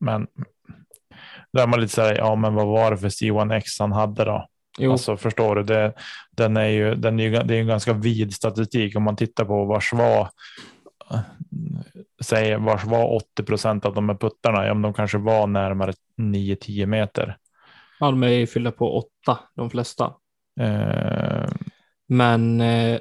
men 0.00 0.26
då 1.52 1.60
är 1.60 1.66
man 1.66 1.80
lite 1.80 1.94
så 1.94 2.02
här, 2.02 2.16
ja, 2.16 2.34
men 2.34 2.54
vad 2.54 2.66
var 2.66 2.90
det 2.90 2.98
för 2.98 3.08
C1X 3.08 3.62
han 3.78 3.92
hade 3.92 4.24
då? 4.24 4.48
Jo, 4.78 4.92
Alltså 4.92 5.16
förstår 5.16 5.56
du, 5.56 5.62
det, 5.62 5.92
den 6.30 6.56
är 6.56 6.66
ju, 6.68 6.94
den 6.94 7.20
är 7.20 7.24
ju, 7.24 7.30
det 7.30 7.54
är 7.56 7.60
en 7.60 7.66
ganska 7.66 7.92
vid 7.92 8.34
statistik 8.34 8.96
om 8.96 9.02
man 9.02 9.16
tittar 9.16 9.44
på 9.44 9.64
vars 9.64 9.92
var, 9.92 10.28
säger 12.20 12.58
vars 12.58 12.84
var 12.84 13.14
80 13.16 13.42
procent 13.42 13.84
av 13.84 13.94
de 13.94 14.08
här 14.08 14.16
puttarna, 14.16 14.66
ja, 14.66 14.74
men 14.74 14.82
de 14.82 14.94
kanske 14.94 15.18
var 15.18 15.46
närmare 15.46 15.92
9-10 16.16 16.86
meter. 16.86 17.36
han 18.00 18.22
är 18.22 18.46
fyllda 18.46 18.72
på 18.72 18.98
åtta, 18.98 19.38
de 19.54 19.70
flesta. 19.70 20.14
Eh, 20.60 21.48
Men 22.06 22.60
eh, 22.60 22.98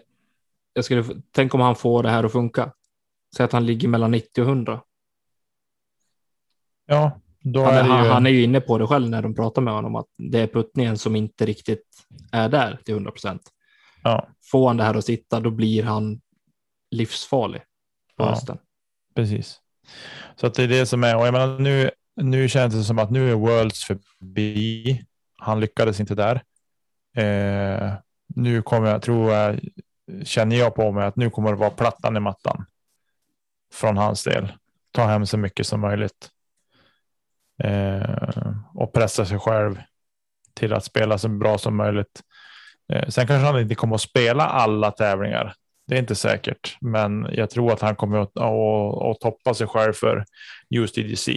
jag 0.74 0.86
skulle, 0.86 1.04
tänk 1.32 1.54
om 1.54 1.62
han 1.62 1.76
får 1.76 2.04
det 2.04 2.10
här 2.10 2.24
att 2.24 2.32
funka. 2.32 2.72
Säg 3.36 3.44
att 3.44 3.52
han 3.52 3.66
ligger 3.66 3.88
mellan 3.88 4.12
90 4.12 4.42
och 4.42 4.48
100. 4.48 4.82
ja, 6.86 7.20
då 7.54 7.64
Han, 7.64 7.74
är 7.76 7.82
han, 7.84 8.04
ju. 8.06 8.10
han 8.12 8.26
är 8.26 8.30
ju 8.30 8.44
inne 8.44 8.62
på 8.62 8.78
det 8.78 8.88
själv 8.88 9.10
när 9.10 9.22
de 9.22 9.36
pratar 9.36 9.62
med 9.62 9.74
honom, 9.74 9.96
att 9.96 10.06
det 10.18 10.40
är 10.40 10.48
puttningen 10.48 10.98
som 10.98 11.16
inte 11.16 11.46
riktigt 11.46 11.86
är 12.32 12.50
där 12.50 12.80
till 12.86 12.94
100 12.94 13.12
procent. 13.12 13.42
Ja, 14.04 14.28
Får 14.52 14.68
han 14.68 14.78
det 14.78 14.84
här 14.84 14.94
att 14.96 15.06
sitta, 15.06 15.40
då 15.40 15.50
blir 15.52 15.84
han 15.84 16.22
livsfarlig 16.92 17.62
på 18.18 18.24
Ja. 18.24 18.30
hösten. 18.30 18.58
precis. 19.16 19.62
Så 20.36 20.48
att 20.48 20.54
det 20.54 20.64
är 20.64 20.68
det 20.68 20.86
som 20.86 21.04
är, 21.04 21.18
och 21.18 21.28
jag 21.28 21.32
menar 21.34 21.60
nu, 21.60 21.90
nu 22.22 22.50
känns 22.50 22.74
det 22.74 22.84
som 22.84 23.00
att 23.00 23.12
nu 23.12 23.32
är 23.32 23.36
Worlds 23.36 23.84
förbi. 23.86 25.06
Han 25.38 25.60
lyckades 25.60 26.00
inte 26.00 26.16
där. 26.16 26.36
Eh, 27.18 27.94
nu 28.36 28.62
kommer 28.62 28.90
jag, 28.92 29.02
tror 29.02 29.32
jag, 29.34 29.60
känner 30.24 30.56
jag 30.56 30.76
på 30.76 30.92
mig 30.92 31.06
att 31.06 31.16
nu 31.16 31.30
kommer 31.30 31.50
det 31.50 31.56
vara 31.58 31.70
plattan 31.70 32.18
i 32.18 32.20
mattan. 32.20 32.66
Från 33.74 33.98
hans 33.98 34.24
del. 34.24 34.54
ta 34.92 35.06
hem 35.06 35.26
så 35.26 35.38
mycket 35.38 35.68
som 35.68 35.80
möjligt. 35.82 36.30
Eh, 37.64 38.52
och 38.74 38.94
pressa 38.94 39.26
sig 39.26 39.40
själv 39.40 39.76
till 40.54 40.74
att 40.74 40.84
spela 40.84 41.18
så 41.18 41.30
bra 41.30 41.58
som 41.58 41.78
möjligt. 41.78 42.22
Eh, 42.94 43.10
sen 43.10 43.28
kanske 43.28 43.46
han 43.46 43.60
inte 43.60 43.76
kommer 43.76 43.96
att 43.96 44.02
spela 44.02 44.48
alla 44.48 44.92
tävlingar. 44.92 45.54
Det 45.88 45.96
är 45.96 46.00
inte 46.00 46.16
säkert, 46.16 46.78
men 46.82 47.28
jag 47.32 47.50
tror 47.50 47.74
att 47.74 47.82
han 47.82 47.96
kommer 47.96 48.18
att, 48.18 48.38
att, 48.38 49.04
att 49.12 49.20
toppa 49.20 49.54
sig 49.54 49.68
själv 49.68 49.94
för 49.94 50.26
USDGC. 50.70 51.30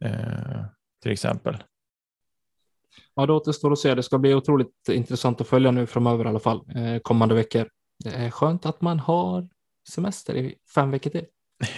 Eh, 0.00 0.64
till 1.02 1.12
exempel. 1.12 1.56
Ja, 3.14 3.26
det 3.26 3.32
återstår 3.32 3.72
att 3.72 3.78
se. 3.78 3.94
Det 3.94 4.02
ska 4.02 4.18
bli 4.18 4.34
otroligt 4.34 4.88
intressant 4.88 5.40
att 5.40 5.48
följa 5.48 5.70
nu 5.70 5.86
framöver 5.86 6.24
i 6.24 6.28
alla 6.28 6.40
fall, 6.40 6.60
eh, 6.76 6.98
kommande 6.98 7.34
veckor. 7.34 7.68
Det 8.04 8.10
är 8.10 8.30
skönt 8.30 8.66
att 8.66 8.80
man 8.80 8.98
har 8.98 9.48
semester 9.88 10.36
i 10.36 10.54
fem 10.74 10.90
veckor 10.90 11.10
till. 11.10 11.26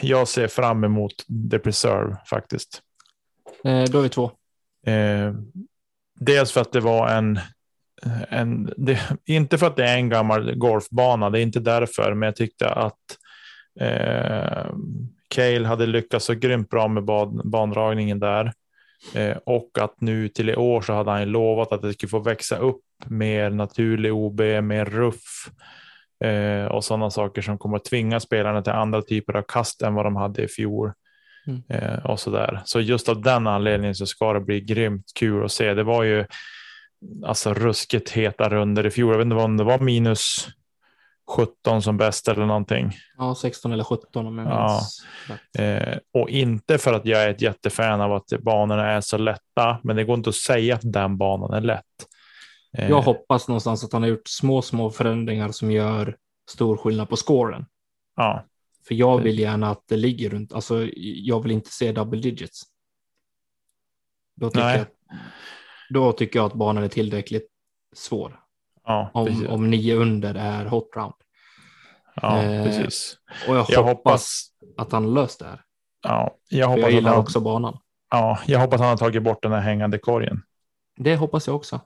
Jag 0.00 0.28
ser 0.28 0.48
fram 0.48 0.84
emot 0.84 1.12
The 1.50 1.58
Preserve 1.58 2.16
faktiskt. 2.30 2.82
Eh, 3.64 3.84
då 3.84 3.98
är 3.98 4.02
vi 4.02 4.08
två. 4.08 4.30
Eh, 4.86 5.34
dels 6.20 6.52
för 6.52 6.60
att 6.60 6.72
det 6.72 6.80
var 6.80 7.08
en, 7.08 7.38
en 8.28 8.74
det, 8.76 9.00
inte 9.24 9.58
för 9.58 9.66
att 9.66 9.76
det 9.76 9.84
är 9.84 9.96
en 9.96 10.08
gammal 10.08 10.54
golfbana, 10.54 11.30
det 11.30 11.40
är 11.40 11.42
inte 11.42 11.60
därför, 11.60 12.14
men 12.14 12.26
jag 12.26 12.36
tyckte 12.36 12.68
att 12.68 13.18
eh, 13.80 14.74
Cale 15.28 15.66
hade 15.66 15.86
lyckats 15.86 16.24
så 16.24 16.34
grymt 16.34 16.70
bra 16.70 16.88
med 16.88 17.04
bad, 17.04 17.50
bandragningen 17.50 18.20
där. 18.20 18.52
Eh, 19.14 19.36
och 19.46 19.70
att 19.80 20.00
nu 20.00 20.28
till 20.28 20.50
i 20.50 20.56
år 20.56 20.80
så 20.80 20.92
hade 20.92 21.10
han 21.10 21.24
lovat 21.24 21.72
att 21.72 21.82
det 21.82 21.92
skulle 21.92 22.10
få 22.10 22.18
växa 22.18 22.56
upp 22.56 22.84
mer 23.06 23.50
naturlig 23.50 24.14
OB, 24.14 24.40
mer 24.40 24.84
ruff 24.84 25.50
eh, 26.24 26.64
och 26.64 26.84
sådana 26.84 27.10
saker 27.10 27.42
som 27.42 27.58
kommer 27.58 27.76
att 27.76 27.84
tvinga 27.84 28.20
spelarna 28.20 28.62
till 28.62 28.72
andra 28.72 29.02
typer 29.02 29.36
av 29.36 29.42
kast 29.42 29.82
än 29.82 29.94
vad 29.94 30.06
de 30.06 30.16
hade 30.16 30.42
i 30.42 30.48
fjol. 30.48 30.92
Mm. 31.46 31.62
Eh, 31.68 32.06
och 32.06 32.20
så 32.20 32.30
där. 32.30 32.62
Så 32.64 32.80
just 32.80 33.08
av 33.08 33.22
den 33.22 33.46
anledningen 33.46 33.94
så 33.94 34.06
ska 34.06 34.32
det 34.32 34.40
bli 34.40 34.60
grymt 34.60 35.12
kul 35.14 35.44
att 35.44 35.52
se. 35.52 35.74
Det 35.74 35.82
var 35.82 36.02
ju 36.02 36.26
alltså 37.24 37.54
ruskigt 37.54 38.10
heta 38.10 38.48
runder 38.48 38.86
i 38.86 38.90
fjol. 38.90 39.10
Jag 39.10 39.18
vet 39.18 39.24
inte 39.24 39.36
om 39.36 39.56
det 39.56 39.64
var 39.64 39.78
minus 39.78 40.48
17 41.28 41.82
som 41.82 41.96
bäst 41.96 42.28
eller 42.28 42.46
någonting. 42.46 42.92
Ja, 43.18 43.34
16 43.34 43.72
eller 43.72 43.84
17 43.84 44.26
om 44.26 44.38
jag 44.38 44.46
minns. 44.46 45.04
Ja. 45.54 45.62
Eh, 45.62 45.98
och 46.14 46.30
inte 46.30 46.78
för 46.78 46.92
att 46.92 47.06
jag 47.06 47.22
är 47.22 47.30
ett 47.30 47.42
jättefan 47.42 48.00
av 48.00 48.12
att 48.12 48.28
banorna 48.40 48.90
är 48.90 49.00
så 49.00 49.18
lätta, 49.18 49.78
men 49.82 49.96
det 49.96 50.04
går 50.04 50.16
inte 50.16 50.30
att 50.30 50.36
säga 50.36 50.74
att 50.74 50.92
den 50.92 51.18
banan 51.18 51.52
är 51.52 51.60
lätt. 51.60 51.84
Eh, 52.72 52.90
jag 52.90 53.02
hoppas 53.02 53.48
någonstans 53.48 53.84
att 53.84 53.92
han 53.92 54.02
har 54.02 54.08
gjort 54.08 54.28
små, 54.28 54.62
små 54.62 54.90
förändringar 54.90 55.52
som 55.52 55.70
gör 55.70 56.16
stor 56.50 56.76
skillnad 56.76 57.08
på 57.08 57.16
scoren. 57.16 57.66
Ja. 58.16 58.44
För 58.88 58.94
jag 58.94 59.22
vill 59.22 59.38
gärna 59.38 59.70
att 59.70 59.82
det 59.88 59.96
ligger 59.96 60.30
runt, 60.30 60.52
alltså 60.52 60.88
jag 60.96 61.42
vill 61.42 61.52
inte 61.52 61.70
se 61.70 61.92
double 61.92 62.20
digits. 62.20 62.62
Då 64.36 64.50
tycker, 64.50 64.64
Nej. 64.64 64.78
Jag, 64.78 65.18
då 65.90 66.12
tycker 66.12 66.38
jag 66.38 66.46
att 66.46 66.54
banan 66.54 66.84
är 66.84 66.88
tillräckligt 66.88 67.48
svår. 67.92 68.40
Ja, 68.84 69.10
om, 69.14 69.46
om 69.48 69.70
nio 69.70 69.94
under 69.94 70.34
är 70.34 70.64
hot 70.64 70.90
round. 70.96 71.14
Ja, 72.14 72.42
eh, 72.42 72.64
precis. 72.64 73.18
Och 73.48 73.56
jag, 73.56 73.66
jag 73.68 73.82
hoppas, 73.82 73.94
hoppas, 73.94 74.50
att 74.76 74.92
han 74.92 75.14
löst 75.14 75.38
det 75.38 75.46
här. 75.46 75.62
Ja, 76.02 76.36
jag, 76.48 76.68
hoppas 76.68 76.82
jag 76.82 76.90
gillar 76.90 77.10
han, 77.10 77.20
också 77.20 77.40
banan. 77.40 77.78
Ja, 78.10 78.38
jag 78.46 78.60
hoppas 78.60 78.80
han 78.80 78.90
har 78.90 78.96
tagit 78.96 79.22
bort 79.22 79.42
den 79.42 79.52
här 79.52 79.60
hängande 79.60 79.98
korgen. 79.98 80.42
Det 80.96 81.16
hoppas 81.16 81.46
jag 81.46 81.56
också. 81.56 81.80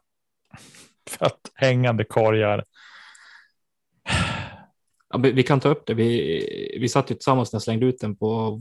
För 1.11 1.27
att 1.27 1.51
hängande 1.55 2.05
korgar. 2.05 2.65
Ja, 5.09 5.19
vi 5.19 5.43
kan 5.43 5.61
ta 5.61 5.69
upp 5.69 5.87
det. 5.87 5.95
Vi, 5.95 6.79
vi 6.81 6.89
satt 6.89 7.11
ju 7.11 7.15
tillsammans 7.15 7.53
när 7.53 7.57
jag 7.57 7.63
slängde 7.63 7.87
ut 7.87 8.01
den 8.01 8.17
på, 8.17 8.59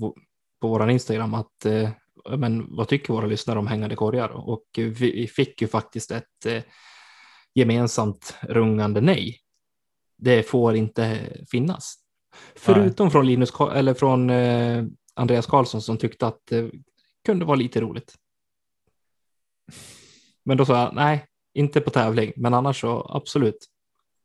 på 0.61 0.67
vår 0.67 0.89
Instagram. 0.89 1.33
Att, 1.33 1.65
eh, 1.65 1.89
men 2.37 2.75
vad 2.75 2.87
tycker 2.87 3.13
våra 3.13 3.25
lyssnare 3.25 3.59
om 3.59 3.67
hängande 3.67 3.95
korgar? 3.95 4.29
Och 4.29 4.65
vi, 4.75 4.89
vi 4.89 5.27
fick 5.27 5.61
ju 5.61 5.67
faktiskt 5.67 6.11
ett 6.11 6.45
eh, 6.45 6.63
gemensamt 7.53 8.35
rungande 8.41 9.01
nej. 9.01 9.37
Det 10.17 10.43
får 10.43 10.75
inte 10.75 11.19
finnas. 11.51 11.95
Förutom 12.55 13.05
nej. 13.05 13.11
från, 13.11 13.25
Linus, 13.25 13.51
eller 13.73 13.93
från 13.93 14.29
eh, 14.29 14.83
Andreas 15.13 15.45
Karlsson 15.45 15.81
som 15.81 15.97
tyckte 15.97 16.27
att 16.27 16.39
det 16.49 16.71
kunde 17.25 17.45
vara 17.45 17.55
lite 17.55 17.81
roligt. 17.81 18.15
Men 20.43 20.57
då 20.57 20.65
sa 20.65 20.77
jag 20.77 20.95
nej, 20.95 21.25
inte 21.53 21.81
på 21.81 21.89
tävling, 21.89 22.33
men 22.35 22.53
annars 22.53 22.81
så 22.81 23.11
absolut. 23.15 23.67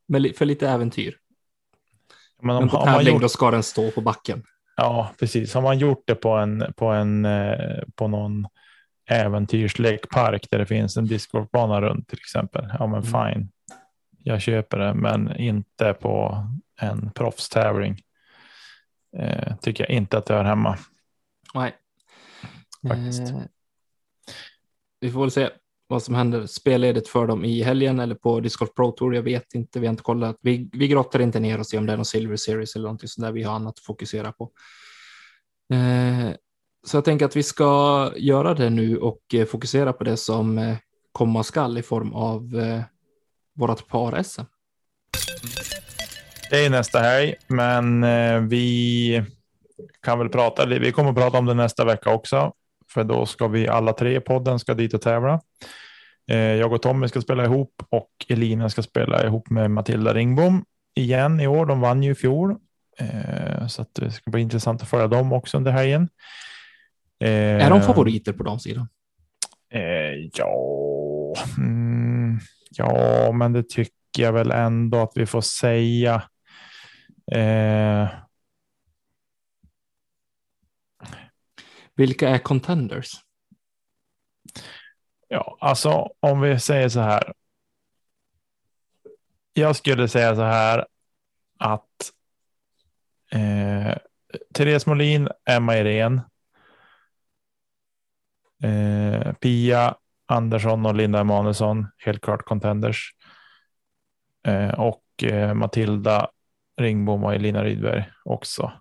Men 0.09 0.35
för 0.35 0.45
lite 0.45 0.69
äventyr. 0.69 1.17
Men, 2.43 2.57
om, 2.57 2.63
men 2.63 2.69
på 2.69 2.85
tävling 2.85 3.15
gjort... 3.15 3.23
då 3.23 3.29
ska 3.29 3.51
den 3.51 3.63
stå 3.63 3.91
på 3.91 4.01
backen. 4.01 4.43
Ja, 4.77 5.11
precis. 5.19 5.55
Har 5.55 5.63
man 5.63 5.79
gjort 5.79 6.03
det 6.07 6.15
på 6.15 6.31
en 6.31 6.73
på 6.77 6.87
en 6.87 7.25
eh, 7.25 7.83
på 7.95 8.09
någon 8.09 8.47
äventyrslekpark 9.11 10.51
där 10.51 10.59
det 10.59 10.67
finns 10.67 10.97
en 10.97 11.07
discgolfbana 11.07 11.81
runt 11.81 12.09
till 12.09 12.19
exempel. 12.19 12.69
Ja, 12.79 12.87
men 12.87 13.03
mm. 13.03 13.33
fine. 13.33 13.51
Jag 14.23 14.43
köper 14.43 14.79
det, 14.79 14.95
men 14.95 15.37
inte 15.37 15.93
på 15.93 16.47
en 16.81 17.11
proffstävling. 17.11 18.01
Eh, 19.19 19.57
tycker 19.57 19.85
jag 19.85 19.91
inte 19.91 20.19
att 20.19 20.27
det 20.27 20.35
hör 20.35 20.45
hemma. 20.45 20.79
Nej. 21.55 21.77
Faktiskt. 22.89 23.21
Eh, 23.21 23.41
vi 25.01 25.11
får 25.11 25.21
väl 25.21 25.31
se 25.31 25.51
vad 25.89 26.03
som 26.03 26.15
händer 26.15 26.47
spelledigt 26.47 27.09
för 27.09 27.27
dem 27.27 27.45
i 27.45 27.63
helgen 27.63 28.01
eller 28.01 28.15
på 28.15 28.41
Discord 28.41 28.75
Pro 28.75 28.93
Tour. 28.93 29.15
Jag 29.15 29.23
vet 29.23 29.55
inte, 29.55 29.81
vi 29.81 29.87
har 29.87 29.91
inte 29.91 30.03
kollat. 30.03 30.37
Vi, 30.41 30.71
vi 30.73 30.89
grottar 30.89 31.21
inte 31.21 31.41
ner 31.41 31.61
oss 31.61 31.75
i 31.75 31.79
om 31.79 31.87
det 31.87 31.93
är 31.93 31.97
någon 31.97 32.05
Silver 32.05 32.37
Series 32.37 32.77
eller 32.77 32.83
någonting 32.83 33.09
sånt 33.09 33.27
där. 33.27 33.33
Vi 33.33 33.43
har 33.43 33.55
annat 33.55 33.79
att 33.79 33.85
fokusera 33.85 34.33
på. 34.33 34.51
Eh, 35.73 36.35
så 36.87 36.97
jag 36.97 37.05
tänker 37.05 37.27
att 37.27 37.37
vi 37.37 37.43
ska 37.43 38.13
göra 38.17 38.55
det 38.55 38.71
nu 38.71 38.99
och 38.99 39.21
eh, 39.35 39.47
fokusera 39.47 39.93
på 39.93 40.05
det 40.05 40.17
som 40.17 40.59
eh, 40.59 40.77
komma 41.13 41.43
skall 41.43 41.79
i 41.79 41.83
form 41.83 42.13
av 42.13 42.57
eh, 42.61 42.83
vårt 43.55 43.89
par-SM. 43.89 44.43
Det 46.51 46.65
är 46.65 46.71
nästa 46.71 46.99
helg, 46.99 47.35
men 47.47 48.05
eh, 48.05 48.41
vi 48.41 49.25
kan 50.03 50.19
väl 50.19 50.29
prata. 50.29 50.67
Vi 50.67 50.93
kommer 50.93 51.11
att 51.11 51.17
prata 51.17 51.39
om 51.39 51.47
det 51.47 51.55
nästa 51.55 51.85
vecka 51.85 52.15
också, 52.15 52.53
för 52.97 53.05
då 53.05 53.27
ska 53.27 53.49
vi 53.49 53.69
alla 53.69 53.93
tre 53.93 54.17
i 54.17 54.21
podden 54.21 54.59
ska 54.59 54.75
dit 54.75 54.95
och 54.95 55.03
tävla. 55.03 55.41
Jag 56.59 56.73
och 56.73 56.83
Tommy 56.83 57.09
ska 57.09 57.21
spela 57.21 57.45
ihop 57.45 57.83
och 57.89 58.11
Elina 58.29 58.71
ska 58.71 58.83
spela 58.83 59.27
ihop 59.27 59.51
med 59.51 59.71
Matilda 59.71 60.15
Ringbom 60.15 60.65
igen 60.95 61.41
i 61.41 61.47
år. 61.47 61.67
De 61.67 61.81
vann 61.81 62.03
ju 62.03 62.11
i 62.11 62.15
fjol, 62.15 62.57
så 63.69 63.83
att 63.83 63.95
det 63.95 64.11
ska 64.11 64.31
bli 64.31 64.41
intressant 64.41 64.83
att 64.83 64.89
följa 64.89 65.09
dem 65.09 65.33
också 65.33 65.57
under 65.57 65.73
helgen. 65.73 66.09
Eh, 67.21 67.67
är 67.67 67.71
de 67.71 67.83
favoriter 67.83 68.33
på 68.33 68.43
de 68.43 68.61
sidan? 68.61 68.89
Eh, 69.73 70.31
ja, 70.33 71.35
mm, 71.59 72.39
ja, 72.71 73.33
men 73.33 73.53
det 73.53 73.69
tycker 73.69 74.23
jag 74.23 74.33
väl 74.33 74.51
ändå 74.51 75.03
att 75.03 75.13
vi 75.15 75.27
får 75.27 75.41
säga. 75.41 76.23
Vilka 81.97 82.29
är 82.29 82.39
contenders? 82.39 83.13
Ja, 85.29 85.57
alltså 85.61 86.11
om 86.21 86.41
vi 86.41 86.61
säger 86.61 86.89
så 86.89 87.01
här. 87.01 87.33
Jag 89.53 89.77
skulle 89.77 90.09
säga 90.09 90.37
så 90.37 90.43
här 90.43 90.87
att 91.59 92.13
eh, 93.33 93.99
Therese 94.55 94.87
Molin, 94.87 95.29
Emma 95.45 95.79
Irene 95.79 96.23
Eh, 98.63 99.33
Pia 99.33 99.95
Andersson 100.27 100.87
och 100.87 100.95
Linda 100.95 101.21
Emanuelsson, 101.21 101.87
helt 101.99 102.21
klart 102.21 102.45
contenders. 102.45 103.15
Eh, 104.47 104.81
och 104.81 105.03
eh, 105.23 105.55
Matilda 105.55 106.31
Ringbom 106.77 107.25
och 107.25 107.35
Elina 107.35 107.65
Rydberg 107.65 108.09
också. 108.25 108.73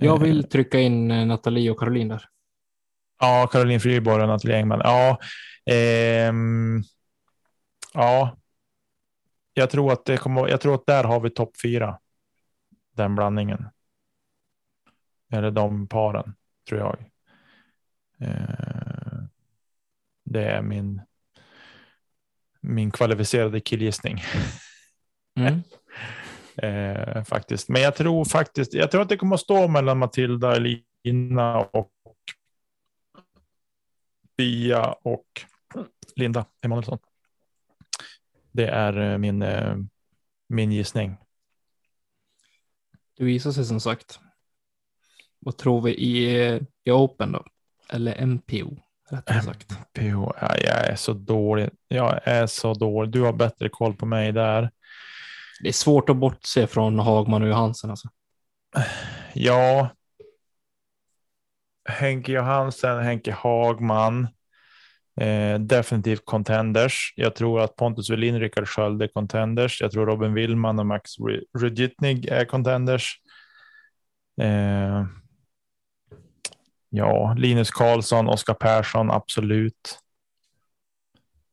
Jag 0.00 0.18
vill 0.18 0.38
eh, 0.38 0.46
trycka 0.46 0.80
in 0.80 1.10
eh, 1.10 1.26
Nathalie 1.26 1.70
och 1.70 1.78
Caroline 1.78 2.08
där. 2.08 2.24
Ja, 3.18 3.48
Caroline 3.52 3.80
Friborg 3.80 4.22
och 4.22 4.28
Nathalie 4.28 4.56
Engman. 4.56 4.80
Ja, 4.84 5.18
ehm, 5.66 6.82
ja. 7.94 8.36
Jag 9.54 9.70
tror 9.70 9.92
att 9.92 10.04
det 10.04 10.16
kommer. 10.16 10.48
Jag 10.48 10.60
tror 10.60 10.74
att 10.74 10.86
där 10.86 11.04
har 11.04 11.20
vi 11.20 11.30
topp 11.30 11.60
fyra. 11.62 11.98
Den 12.96 13.14
blandningen. 13.14 13.68
Eller 15.32 15.50
de 15.50 15.88
paren 15.88 16.34
tror 16.68 16.80
jag. 16.80 16.98
Eh, 18.20 19.22
det 20.24 20.44
är 20.44 20.62
min. 20.62 21.02
Min 22.60 22.90
kvalificerade 22.90 23.60
killgissning. 23.60 24.22
Mm. 25.38 25.62
Eh, 26.62 27.24
faktiskt, 27.24 27.68
men 27.68 27.82
jag 27.82 27.96
tror 27.96 28.24
faktiskt. 28.24 28.74
Jag 28.74 28.90
tror 28.90 29.02
att 29.02 29.08
det 29.08 29.16
kommer 29.16 29.34
att 29.34 29.40
stå 29.40 29.68
mellan 29.68 29.98
Matilda, 29.98 30.56
Elina 30.56 31.58
och. 31.60 31.92
Bia 34.38 34.92
och 35.02 35.26
Linda 36.16 36.44
Emanuelsson. 36.60 36.98
Det 38.52 38.66
är 38.66 39.12
eh, 39.12 39.18
min, 39.18 39.42
eh, 39.42 39.76
min 40.48 40.72
gissning. 40.72 41.16
Det 43.16 43.24
visar 43.24 43.52
sig 43.52 43.64
som 43.64 43.80
sagt. 43.80 44.20
Vad 45.38 45.56
tror 45.56 45.80
vi 45.80 45.94
i, 45.94 46.60
i 46.84 46.90
Open 46.90 47.32
då? 47.32 47.44
Eller 47.88 48.26
MPO? 48.26 48.76
Rättare 49.10 49.42
sagt. 49.42 49.70
MPO, 49.70 50.32
ja, 50.40 50.56
jag 50.56 50.88
är 50.88 50.96
så 50.96 51.12
dålig. 51.12 51.70
Jag 51.88 52.20
är 52.24 52.46
så 52.46 52.74
dålig. 52.74 53.12
Du 53.12 53.20
har 53.20 53.32
bättre 53.32 53.68
koll 53.68 53.94
på 53.94 54.06
mig 54.06 54.32
där. 54.32 54.70
Det 55.62 55.68
är 55.68 55.72
svårt 55.72 56.10
att 56.10 56.16
bortse 56.16 56.66
från 56.66 56.98
Hagman 56.98 57.42
och 57.42 57.48
Johansen 57.48 57.90
alltså. 57.90 58.08
Ja. 59.34 59.88
Henke 61.88 62.32
Johansen, 62.32 63.02
Henke 63.04 63.32
Hagman. 63.32 64.28
Eh, 65.20 65.58
definitivt 65.58 66.24
contenders. 66.24 67.14
Jag 67.16 67.34
tror 67.34 67.60
att 67.60 67.76
Pontus 67.76 68.10
Welin, 68.10 68.40
Rickard 68.40 68.68
Sköld 68.68 69.02
är 69.02 69.08
contenders. 69.08 69.80
Jag 69.80 69.90
tror 69.92 70.06
Robin 70.06 70.34
Willman 70.34 70.78
och 70.78 70.86
Max 70.86 71.10
Rudjitnig 71.58 72.26
är 72.26 72.44
contenders. 72.44 73.20
Eh, 74.40 75.04
ja, 76.88 77.34
Linus 77.38 77.70
Karlsson, 77.70 78.28
Oskar 78.28 78.54
Persson, 78.54 79.10
absolut. 79.10 79.98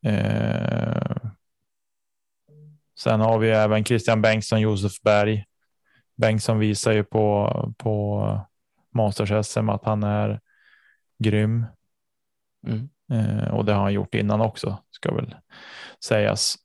Eh, 0.06 1.16
sen 2.98 3.20
har 3.20 3.38
vi 3.38 3.50
även 3.50 3.84
Christian 3.84 4.22
Bengtsson, 4.22 4.60
Josef 4.60 5.02
Berg. 5.02 5.44
Bengtsson 6.16 6.58
visar 6.58 6.92
ju 6.92 7.04
på, 7.04 7.74
på 7.78 8.40
Masters 8.94 9.46
SM 9.46 9.68
att 9.68 9.84
han 9.84 10.02
är 10.02 10.40
grym. 11.18 11.66
Mm. 12.66 12.88
Eh, 13.12 13.54
och 13.54 13.64
det 13.64 13.72
har 13.72 13.82
han 13.82 13.92
gjort 13.92 14.14
innan 14.14 14.40
också, 14.40 14.78
ska 14.90 15.14
väl 15.14 15.34
sägas. 16.04 16.56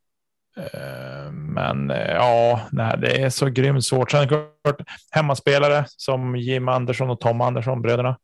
Eh, 0.58 1.32
men 1.32 1.92
eh, 1.92 2.12
ja, 2.12 2.62
nej, 2.72 2.98
det 3.02 3.22
är 3.22 3.30
så 3.30 3.50
grymt 3.50 3.86
svårt. 3.86 4.12
Sen 4.12 4.28
klart, 4.28 4.82
hemmaspelare 5.12 5.86
som 5.88 6.36
Jim 6.36 6.68
Andersson 6.68 7.10
och 7.10 7.20
Tom 7.20 7.42
Andersson, 7.42 7.82
bröderna, 7.82 8.18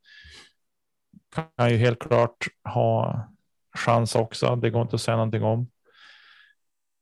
kan 1.58 1.70
ju 1.70 1.78
helt 1.78 2.00
klart 2.00 2.48
ha 2.64 3.28
chans 3.78 4.16
också. 4.16 4.56
Det 4.56 4.70
går 4.70 4.82
inte 4.82 4.96
att 4.96 5.02
säga 5.02 5.18
någonting 5.18 5.44
om. 5.44 5.70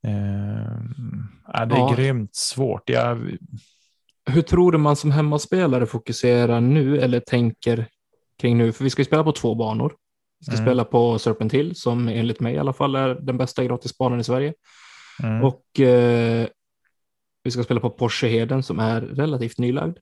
Eh, 0.05 1.65
det 1.65 1.75
är 1.75 1.77
ja. 1.77 1.93
grymt 1.95 2.35
svårt. 2.35 2.89
Jag... 2.89 3.37
Hur 4.25 4.41
tror 4.41 4.71
du 4.71 4.77
man 4.77 4.95
som 4.95 5.11
hemmaspelare 5.11 5.85
fokuserar 5.85 6.61
nu 6.61 6.99
eller 6.99 7.19
tänker 7.19 7.87
kring 8.39 8.57
nu? 8.57 8.71
För 8.71 8.83
vi 8.83 8.89
ska 8.89 9.01
ju 9.01 9.05
spela 9.05 9.23
på 9.23 9.31
två 9.31 9.55
banor. 9.55 9.93
Vi 10.39 10.45
ska 10.45 10.55
mm. 10.55 10.65
spela 10.65 10.85
på 10.85 11.19
Serpent 11.19 11.53
Hill 11.53 11.75
som 11.75 12.07
enligt 12.07 12.39
mig 12.39 12.53
i 12.53 12.57
alla 12.57 12.73
fall 12.73 12.95
är 12.95 13.15
den 13.15 13.37
bästa 13.37 13.63
gratisbanan 13.63 14.19
i 14.19 14.23
Sverige. 14.23 14.53
Mm. 15.23 15.43
Och 15.43 15.79
eh, 15.79 16.47
vi 17.43 17.51
ska 17.51 17.63
spela 17.63 17.79
på 17.79 17.89
Porscheheden 17.89 18.63
som 18.63 18.79
är 18.79 19.01
relativt 19.01 19.57
nylagd. 19.57 19.97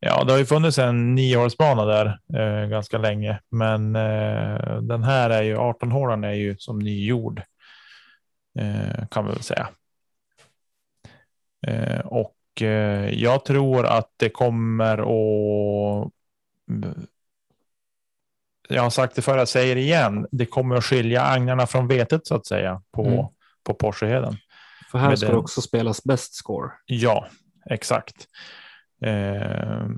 Ja, 0.00 0.24
det 0.24 0.32
har 0.32 0.38
ju 0.38 0.46
funnits 0.46 0.78
en 0.78 1.14
nioårsbana 1.14 1.84
där 1.84 2.18
eh, 2.34 2.68
ganska 2.68 2.98
länge, 2.98 3.40
men 3.50 3.96
eh, 3.96 4.80
den 4.82 5.02
här 5.02 5.30
är 5.30 5.42
ju 5.42 5.56
18 5.56 5.90
hålan 5.90 6.24
är 6.24 6.32
ju 6.32 6.56
som 6.58 6.78
nygjord 6.78 7.42
kan 9.10 9.26
vi 9.26 9.32
väl 9.32 9.42
säga. 9.42 9.68
Eh, 11.66 12.00
och 12.00 12.62
eh, 12.62 13.10
jag 13.10 13.44
tror 13.44 13.86
att 13.86 14.12
det 14.16 14.28
kommer 14.28 14.98
att 14.98 16.12
jag 18.68 18.82
har 18.82 18.90
sagt 18.90 19.14
det 19.14 19.22
förr, 19.22 19.38
jag 19.38 19.48
säger 19.48 19.76
igen. 19.76 20.26
Det 20.30 20.46
kommer 20.46 20.76
att 20.76 20.84
skilja 20.84 21.22
agnarna 21.22 21.66
från 21.66 21.88
vetet 21.88 22.26
så 22.26 22.34
att 22.34 22.46
säga 22.46 22.82
på, 22.90 23.06
mm. 23.06 23.26
på 23.62 23.74
Porscheheden. 23.74 24.36
För 24.90 24.98
här 24.98 25.16
ska 25.16 25.28
det 25.28 25.36
också 25.36 25.62
spelas 25.62 26.04
best 26.04 26.34
score. 26.34 26.70
Ja, 26.86 27.26
exakt. 27.70 28.26
Eh, 29.02 29.88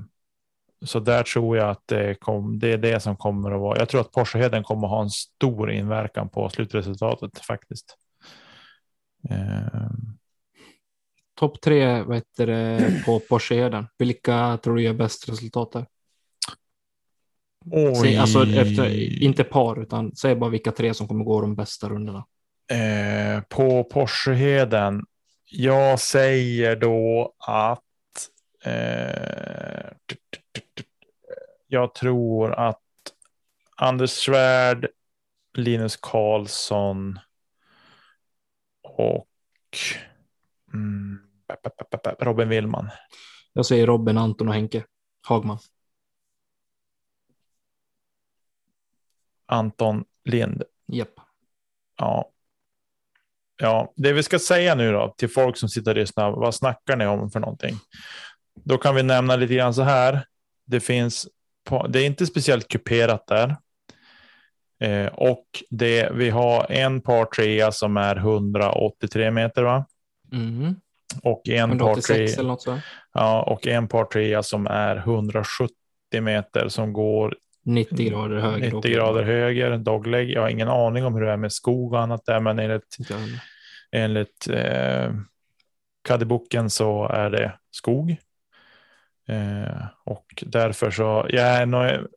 så 0.85 0.99
där 0.99 1.23
tror 1.23 1.57
jag 1.57 1.69
att 1.69 1.83
det, 1.85 2.15
kom, 2.19 2.59
det 2.59 2.73
är 2.73 2.77
det 2.77 2.99
som 2.99 3.15
kommer 3.15 3.51
att 3.51 3.61
vara. 3.61 3.79
Jag 3.79 3.89
tror 3.89 4.01
att 4.01 4.11
Porscheheden 4.11 4.63
kommer 4.63 4.87
att 4.87 4.91
ha 4.91 5.01
en 5.01 5.09
stor 5.09 5.71
inverkan 5.71 6.29
på 6.29 6.49
slutresultatet 6.49 7.39
faktiskt. 7.39 7.97
Eh. 9.29 9.89
Topp 11.35 11.61
tre 11.61 12.01
vad 12.01 12.15
heter 12.15 12.47
det, 12.47 13.03
på 13.05 13.19
Porscheheden. 13.29 13.87
Vilka 13.97 14.57
tror 14.63 14.75
du 14.75 14.83
gör 14.83 14.93
bäst 14.93 15.29
resultat 15.29 15.71
där? 15.71 15.85
Säg, 18.01 18.17
alltså 18.17 18.45
efter, 18.45 19.23
inte 19.23 19.43
par, 19.43 19.81
utan 19.81 20.15
säg 20.15 20.35
bara 20.35 20.49
vilka 20.49 20.71
tre 20.71 20.93
som 20.93 21.07
kommer 21.07 21.25
gå 21.25 21.41
de 21.41 21.55
bästa 21.55 21.89
rundorna. 21.89 22.25
Eh, 22.71 23.41
på 23.49 23.83
Porscheheden. 23.83 25.05
Jag 25.45 25.99
säger 25.99 26.75
då 26.75 27.33
att 27.37 27.81
eh, 28.65 29.91
jag 31.67 31.93
tror 31.93 32.53
att 32.53 32.79
Anders 33.77 34.11
Svärd, 34.11 34.87
Linus 35.53 35.97
Karlsson 35.97 37.19
och 38.95 39.27
mm, 40.73 41.19
Robin 42.19 42.49
Willman. 42.49 42.89
Jag 43.53 43.65
säger 43.65 43.87
Robin, 43.87 44.17
Anton 44.17 44.47
och 44.47 44.53
Henke 44.53 44.83
Hagman. 45.27 45.59
Anton 49.45 50.05
Lind. 50.25 50.63
Japp. 50.87 51.09
Ja. 51.97 52.29
Ja, 53.57 53.93
det 53.95 54.13
vi 54.13 54.23
ska 54.23 54.39
säga 54.39 54.75
nu 54.75 54.91
då 54.91 55.13
till 55.17 55.29
folk 55.29 55.57
som 55.57 55.69
sitter 55.69 55.91
och 55.91 55.97
lyssnar. 55.97 56.31
Vad 56.31 56.55
snackar 56.55 56.95
ni 56.95 57.05
om 57.05 57.31
för 57.31 57.39
någonting? 57.39 57.75
Då 58.55 58.77
kan 58.77 58.95
vi 58.95 59.03
nämna 59.03 59.35
lite 59.35 59.53
grann 59.53 59.73
så 59.73 59.81
här. 59.81 60.25
Det 60.65 60.79
finns. 60.79 61.27
På, 61.63 61.87
det 61.87 61.99
är 61.99 62.05
inte 62.05 62.25
speciellt 62.25 62.67
kuperat 62.67 63.27
där. 63.27 63.55
Eh, 64.79 65.07
och 65.13 65.45
det, 65.69 66.11
vi 66.13 66.29
har 66.29 66.71
en 66.71 67.01
par 67.01 67.25
trea 67.25 67.71
som 67.71 67.97
är 67.97 68.15
183 68.15 69.31
meter 69.31 69.63
va? 69.63 69.85
Mm. 70.31 70.75
Och 71.23 71.49
en 71.49 71.69
186 71.69 72.07
par 72.07 72.15
trea, 72.15 72.39
eller 72.39 72.49
något 72.49 72.61
så. 72.61 72.79
Ja, 73.13 73.43
och 73.43 73.67
en 73.67 73.87
par 73.87 74.05
trea 74.05 74.43
som 74.43 74.67
är 74.67 74.95
170 74.95 75.75
meter 76.21 76.67
som 76.67 76.93
går 76.93 77.35
90 77.65 78.09
grader 78.09 78.37
höger. 78.37 78.71
90 78.71 78.91
grader 78.91 79.23
höger, 79.23 79.77
dogleg. 79.77 80.29
Jag 80.29 80.41
har 80.41 80.49
ingen 80.49 80.69
aning 80.69 81.05
om 81.05 81.15
hur 81.15 81.21
det 81.21 81.31
är 81.31 81.37
med 81.37 81.53
skog 81.53 81.93
och 81.93 82.01
annat 82.01 82.25
där, 82.25 82.39
men 82.39 82.59
enligt, 82.59 82.97
enligt 83.91 84.49
eh, 84.49 85.13
Kaddiboken 86.03 86.69
så 86.69 87.07
är 87.07 87.29
det 87.29 87.53
skog. 87.71 88.15
Eh, 89.27 89.85
och 90.05 90.43
därför 90.45 90.91
så, 90.91 91.25
jag 91.29 91.45
är 91.47 91.65
nog, 91.65 92.07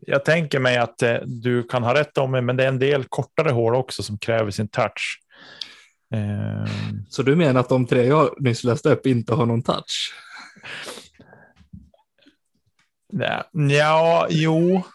jag 0.00 0.24
tänker 0.24 0.60
mig 0.60 0.76
att 0.76 1.02
eh, 1.02 1.16
du 1.24 1.62
kan 1.62 1.82
ha 1.82 1.94
rätt 1.94 2.18
om 2.18 2.30
mig, 2.30 2.42
men 2.42 2.56
det 2.56 2.64
är 2.64 2.68
en 2.68 2.78
del 2.78 3.04
kortare 3.04 3.50
hål 3.50 3.74
också 3.74 4.02
som 4.02 4.18
kräver 4.18 4.50
sin 4.50 4.68
touch. 4.68 5.20
Eh, 6.14 6.70
så 7.08 7.22
du 7.22 7.36
menar 7.36 7.60
att 7.60 7.68
de 7.68 7.86
tre 7.86 8.06
jag 8.06 8.34
nyss 8.38 8.64
läste 8.64 8.88
upp 8.88 9.06
inte 9.06 9.34
har 9.34 9.46
någon 9.46 9.62
touch? 9.62 10.14
Ja, 13.52 14.26
jo. 14.30 14.82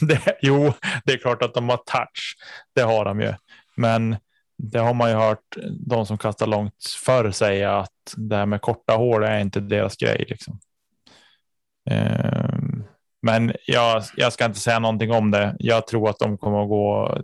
Det, 0.00 0.38
jo, 0.42 0.72
det 1.04 1.12
är 1.12 1.18
klart 1.18 1.42
att 1.42 1.54
de 1.54 1.68
har 1.68 1.76
touch. 1.76 2.36
Det 2.74 2.82
har 2.82 3.04
de 3.04 3.20
ju. 3.20 3.34
Men 3.76 4.16
det 4.58 4.78
har 4.78 4.94
man 4.94 5.10
ju 5.10 5.16
hört 5.16 5.56
de 5.86 6.06
som 6.06 6.18
kastar 6.18 6.46
långt 6.46 6.84
förr 7.04 7.30
säga 7.30 7.76
att 7.76 8.14
det 8.16 8.36
här 8.36 8.46
med 8.46 8.60
korta 8.60 8.96
hår 8.96 9.24
är 9.24 9.40
inte 9.40 9.60
deras 9.60 9.96
grej. 9.96 10.24
Liksom. 10.28 10.60
Ehm, 11.90 12.57
men 13.20 13.52
jag, 13.66 14.02
jag 14.16 14.32
ska 14.32 14.44
inte 14.44 14.60
säga 14.60 14.78
någonting 14.78 15.12
om 15.12 15.30
det. 15.30 15.56
Jag 15.58 15.86
tror 15.86 16.10
att 16.10 16.18
de 16.18 16.38
kommer 16.38 16.62
att 16.62 16.68
gå. 16.68 17.18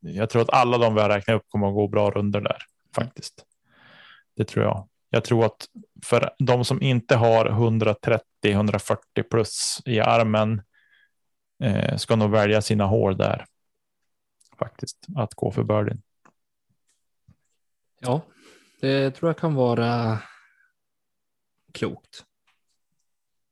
Jag 0.00 0.30
tror 0.30 0.42
att 0.42 0.50
alla 0.50 0.78
de 0.78 0.94
vi 0.94 1.00
har 1.00 1.08
räknat 1.08 1.36
upp 1.36 1.48
kommer 1.48 1.68
att 1.68 1.74
gå 1.74 1.88
bra 1.88 2.10
runder 2.10 2.40
där 2.40 2.62
faktiskt. 2.94 3.44
Det 4.36 4.44
tror 4.44 4.64
jag. 4.64 4.88
Jag 5.10 5.24
tror 5.24 5.44
att 5.44 5.68
för 6.04 6.30
de 6.38 6.64
som 6.64 6.82
inte 6.82 7.16
har 7.16 7.46
130-140 8.42 8.96
plus 9.30 9.82
i 9.84 10.00
armen 10.00 10.62
eh, 11.62 11.96
ska 11.96 12.16
nog 12.16 12.30
välja 12.30 12.62
sina 12.62 12.86
hår 12.86 13.12
där. 13.12 13.46
Faktiskt 14.58 15.06
att 15.16 15.34
gå 15.34 15.50
för 15.50 15.62
birdien. 15.62 16.02
Ja, 18.00 18.20
det 18.80 19.10
tror 19.10 19.28
jag 19.28 19.38
kan 19.38 19.54
vara 19.54 20.18
klokt. 21.72 22.24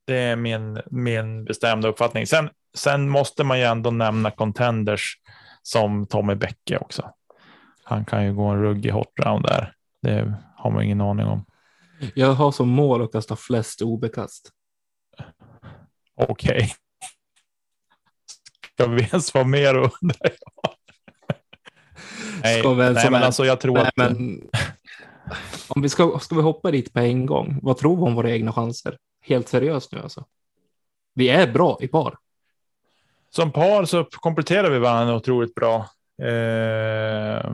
Det 0.08 0.16
är 0.16 0.36
min, 0.36 0.80
min 0.90 1.44
bestämda 1.44 1.88
uppfattning. 1.88 2.26
Sen, 2.26 2.50
sen 2.74 3.08
måste 3.08 3.44
man 3.44 3.58
ju 3.58 3.64
ändå 3.64 3.90
nämna 3.90 4.30
contenders 4.30 5.18
som 5.62 6.06
Tommy 6.06 6.34
Bäcke 6.34 6.78
också. 6.78 7.10
Han 7.84 8.04
kan 8.04 8.24
ju 8.24 8.34
gå 8.34 8.44
en 8.44 8.62
ruggig 8.62 8.90
hot 8.90 9.12
round 9.24 9.44
där. 9.44 9.74
Det 10.02 10.34
har 10.56 10.70
man 10.70 10.82
ingen 10.82 11.00
aning 11.00 11.26
om. 11.26 11.44
Jag 12.14 12.32
har 12.32 12.52
som 12.52 12.68
mål 12.68 13.02
att 13.02 13.12
kasta 13.12 13.36
flest 13.36 13.82
OB-kast. 13.82 14.50
Okej. 16.14 16.56
Okay. 16.56 16.68
Ska 18.74 18.86
vi 18.86 19.02
ens 19.02 19.34
vara 19.34 19.44
mer 19.44 19.74
undrar 19.74 20.16
jag. 20.20 20.72
nej, 22.42 22.94
nej 22.94 23.10
men 23.10 23.22
alltså 23.22 23.44
jag 23.44 23.60
tror 23.60 23.74
nej, 23.74 23.82
att... 23.86 23.96
Men, 23.96 24.40
om 25.68 25.82
vi 25.82 25.88
ska, 25.88 26.18
ska 26.18 26.34
vi 26.34 26.42
hoppa 26.42 26.70
dit 26.70 26.92
på 26.92 26.98
en 26.98 27.26
gång, 27.26 27.58
vad 27.62 27.76
tror 27.76 27.96
vi 27.96 28.02
om 28.02 28.14
våra 28.14 28.30
egna 28.30 28.52
chanser? 28.52 28.96
helt 29.28 29.48
seriöst 29.48 29.92
nu 29.92 30.00
alltså. 30.00 30.24
Vi 31.14 31.28
är 31.28 31.52
bra 31.52 31.78
i 31.80 31.88
par. 31.88 32.16
Som 33.30 33.52
par 33.52 33.84
så 33.84 34.04
kompletterar 34.04 34.70
vi 34.70 34.78
varandra 34.78 35.16
otroligt 35.16 35.54
bra. 35.54 35.76
Eh, 36.26 37.52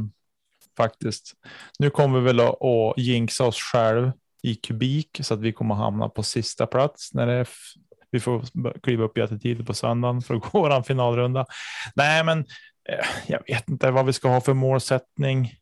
faktiskt. 0.77 1.33
Nu 1.79 1.91
kommer 1.91 2.21
vi 2.21 2.25
väl 2.25 2.41
att, 2.41 2.63
att 2.63 2.99
jinxa 2.99 3.45
oss 3.45 3.59
själv 3.59 4.13
i 4.43 4.55
kubik 4.55 5.21
så 5.21 5.35
att 5.35 5.41
vi 5.41 5.53
kommer 5.53 5.75
hamna 5.75 6.09
på 6.09 6.23
sista 6.23 6.67
plats 6.67 7.15
när 7.15 7.27
det 7.27 7.33
är 7.33 7.49
vi 8.11 8.21
får 8.21 8.45
kliva 8.81 9.05
upp 9.05 9.19
jättetidigt 9.19 9.67
på 9.67 9.75
söndagen 9.75 10.23
för 10.23 10.35
att 10.35 10.43
gå 10.43 10.63
vår 10.63 10.83
finalrunda. 10.83 11.47
Nej, 11.95 12.25
men 12.25 12.39
eh, 12.89 13.07
jag 13.27 13.43
vet 13.47 13.69
inte 13.69 13.91
vad 13.91 14.07
vi 14.07 14.13
ska 14.13 14.29
ha 14.29 14.41
för 14.41 14.55
målsättning. 14.55 15.53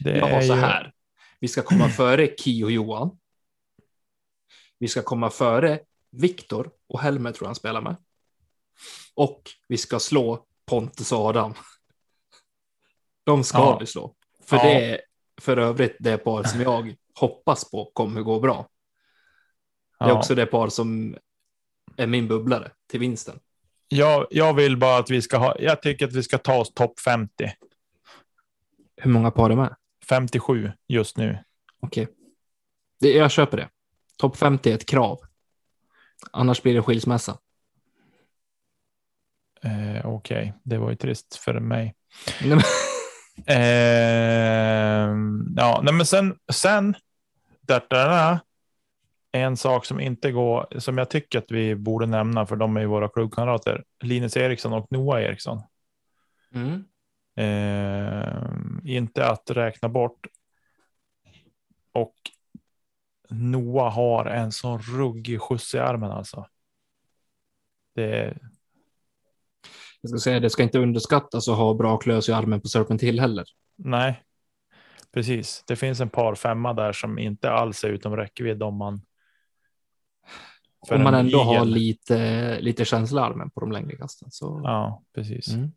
Det 0.00 0.18
jag 0.18 0.28
har 0.28 0.40
så 0.40 0.54
ju... 0.54 0.60
här. 0.60 0.92
Vi 1.40 1.48
ska 1.48 1.62
komma 1.62 1.88
före 1.96 2.26
Ki 2.26 2.64
och 2.64 2.70
Johan. 2.70 3.18
Vi 4.78 4.88
ska 4.88 5.02
komma 5.02 5.30
före 5.30 5.80
Viktor 6.10 6.70
och 6.88 7.00
Helmer 7.00 7.32
tror 7.32 7.44
jag 7.44 7.48
han 7.48 7.54
spelar 7.54 7.80
med. 7.80 7.96
Och 9.14 9.42
vi 9.68 9.76
ska 9.76 9.98
slå 9.98 10.46
Pontus 10.66 11.12
och 11.12 11.18
Adam. 11.18 11.54
De 13.24 13.44
ska 13.44 13.58
ja. 13.58 13.78
vi 13.78 13.86
slå. 13.86 14.14
För 14.44 14.56
ja. 14.56 14.62
det 14.64 14.84
är 14.84 15.00
för 15.40 15.56
övrigt 15.56 15.96
det 15.98 16.18
par 16.18 16.44
som 16.44 16.60
jag 16.60 16.94
hoppas 17.14 17.70
på 17.70 17.90
kommer 17.94 18.22
gå 18.22 18.40
bra. 18.40 18.68
Det 19.98 20.04
är 20.04 20.08
ja. 20.08 20.18
också 20.18 20.34
det 20.34 20.46
par 20.46 20.68
som 20.68 21.16
är 21.96 22.06
min 22.06 22.28
bubblare 22.28 22.70
till 22.90 23.00
vinsten. 23.00 23.40
Jag, 23.88 24.26
jag 24.30 24.54
vill 24.54 24.76
bara 24.76 24.98
att 24.98 25.10
vi 25.10 25.22
ska 25.22 25.36
ha, 25.36 25.56
jag 25.58 25.82
tycker 25.82 26.06
att 26.06 26.12
vi 26.12 26.22
ska 26.22 26.38
ta 26.38 26.58
oss 26.58 26.74
topp 26.74 27.00
50. 27.00 27.52
Hur 28.96 29.10
många 29.10 29.30
par 29.30 29.50
är 29.50 29.56
med? 29.56 29.76
57 30.08 30.72
just 30.88 31.16
nu. 31.16 31.44
Okej. 31.80 32.08
Okay. 33.00 33.12
Jag 33.12 33.30
köper 33.30 33.56
det. 33.56 33.68
Topp 34.18 34.36
50 34.36 34.70
är 34.70 34.74
ett 34.74 34.86
krav. 34.86 35.20
Annars 36.32 36.62
blir 36.62 36.74
det 36.74 36.82
skilsmässa. 36.82 37.38
Eh, 39.62 40.06
Okej, 40.06 40.38
okay. 40.38 40.52
det 40.62 40.78
var 40.78 40.90
ju 40.90 40.96
trist 40.96 41.36
för 41.36 41.60
mig. 41.60 41.94
eh, 43.46 43.56
ja, 45.56 45.80
nej, 45.82 45.94
men 45.94 46.06
sen, 46.06 46.36
sen 46.52 46.96
där, 47.60 47.82
där, 47.90 48.38
en 49.32 49.56
sak 49.56 49.86
som 49.86 50.00
inte 50.00 50.32
går, 50.32 50.78
som 50.78 50.98
jag 50.98 51.10
tycker 51.10 51.38
att 51.38 51.50
vi 51.50 51.76
borde 51.76 52.06
nämna, 52.06 52.46
för 52.46 52.56
de 52.56 52.76
är 52.76 52.80
ju 52.80 52.86
våra 52.86 53.08
klubbkamrater, 53.08 53.84
Linus 54.02 54.36
Eriksson 54.36 54.72
och 54.72 54.86
Noah 54.90 55.22
Eriksson. 55.22 55.62
Mm. 56.54 56.84
Eh, 57.38 58.42
inte 58.84 59.26
att 59.26 59.50
räkna 59.50 59.88
bort. 59.88 60.26
Och 61.92 62.14
Noah 63.30 63.94
har 63.94 64.26
en 64.26 64.52
sån 64.52 64.78
ruggig 64.78 65.40
skjuts 65.40 65.74
i 65.74 65.78
armen 65.78 66.10
alltså. 66.10 66.46
Det. 67.94 68.38
Jag 70.00 70.10
ska 70.10 70.18
säga 70.18 70.40
det 70.40 70.50
ska 70.50 70.62
inte 70.62 70.78
underskattas 70.78 71.48
att 71.48 71.56
ha 71.56 71.74
bra 71.74 71.96
klös 71.96 72.28
i 72.28 72.32
armen 72.32 72.60
på 72.60 72.68
Serpent 72.68 73.02
Hill 73.02 73.20
heller. 73.20 73.44
Nej, 73.76 74.22
precis. 75.12 75.64
Det 75.66 75.76
finns 75.76 76.00
en 76.00 76.10
par 76.10 76.34
femma 76.34 76.72
där 76.72 76.92
som 76.92 77.18
inte 77.18 77.50
alls 77.50 77.84
är 77.84 77.88
utom 77.88 78.16
räckvidd 78.16 78.62
om 78.62 78.76
man 78.76 79.02
om 80.90 81.02
man 81.02 81.14
ändå 81.14 81.38
har 81.38 81.64
lite, 81.64 82.60
lite 82.60 82.84
känsla 82.84 83.22
armen 83.22 83.50
på 83.50 83.60
de 83.60 83.72
längre 83.72 83.96
kasten. 83.96 84.30
Så... 84.30 84.60
Ja, 84.64 85.02
precis. 85.14 85.48
Mm. 85.48 85.72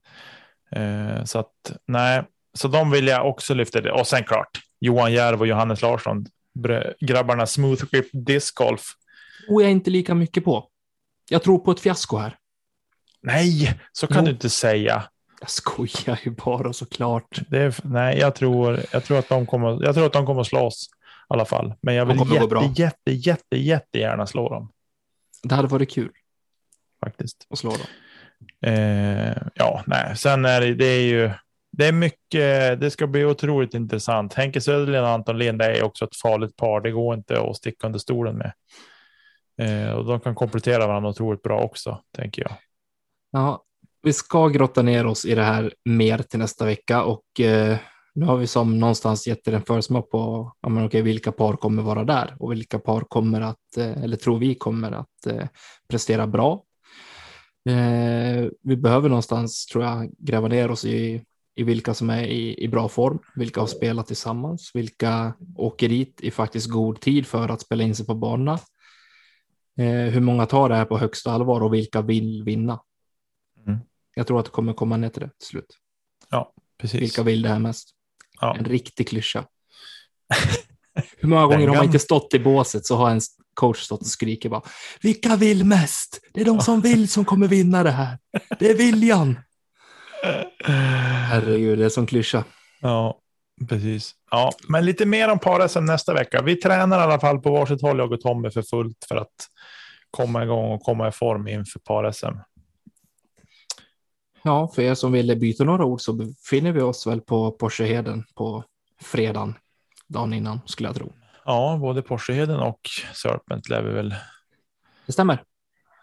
Eh, 0.76 1.24
så 1.24 1.40
att 1.40 1.72
nej, 1.88 2.24
så 2.54 2.68
de 2.68 2.92
vill 2.92 3.08
jag 3.08 3.30
också 3.30 3.54
lyfta. 3.54 3.94
Och 3.94 4.08
sen 4.08 4.24
klart 4.24 4.62
Johan 4.80 5.14
Järv 5.14 5.42
och 5.42 5.48
Johannes 5.48 5.82
Larsson, 5.82 6.26
grabbarna 7.00 7.46
smooth 7.46 7.86
grip 7.92 8.10
discgolf. 8.14 8.82
Och 9.50 9.62
jag 9.62 9.68
är 9.68 9.72
inte 9.72 9.90
lika 9.90 10.16
mycket 10.16 10.44
på. 10.44 10.68
Jag 11.30 11.44
tror 11.44 11.60
på 11.60 11.72
ett 11.72 11.80
fiasko 11.80 12.18
här. 12.18 12.38
Nej, 13.22 13.80
så 13.92 14.08
kan 14.08 14.18
jo. 14.18 14.26
du 14.26 14.32
inte 14.32 14.50
säga. 14.50 15.04
Jag 15.40 15.50
skojar 15.50 16.20
ju 16.24 16.32
bara 16.32 16.74
såklart. 16.74 17.40
Det 17.50 17.58
är, 17.58 17.76
nej, 17.84 18.18
jag 18.18 18.36
tror, 18.36 18.80
jag 18.92 19.04
tror 19.04 19.20
att 19.20 19.30
de 19.30 19.46
kommer. 19.46 19.84
Jag 19.84 19.96
tror 19.96 20.06
att 20.06 20.14
de 20.14 20.26
kommer 20.26 20.44
slåss 20.44 20.90
i 20.94 21.34
alla 21.34 21.46
fall, 21.46 21.74
men 21.82 21.96
jag 21.96 22.06
vill 22.06 22.18
jätte, 22.18 22.82
jätte, 22.82 23.12
jätte, 23.12 23.58
jätte 23.58 24.00
gärna 24.00 24.28
slå 24.28 24.50
dem. 24.50 24.72
Det 25.44 25.56
hade 25.56 25.68
varit 25.68 25.92
kul. 25.92 26.12
Faktiskt. 27.04 27.48
Att 27.50 27.60
slå 27.60 27.70
dem. 27.70 27.88
Eh, 28.66 29.38
ja, 29.56 29.84
nej, 29.88 30.18
sen 30.18 30.46
är 30.46 30.62
det, 30.62 30.74
det 30.74 30.86
är 30.86 31.02
ju. 31.02 31.32
Det 31.72 31.88
är 31.88 31.92
mycket. 31.92 32.80
Det 32.82 32.92
ska 32.92 33.08
bli 33.08 33.26
otroligt 33.26 33.74
intressant. 33.74 34.34
Henke 34.34 34.62
Söderlind 34.62 35.04
och 35.04 35.10
Anton 35.10 35.38
Lind 35.38 35.62
är 35.62 35.84
också 35.84 36.06
ett 36.06 36.16
farligt 36.16 36.56
par. 36.56 36.82
Det 36.82 36.92
går 36.92 37.16
inte 37.16 37.42
att 37.42 37.58
sticka 37.58 37.88
under 37.88 38.00
stolen 38.00 38.38
med. 38.38 38.54
Eh, 39.62 39.92
och 39.92 40.06
de 40.06 40.20
kan 40.20 40.36
komplettera 40.36 40.88
varandra 40.88 41.10
otroligt 41.10 41.42
bra 41.42 41.62
också, 41.62 42.02
tänker 42.16 42.42
jag. 42.42 42.52
Ja, 43.32 43.64
vi 44.04 44.14
ska 44.14 44.48
grotta 44.48 44.82
ner 44.82 45.06
oss 45.06 45.26
i 45.26 45.36
det 45.36 45.44
här 45.44 45.74
mer 45.86 46.18
till 46.18 46.40
nästa 46.40 46.66
vecka 46.66 47.04
och 47.04 47.40
eh, 47.40 47.78
nu 48.14 48.26
har 48.26 48.38
vi 48.38 48.48
som 48.48 48.80
någonstans 48.80 49.28
gett 49.28 49.48
er 49.48 49.54
en 49.54 49.62
försmak 49.62 50.10
på 50.10 50.52
ja, 50.62 50.70
men 50.70 50.86
okej, 50.86 51.02
vilka 51.02 51.32
par 51.32 51.54
kommer 51.54 51.84
vara 51.84 52.04
där 52.04 52.36
och 52.40 52.52
vilka 52.52 52.80
par 52.80 53.02
kommer 53.02 53.42
att, 53.42 53.78
eh, 53.78 54.04
eller 54.04 54.18
tror 54.18 54.40
vi 54.40 54.56
kommer 54.56 54.92
att 54.92 55.26
eh, 55.28 55.48
prestera 55.90 56.28
bra. 56.28 56.64
Eh, 57.70 58.50
vi 58.62 58.78
behöver 58.78 59.10
någonstans, 59.10 59.66
tror 59.66 59.84
jag, 59.84 60.12
gräva 60.18 60.48
ner 60.48 60.72
oss 60.72 60.86
i, 60.86 61.24
i 61.56 61.64
vilka 61.64 61.94
som 61.94 62.10
är 62.10 62.24
i, 62.24 62.64
i 62.64 62.68
bra 62.68 62.90
form, 62.90 63.20
vilka 63.36 63.60
har 63.60 63.68
spelat 63.68 64.08
tillsammans, 64.08 64.72
vilka 64.74 65.34
åker 65.56 65.90
dit 65.90 66.22
i 66.22 66.32
faktiskt 66.32 66.70
god 66.70 67.02
tid 67.02 67.28
för 67.28 67.50
att 67.50 67.62
spela 67.62 67.84
in 67.84 67.96
sig 67.96 68.06
på 68.06 68.16
banorna. 68.16 68.60
hur 70.12 70.20
många 70.20 70.46
tar 70.46 70.70
det 70.70 70.76
här 70.76 70.86
på 70.86 70.98
högsta 70.98 71.32
allvar 71.32 71.62
och 71.62 71.74
vilka 71.74 72.02
vill 72.02 72.44
vinna? 72.44 72.80
Mm. 73.68 73.80
Jag 74.16 74.28
tror 74.28 74.40
att 74.40 74.46
det 74.46 74.52
kommer 74.52 74.74
komma 74.74 74.98
ner 74.98 75.10
till 75.10 75.22
det 75.22 75.30
till 75.40 75.48
slut. 75.48 75.78
Ja, 76.30 76.54
precis. 76.78 77.02
Vilka 77.02 77.24
vill 77.24 77.42
det 77.42 77.50
här 77.50 77.60
mest? 77.60 77.90
Ja. 78.42 78.56
En 78.56 78.66
riktig 78.66 79.08
klyscha. 79.08 79.46
Hur 81.18 81.30
många 81.30 81.46
gånger 81.46 81.68
har 81.68 81.76
man 81.76 81.86
inte 81.86 82.00
stått 82.00 82.34
i 82.34 82.40
båset 82.40 82.86
så 82.86 82.96
har 82.96 83.10
en 83.10 83.22
coach 83.62 83.80
stått 83.80 84.02
och 84.02 84.08
skrikit 84.08 84.52
bara 84.52 84.62
vilka 85.02 85.36
vill 85.36 85.66
mest? 85.66 86.20
Det 86.34 86.42
är 86.42 86.46
de 86.46 86.62
som 86.62 86.82
vill 86.82 87.10
som 87.10 87.26
kommer 87.26 87.48
vinna 87.48 87.84
det 87.84 87.92
här. 87.92 88.18
Det 88.60 88.70
är 88.70 88.76
viljan. 88.76 89.40
Herregud, 91.30 91.80
det 91.80 91.86
är 91.86 91.90
som 91.90 92.06
klyscha. 92.06 92.44
Ja, 92.82 93.20
precis. 93.70 94.16
Ja, 94.32 94.52
men 94.68 94.86
lite 94.86 95.06
mer 95.06 95.30
om 95.30 95.40
par 95.40 95.82
nästa 95.82 96.14
vecka. 96.14 96.42
Vi 96.42 96.56
tränar 96.56 97.00
i 97.00 97.02
alla 97.02 97.20
fall 97.20 97.40
på 97.40 97.52
varsitt 97.52 97.82
håll, 97.82 98.00
jag 98.00 98.12
och 98.12 98.22
Tommy, 98.22 98.50
för 98.50 98.62
fullt 98.62 99.06
för 99.08 99.16
att 99.16 99.48
komma 100.12 100.44
igång 100.44 100.72
och 100.72 100.82
komma 100.82 101.08
i 101.08 101.12
form 101.12 101.48
inför 101.48 101.80
par-SM. 101.80 102.38
Ja, 104.44 104.72
för 104.76 104.82
er 104.82 104.96
som 104.96 105.12
ville 105.12 105.36
byta 105.36 105.64
några 105.64 105.86
ord 105.86 106.02
så 106.02 106.14
befinner 106.14 106.72
vi 106.72 106.82
oss 106.82 107.08
väl 107.08 107.22
på 107.22 107.52
Porscheheden 107.52 108.24
på 108.36 108.64
fredagen, 109.02 109.56
dagen 110.08 110.34
innan 110.34 110.60
skulle 110.66 110.90
jag 110.90 110.96
tro. 110.96 111.14
Ja, 111.46 111.78
både 111.82 112.02
Porscheheden 112.02 112.60
och 112.60 112.90
Serpent 113.14 113.70
lär 113.70 113.82
vi 113.82 113.94
väl. 113.94 114.16
Det 115.06 115.12
stämmer. 115.12 115.44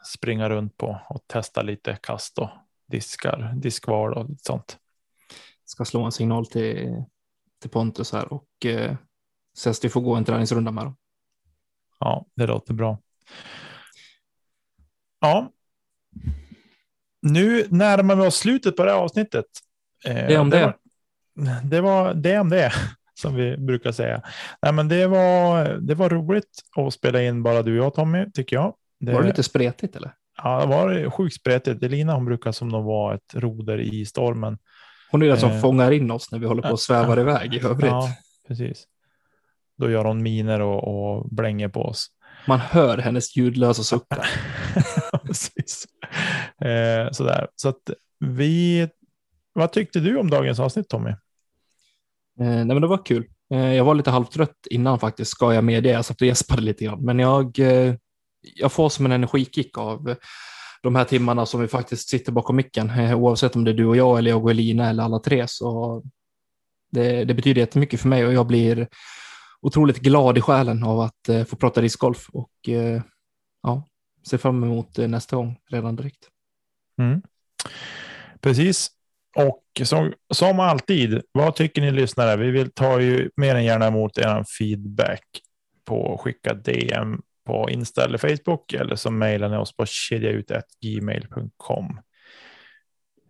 Springa 0.05 0.49
runt 0.49 0.77
på 0.77 1.01
och 1.09 1.25
testa 1.27 1.63
lite 1.63 1.99
kast 2.03 2.39
och 2.39 2.51
diskar, 2.87 3.53
diskval 3.57 4.13
och 4.13 4.27
sånt. 4.41 4.79
Ska 5.65 5.85
slå 5.85 6.05
en 6.05 6.13
signal 6.13 6.47
till, 6.47 7.05
till 7.61 7.71
Pontus 7.71 8.13
här 8.13 8.33
och 8.33 8.67
eh, 8.67 8.97
vi 9.83 9.89
får 9.89 10.01
gå 10.01 10.15
en 10.15 10.25
träningsrunda 10.25 10.71
med 10.71 10.85
dem. 10.85 10.97
Ja, 11.99 12.27
det 12.35 12.47
låter 12.47 12.75
bra. 12.75 12.99
Ja, 15.21 15.53
nu 17.23 17.67
närmar 17.71 18.17
vi 18.17 18.27
oss 18.27 18.37
slutet 18.37 18.77
på 18.77 18.85
det 18.85 18.91
här 18.91 18.99
avsnittet. 18.99 19.47
Eh, 20.05 20.15
det 20.15 20.35
är 20.35 20.39
om 20.39 20.51
det. 20.51 20.65
Var, 21.35 21.61
det 21.65 21.81
var 21.81 22.15
det 22.15 22.39
om 22.39 22.49
det 22.49 22.73
som 23.19 23.35
vi 23.35 23.57
brukar 23.57 23.93
säga. 23.93 24.23
Nej, 24.63 24.73
men 24.73 24.89
det 24.89 25.07
var, 25.07 25.65
det 25.81 25.95
var 25.95 26.09
roligt 26.09 26.63
att 26.77 26.95
spela 26.95 27.23
in 27.23 27.43
bara 27.43 27.63
du 27.63 27.79
och 27.81 27.87
jag 27.87 27.95
Tommy 27.95 28.31
tycker 28.31 28.57
jag. 28.57 28.75
Det, 29.01 29.13
var 29.13 29.23
det 29.23 29.29
lite 29.29 29.43
spretigt 29.43 29.97
eller? 29.97 30.13
Ja, 30.43 30.61
det 30.61 30.67
var 30.67 31.11
sjukt 31.11 31.35
spretigt. 31.35 31.83
Elina 31.83 32.15
hon 32.15 32.25
brukar 32.25 32.53
som 32.53 32.73
de 32.73 32.85
var 32.85 33.15
ett 33.15 33.35
roder 33.35 33.81
i 33.81 34.07
stormen. 34.07 34.59
Hon 35.11 35.23
är 35.23 35.27
den 35.27 35.39
som 35.39 35.51
eh, 35.51 35.61
fångar 35.61 35.91
in 35.91 36.11
oss 36.11 36.33
när 36.33 36.39
vi 36.39 36.47
håller 36.47 36.63
på 36.63 36.69
och 36.69 36.81
svävar 36.81 37.17
ja, 37.17 37.23
iväg 37.23 37.55
i 37.55 37.61
övrigt. 37.67 37.91
Ja, 37.91 38.09
precis. 38.49 38.85
Då 39.79 39.91
gör 39.91 40.05
hon 40.05 40.23
miner 40.23 40.61
och, 40.61 40.85
och 40.89 41.29
blänger 41.31 41.69
på 41.69 41.83
oss. 41.83 42.07
Man 42.47 42.61
hör 42.61 42.99
hennes 42.99 43.37
ljudlösa 43.37 43.83
suckar. 43.83 44.27
Precis. 45.25 45.87
Eh, 46.61 47.11
sådär. 47.11 47.49
Så 47.57 47.69
att 47.69 47.91
vi, 48.21 48.89
vad 49.53 49.73
tyckte 49.73 50.01
du 50.01 50.17
om 50.17 50.31
dagens 50.31 50.61
avsnitt 50.61 50.89
Tommy? 50.89 51.11
Eh, 52.41 52.47
nej, 52.47 52.67
men 52.67 52.81
det 52.81 52.87
var 52.87 53.07
kul. 53.07 53.27
Eh, 53.55 53.75
jag 53.75 53.85
var 53.85 53.95
lite 53.95 54.11
halvtrött 54.11 54.67
innan 54.71 54.99
faktiskt, 54.99 55.31
ska 55.31 55.55
jag 55.55 55.65
medge. 55.65 55.91
Jag 55.91 56.05
satt 56.05 56.21
och 56.21 56.27
gäspade 56.27 56.63
lite 56.63 56.85
grann, 56.85 57.05
men 57.05 57.19
jag, 57.19 57.59
eh, 57.59 57.95
jag 58.55 58.73
får 58.73 58.89
som 58.89 59.07
en 59.07 59.13
energikick 59.13 59.79
av 59.79 60.17
de 60.83 60.97
här 60.97 61.05
timmarna 61.05 61.47
som 61.47 61.61
vi 61.61 61.69
faktiskt 61.69 62.09
sitter 62.09 62.33
bakom 62.33 62.57
micken, 62.57 62.91
eh, 62.91 63.19
oavsett 63.19 63.57
om 63.57 63.65
det 63.65 63.71
är 63.71 63.75
du 63.75 63.87
och 63.87 63.97
jag 63.97 64.19
eller 64.19 64.31
jag 64.31 64.45
och 64.45 64.51
Elina 64.51 64.91
eller 64.91 65.03
alla 65.03 65.19
tre. 65.19 65.45
Så 65.49 66.03
det, 66.91 67.25
det 67.25 67.35
betyder 67.35 67.61
jättemycket 67.61 68.01
för 68.01 68.09
mig 68.09 68.27
och 68.27 68.33
jag 68.33 68.47
blir 68.47 68.89
otroligt 69.61 69.99
glad 69.99 70.39
i 70.39 70.41
själen 70.41 70.85
av 70.85 71.01
att 71.01 71.29
eh, 71.29 71.45
få 71.45 71.57
prata 71.57 71.81
discgolf 71.81 72.29
och 72.33 72.69
eh, 72.69 73.03
ja, 73.63 73.87
ser 74.27 74.39
fram 74.39 74.65
emot 74.65 74.99
eh, 74.99 75.09
nästa 75.09 75.37
gång 75.37 75.57
redan 75.71 75.97
direkt. 75.97 76.29
Mm. 76.99 77.23
Precis. 78.41 78.91
Och 79.39 79.63
som, 79.85 80.13
som 80.35 80.61
alltid, 80.61 81.23
vad 81.33 81.55
tycker 81.55 81.83
ni 81.83 81.91
lyssnare? 81.91 82.37
Vi 82.37 82.51
vill 82.51 82.71
ta 82.71 83.01
ju 83.01 83.31
mer 83.37 83.55
än 83.55 83.65
gärna 83.65 83.87
emot 83.87 84.19
er 84.19 84.45
feedback 84.59 85.25
på 85.85 86.19
skicka 86.19 86.55
DM 86.55 87.23
på 87.47 87.71
Insta 87.71 88.05
eller 88.05 88.19
Facebook 88.19 88.73
eller 88.73 88.97
så 88.97 89.11
mejlar 89.11 89.49
ni 89.49 89.57
oss 89.57 89.77
på 89.77 89.87
kedjaut.gmail.com. 89.87 92.01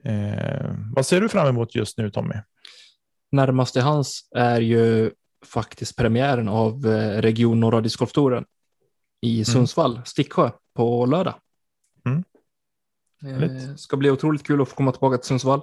Eh, 0.05 0.71
vad 0.95 1.07
ser 1.07 1.21
du 1.21 1.29
fram 1.29 1.49
emot 1.49 1.75
just 1.75 1.99
nu 1.99 2.11
Tommy? 2.11 2.35
Närmast 3.33 3.73
till 3.73 3.83
hans 3.83 4.29
är 4.35 4.61
ju 4.61 5.11
faktiskt 5.47 5.97
premiären 5.97 6.49
av 6.49 6.87
eh, 6.87 7.23
Region 7.23 7.61
Norra 7.61 7.81
Discgolftouren 7.81 8.45
i 9.21 9.35
mm. 9.35 9.45
Sundsvall, 9.45 9.93
mm. 9.93 10.05
Sticksjö 10.05 10.51
på 10.75 11.07
lördag. 11.07 11.35
Mm. 12.07 12.25
Eh, 13.25 13.75
ska 13.77 13.97
bli 13.97 14.11
otroligt 14.11 14.47
kul 14.47 14.63
att 14.63 14.69
få 14.69 14.77
komma 14.77 14.93
tillbaka 14.93 15.19
till 15.19 15.29
Sundsvall. 15.29 15.61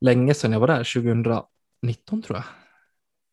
Länge 0.00 0.34
sedan 0.34 0.52
jag 0.52 0.60
var 0.60 0.66
där, 0.66 0.84
2019 0.84 2.22
tror 2.22 2.36
jag. 2.36 2.44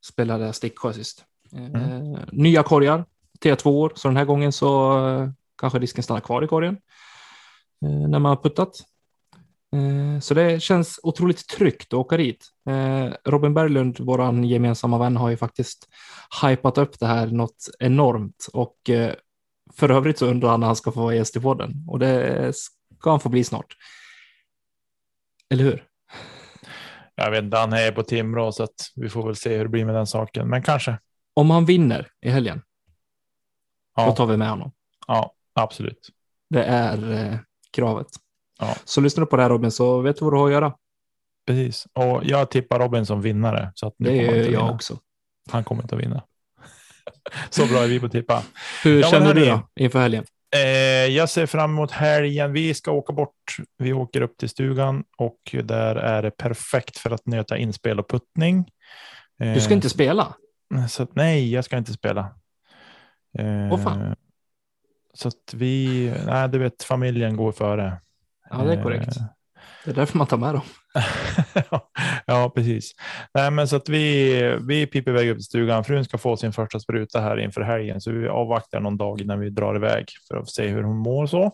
Spelade 0.06 0.54
Sticksjö 0.54 0.94
sist. 0.94 1.26
Mm. 1.52 1.76
Eh, 1.76 2.20
nya 2.32 2.64
korgar, 2.64 3.06
T2 3.44 3.68
år, 3.68 3.92
så 3.96 4.08
den 4.08 4.18
här 4.18 4.26
gången 4.26 4.52
så 4.52 5.00
eh, 5.08 5.30
kanske 5.58 5.80
disken 5.80 6.04
stannar 6.04 6.22
kvar 6.22 6.44
i 6.44 6.48
korgen 6.48 6.78
eh, 7.86 8.10
när 8.10 8.20
man 8.20 8.30
har 8.30 8.44
puttat. 8.44 8.76
Eh, 9.74 10.20
så 10.20 10.34
det 10.34 10.64
känns 10.64 11.00
otroligt 11.04 11.48
tryggt 11.48 11.94
att 11.94 12.00
åka 12.00 12.18
dit. 12.18 12.46
Eh, 12.70 13.14
Robin 13.26 13.54
Berglund, 13.54 13.98
vår 14.00 14.46
gemensamma 14.46 14.98
vän, 14.98 15.18
har 15.18 15.30
ju 15.30 15.38
faktiskt 15.38 15.88
hypat 16.42 16.78
upp 16.78 17.00
det 17.00 17.08
här 17.08 17.28
något 17.28 17.70
enormt 17.80 18.48
och 18.54 18.78
för 19.74 19.92
övrigt 19.92 20.18
så 20.18 20.26
undrar 20.26 20.50
han 20.50 20.60
när 20.60 20.68
han 20.68 20.76
ska 20.76 20.92
få 20.92 21.02
vara 21.02 21.16
gäst 21.16 21.36
i 21.36 21.40
podden 21.40 21.86
och 21.88 22.00
det 22.00 22.54
ska 23.06 23.10
han 23.10 23.20
få 23.20 23.30
bli 23.30 23.44
snart. 23.44 23.78
Eller 25.50 25.64
hur? 25.64 25.84
Jag 27.16 27.32
vet 27.32 27.44
inte, 27.44 27.58
han 27.58 27.74
är 27.74 27.92
på 27.92 28.04
Timrå 28.04 28.52
så 28.52 28.64
att 28.64 28.92
vi 28.96 29.10
får 29.10 29.26
väl 29.26 29.36
se 29.36 29.58
hur 29.58 29.64
det 29.64 29.70
blir 29.70 29.86
med 29.86 29.96
den 29.96 30.08
saken, 30.08 30.50
men 30.50 30.64
kanske. 30.64 31.00
Om 31.34 31.50
han 31.50 31.66
vinner 31.66 32.08
i 32.22 32.30
helgen, 32.30 32.62
ja. 33.96 34.06
då 34.06 34.12
tar 34.12 34.26
vi 34.26 34.38
med 34.38 34.50
honom. 34.50 34.72
Ja, 35.08 35.34
absolut. 35.54 36.10
Det 36.50 36.64
är 36.64 37.12
eh, 37.12 37.38
kravet. 37.72 38.08
Ja. 38.60 38.76
Så 38.86 39.02
lyssnar 39.02 39.22
du 39.22 39.30
på 39.30 39.36
det 39.36 39.42
här 39.42 39.50
Robin 39.50 39.72
så 39.72 40.02
vet 40.02 40.18
du 40.18 40.26
vad 40.26 40.34
du 40.34 40.38
har 40.38 40.46
att 40.46 40.54
göra. 40.54 40.76
Precis, 41.48 41.88
och 41.94 42.22
jag 42.24 42.52
tippar 42.52 42.80
Robin 42.80 43.06
som 43.06 43.22
vinnare. 43.22 43.72
Så 43.76 43.88
att 43.88 43.96
det 43.98 44.16
gör 44.16 44.52
jag 44.52 44.76
också. 44.76 45.00
Han 45.50 45.64
kommer 45.64 45.82
inte 45.82 45.96
att 45.96 46.02
vinna. 46.02 46.24
så 47.50 47.66
bra 47.66 47.84
är 47.84 47.88
vi 47.88 48.00
på 48.00 48.06
att 48.06 48.12
tippa. 48.12 48.44
Hur 48.84 49.02
ja, 49.02 49.08
känner 49.08 49.34
du 49.34 49.46
då 49.46 49.70
inför 49.76 50.00
helgen? 50.00 50.26
Eh, 50.56 51.08
jag 51.08 51.30
ser 51.30 51.46
fram 51.46 51.72
emot 51.72 51.92
helgen. 51.92 52.54
Vi 52.54 52.74
ska 52.74 52.92
åka 52.92 53.14
bort. 53.14 53.58
Vi 53.78 53.94
åker 53.94 54.22
upp 54.22 54.38
till 54.38 54.50
stugan 54.50 55.04
och 55.18 55.56
där 55.64 55.96
är 55.96 56.22
det 56.22 56.32
perfekt 56.32 56.98
för 56.98 57.12
att 57.12 57.26
nöta 57.26 57.58
inspel 57.58 58.00
och 58.00 58.10
puttning. 58.10 58.70
Eh, 59.40 59.54
du 59.54 59.62
ska 59.62 59.74
inte 59.74 59.90
spela? 59.90 60.36
Så 60.90 61.04
att, 61.04 61.16
nej, 61.16 61.52
jag 61.54 61.66
ska 61.66 61.78
inte 61.78 61.94
spela. 61.94 62.20
Eh, 63.38 63.74
Åh 63.74 63.80
fan. 63.80 64.16
Så 65.14 65.28
att 65.28 65.54
vi, 65.54 66.14
nej, 66.26 66.50
du 66.50 66.60
vet, 66.60 66.84
familjen 66.84 67.36
går 67.36 67.52
före. 67.52 68.02
Ja, 68.50 68.58
det 68.58 68.74
är 68.74 68.84
korrekt. 68.84 69.18
Det 69.86 69.92
är 69.92 69.96
därför 69.96 70.18
man 70.18 70.28
tar 70.28 70.38
med 70.38 70.54
dem. 70.54 70.62
ja, 72.26 72.52
precis. 72.56 72.92
Nej, 73.34 73.52
men 73.52 73.68
så 73.68 73.76
att 73.76 73.90
vi, 73.90 74.58
vi 74.68 74.88
piper 74.88 75.12
iväg 75.12 75.30
upp 75.30 75.38
till 75.38 75.46
stugan. 75.46 75.84
Frun 75.84 76.06
ska 76.06 76.18
få 76.18 76.38
sin 76.38 76.54
första 76.54 76.80
spruta 76.80 77.22
här 77.22 77.40
inför 77.40 77.62
helgen, 77.62 78.02
så 78.02 78.12
vi 78.12 78.28
avvaktar 78.28 78.80
någon 78.80 78.98
dag 78.98 79.22
innan 79.22 79.40
vi 79.40 79.50
drar 79.50 79.76
iväg 79.76 80.06
för 80.28 80.38
att 80.38 80.50
se 80.50 80.68
hur 80.68 80.84
hon 80.84 80.98
mår 80.98 81.28
så. 81.28 81.52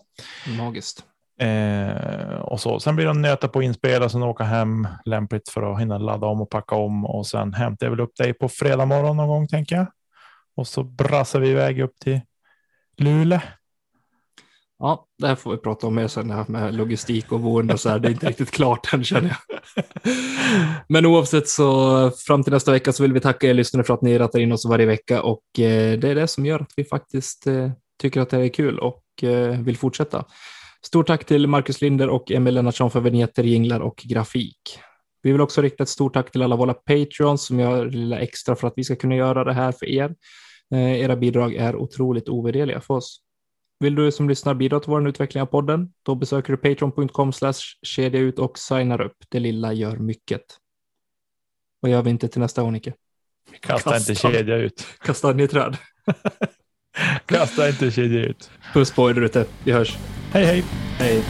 Magiskt. 0.58 1.06
Eh, 1.40 2.36
och 2.36 2.60
så. 2.60 2.80
Sen 2.80 2.96
blir 2.96 3.06
det 3.06 3.14
nöta 3.14 3.48
på 3.48 3.62
inspel 3.62 4.04
och 4.04 4.12
sen 4.12 4.24
åka 4.24 4.44
hem 4.44 4.88
lämpligt 5.06 5.50
för 5.50 5.74
att 5.74 5.80
hinna 5.80 5.98
ladda 5.98 6.28
om 6.28 6.42
och 6.42 6.50
packa 6.50 6.76
om 6.76 7.06
och 7.06 7.28
sen 7.28 7.54
hämtar 7.54 7.86
jag 7.86 7.92
väl 7.92 8.00
upp 8.00 8.16
dig 8.16 8.34
på 8.34 8.50
fredag 8.50 8.86
morgon 8.86 9.18
någon 9.18 9.28
gång 9.28 9.48
tänker 9.48 9.76
jag. 9.76 9.88
Och 10.56 10.68
så 10.68 10.84
brassar 10.84 11.40
vi 11.40 11.50
iväg 11.50 11.80
upp 11.80 12.00
till 12.00 12.22
Luleå. 12.98 13.40
Ja, 14.84 15.06
det 15.18 15.28
här 15.28 15.36
får 15.36 15.52
vi 15.52 15.58
prata 15.58 15.88
om 15.88 15.96
mer 15.96 16.08
sen 16.08 16.28
det 16.28 16.34
här 16.34 16.46
med 16.48 16.76
logistik 16.76 17.32
och 17.32 17.40
boende 17.40 17.74
och 17.74 17.80
så 17.80 17.90
här. 17.90 18.00
Det 18.00 18.08
är 18.08 18.12
inte 18.12 18.30
riktigt 18.30 18.52
klart 18.52 18.94
än 18.94 19.04
känner 19.04 19.30
jag. 19.30 19.58
Men 20.90 21.06
oavsett 21.06 21.48
så 21.48 22.12
fram 22.12 22.44
till 22.44 22.54
nästa 22.54 22.72
vecka 22.72 22.94
så 22.94 23.04
vill 23.04 23.14
vi 23.14 23.20
tacka 23.20 23.48
er 23.48 23.54
lyssnare 23.54 23.84
för 23.84 23.94
att 23.94 24.02
ni 24.02 24.18
rattar 24.18 24.40
in 24.40 24.52
oss 24.52 24.66
varje 24.66 24.86
vecka 24.86 25.22
och 25.22 25.44
eh, 25.60 26.00
det 26.00 26.10
är 26.10 26.16
det 26.16 26.28
som 26.28 26.46
gör 26.46 26.60
att 26.60 26.74
vi 26.76 26.84
faktiskt 26.84 27.48
eh, 27.48 27.72
tycker 28.02 28.22
att 28.22 28.30
det 28.30 28.38
är 28.38 28.50
kul 28.50 28.80
och 28.80 29.24
eh, 29.24 29.60
vill 29.60 29.78
fortsätta. 29.78 30.26
Stort 30.86 31.08
tack 31.08 31.26
till 31.26 31.48
Marcus 31.48 31.82
Linder 31.82 32.10
och 32.10 32.32
Emil 32.32 32.54
Lennartsson 32.54 32.92
för 32.92 33.00
vignetter, 33.00 33.44
jinglar 33.44 33.80
och 33.80 34.04
grafik. 34.06 34.80
Vi 35.24 35.32
vill 35.32 35.42
också 35.42 35.62
rikta 35.62 35.84
ett 35.84 35.90
stort 35.90 36.14
tack 36.14 36.32
till 36.32 36.42
alla 36.42 36.56
våra 36.56 36.74
Patreons 36.74 37.46
som 37.46 37.60
gör 37.60 37.86
lilla 37.86 38.20
extra 38.20 38.56
för 38.56 38.68
att 38.68 38.74
vi 38.76 38.84
ska 38.84 38.96
kunna 38.96 39.16
göra 39.16 39.44
det 39.44 39.54
här 39.54 39.72
för 39.72 39.86
er. 39.86 40.16
Era 40.76 41.16
bidrag 41.16 41.56
är 41.56 41.76
otroligt 41.76 42.30
ovärderliga 42.30 42.82
för 42.82 42.94
oss. 42.94 43.22
Vill 43.82 43.96
du 43.96 44.12
som 44.12 44.30
lyssnar 44.30 44.54
bidra 44.54 44.80
till 44.80 44.90
vår 44.90 45.08
utveckling 45.08 45.42
av 45.42 45.46
podden? 45.46 45.94
Då 46.04 46.16
besöker 46.16 46.54
du 46.54 46.58
patreon.com 46.58 47.32
kedja 47.82 48.20
ut 48.20 48.40
och 48.40 48.60
signar 48.60 49.02
upp. 49.02 49.18
Det 49.30 49.40
lilla 49.40 49.74
gör 49.74 49.98
mycket. 49.98 50.42
Vad 51.80 51.92
gör 51.92 52.02
vi 52.02 52.10
inte 52.10 52.28
till 52.28 52.42
nästa 52.42 52.62
gång, 52.62 52.74
Nicke? 52.74 52.94
Kasta, 53.60 53.92
Kasta 53.92 54.12
inte 54.12 54.22
kedja 54.22 54.56
ut. 54.56 54.88
Kasta 55.00 55.28
den 55.28 55.40
i 55.40 55.48
träd. 55.48 55.78
Kasta 57.26 57.70
inte 57.70 57.92
kedja 57.92 58.26
ut. 58.26 58.52
Puss 58.74 58.92
på 58.92 59.10
er 59.10 59.22
ute. 59.22 59.46
Vi 59.64 59.72
hörs. 59.72 59.98
Hej, 60.32 60.46
hej. 60.46 60.64
Hej. 60.98 61.24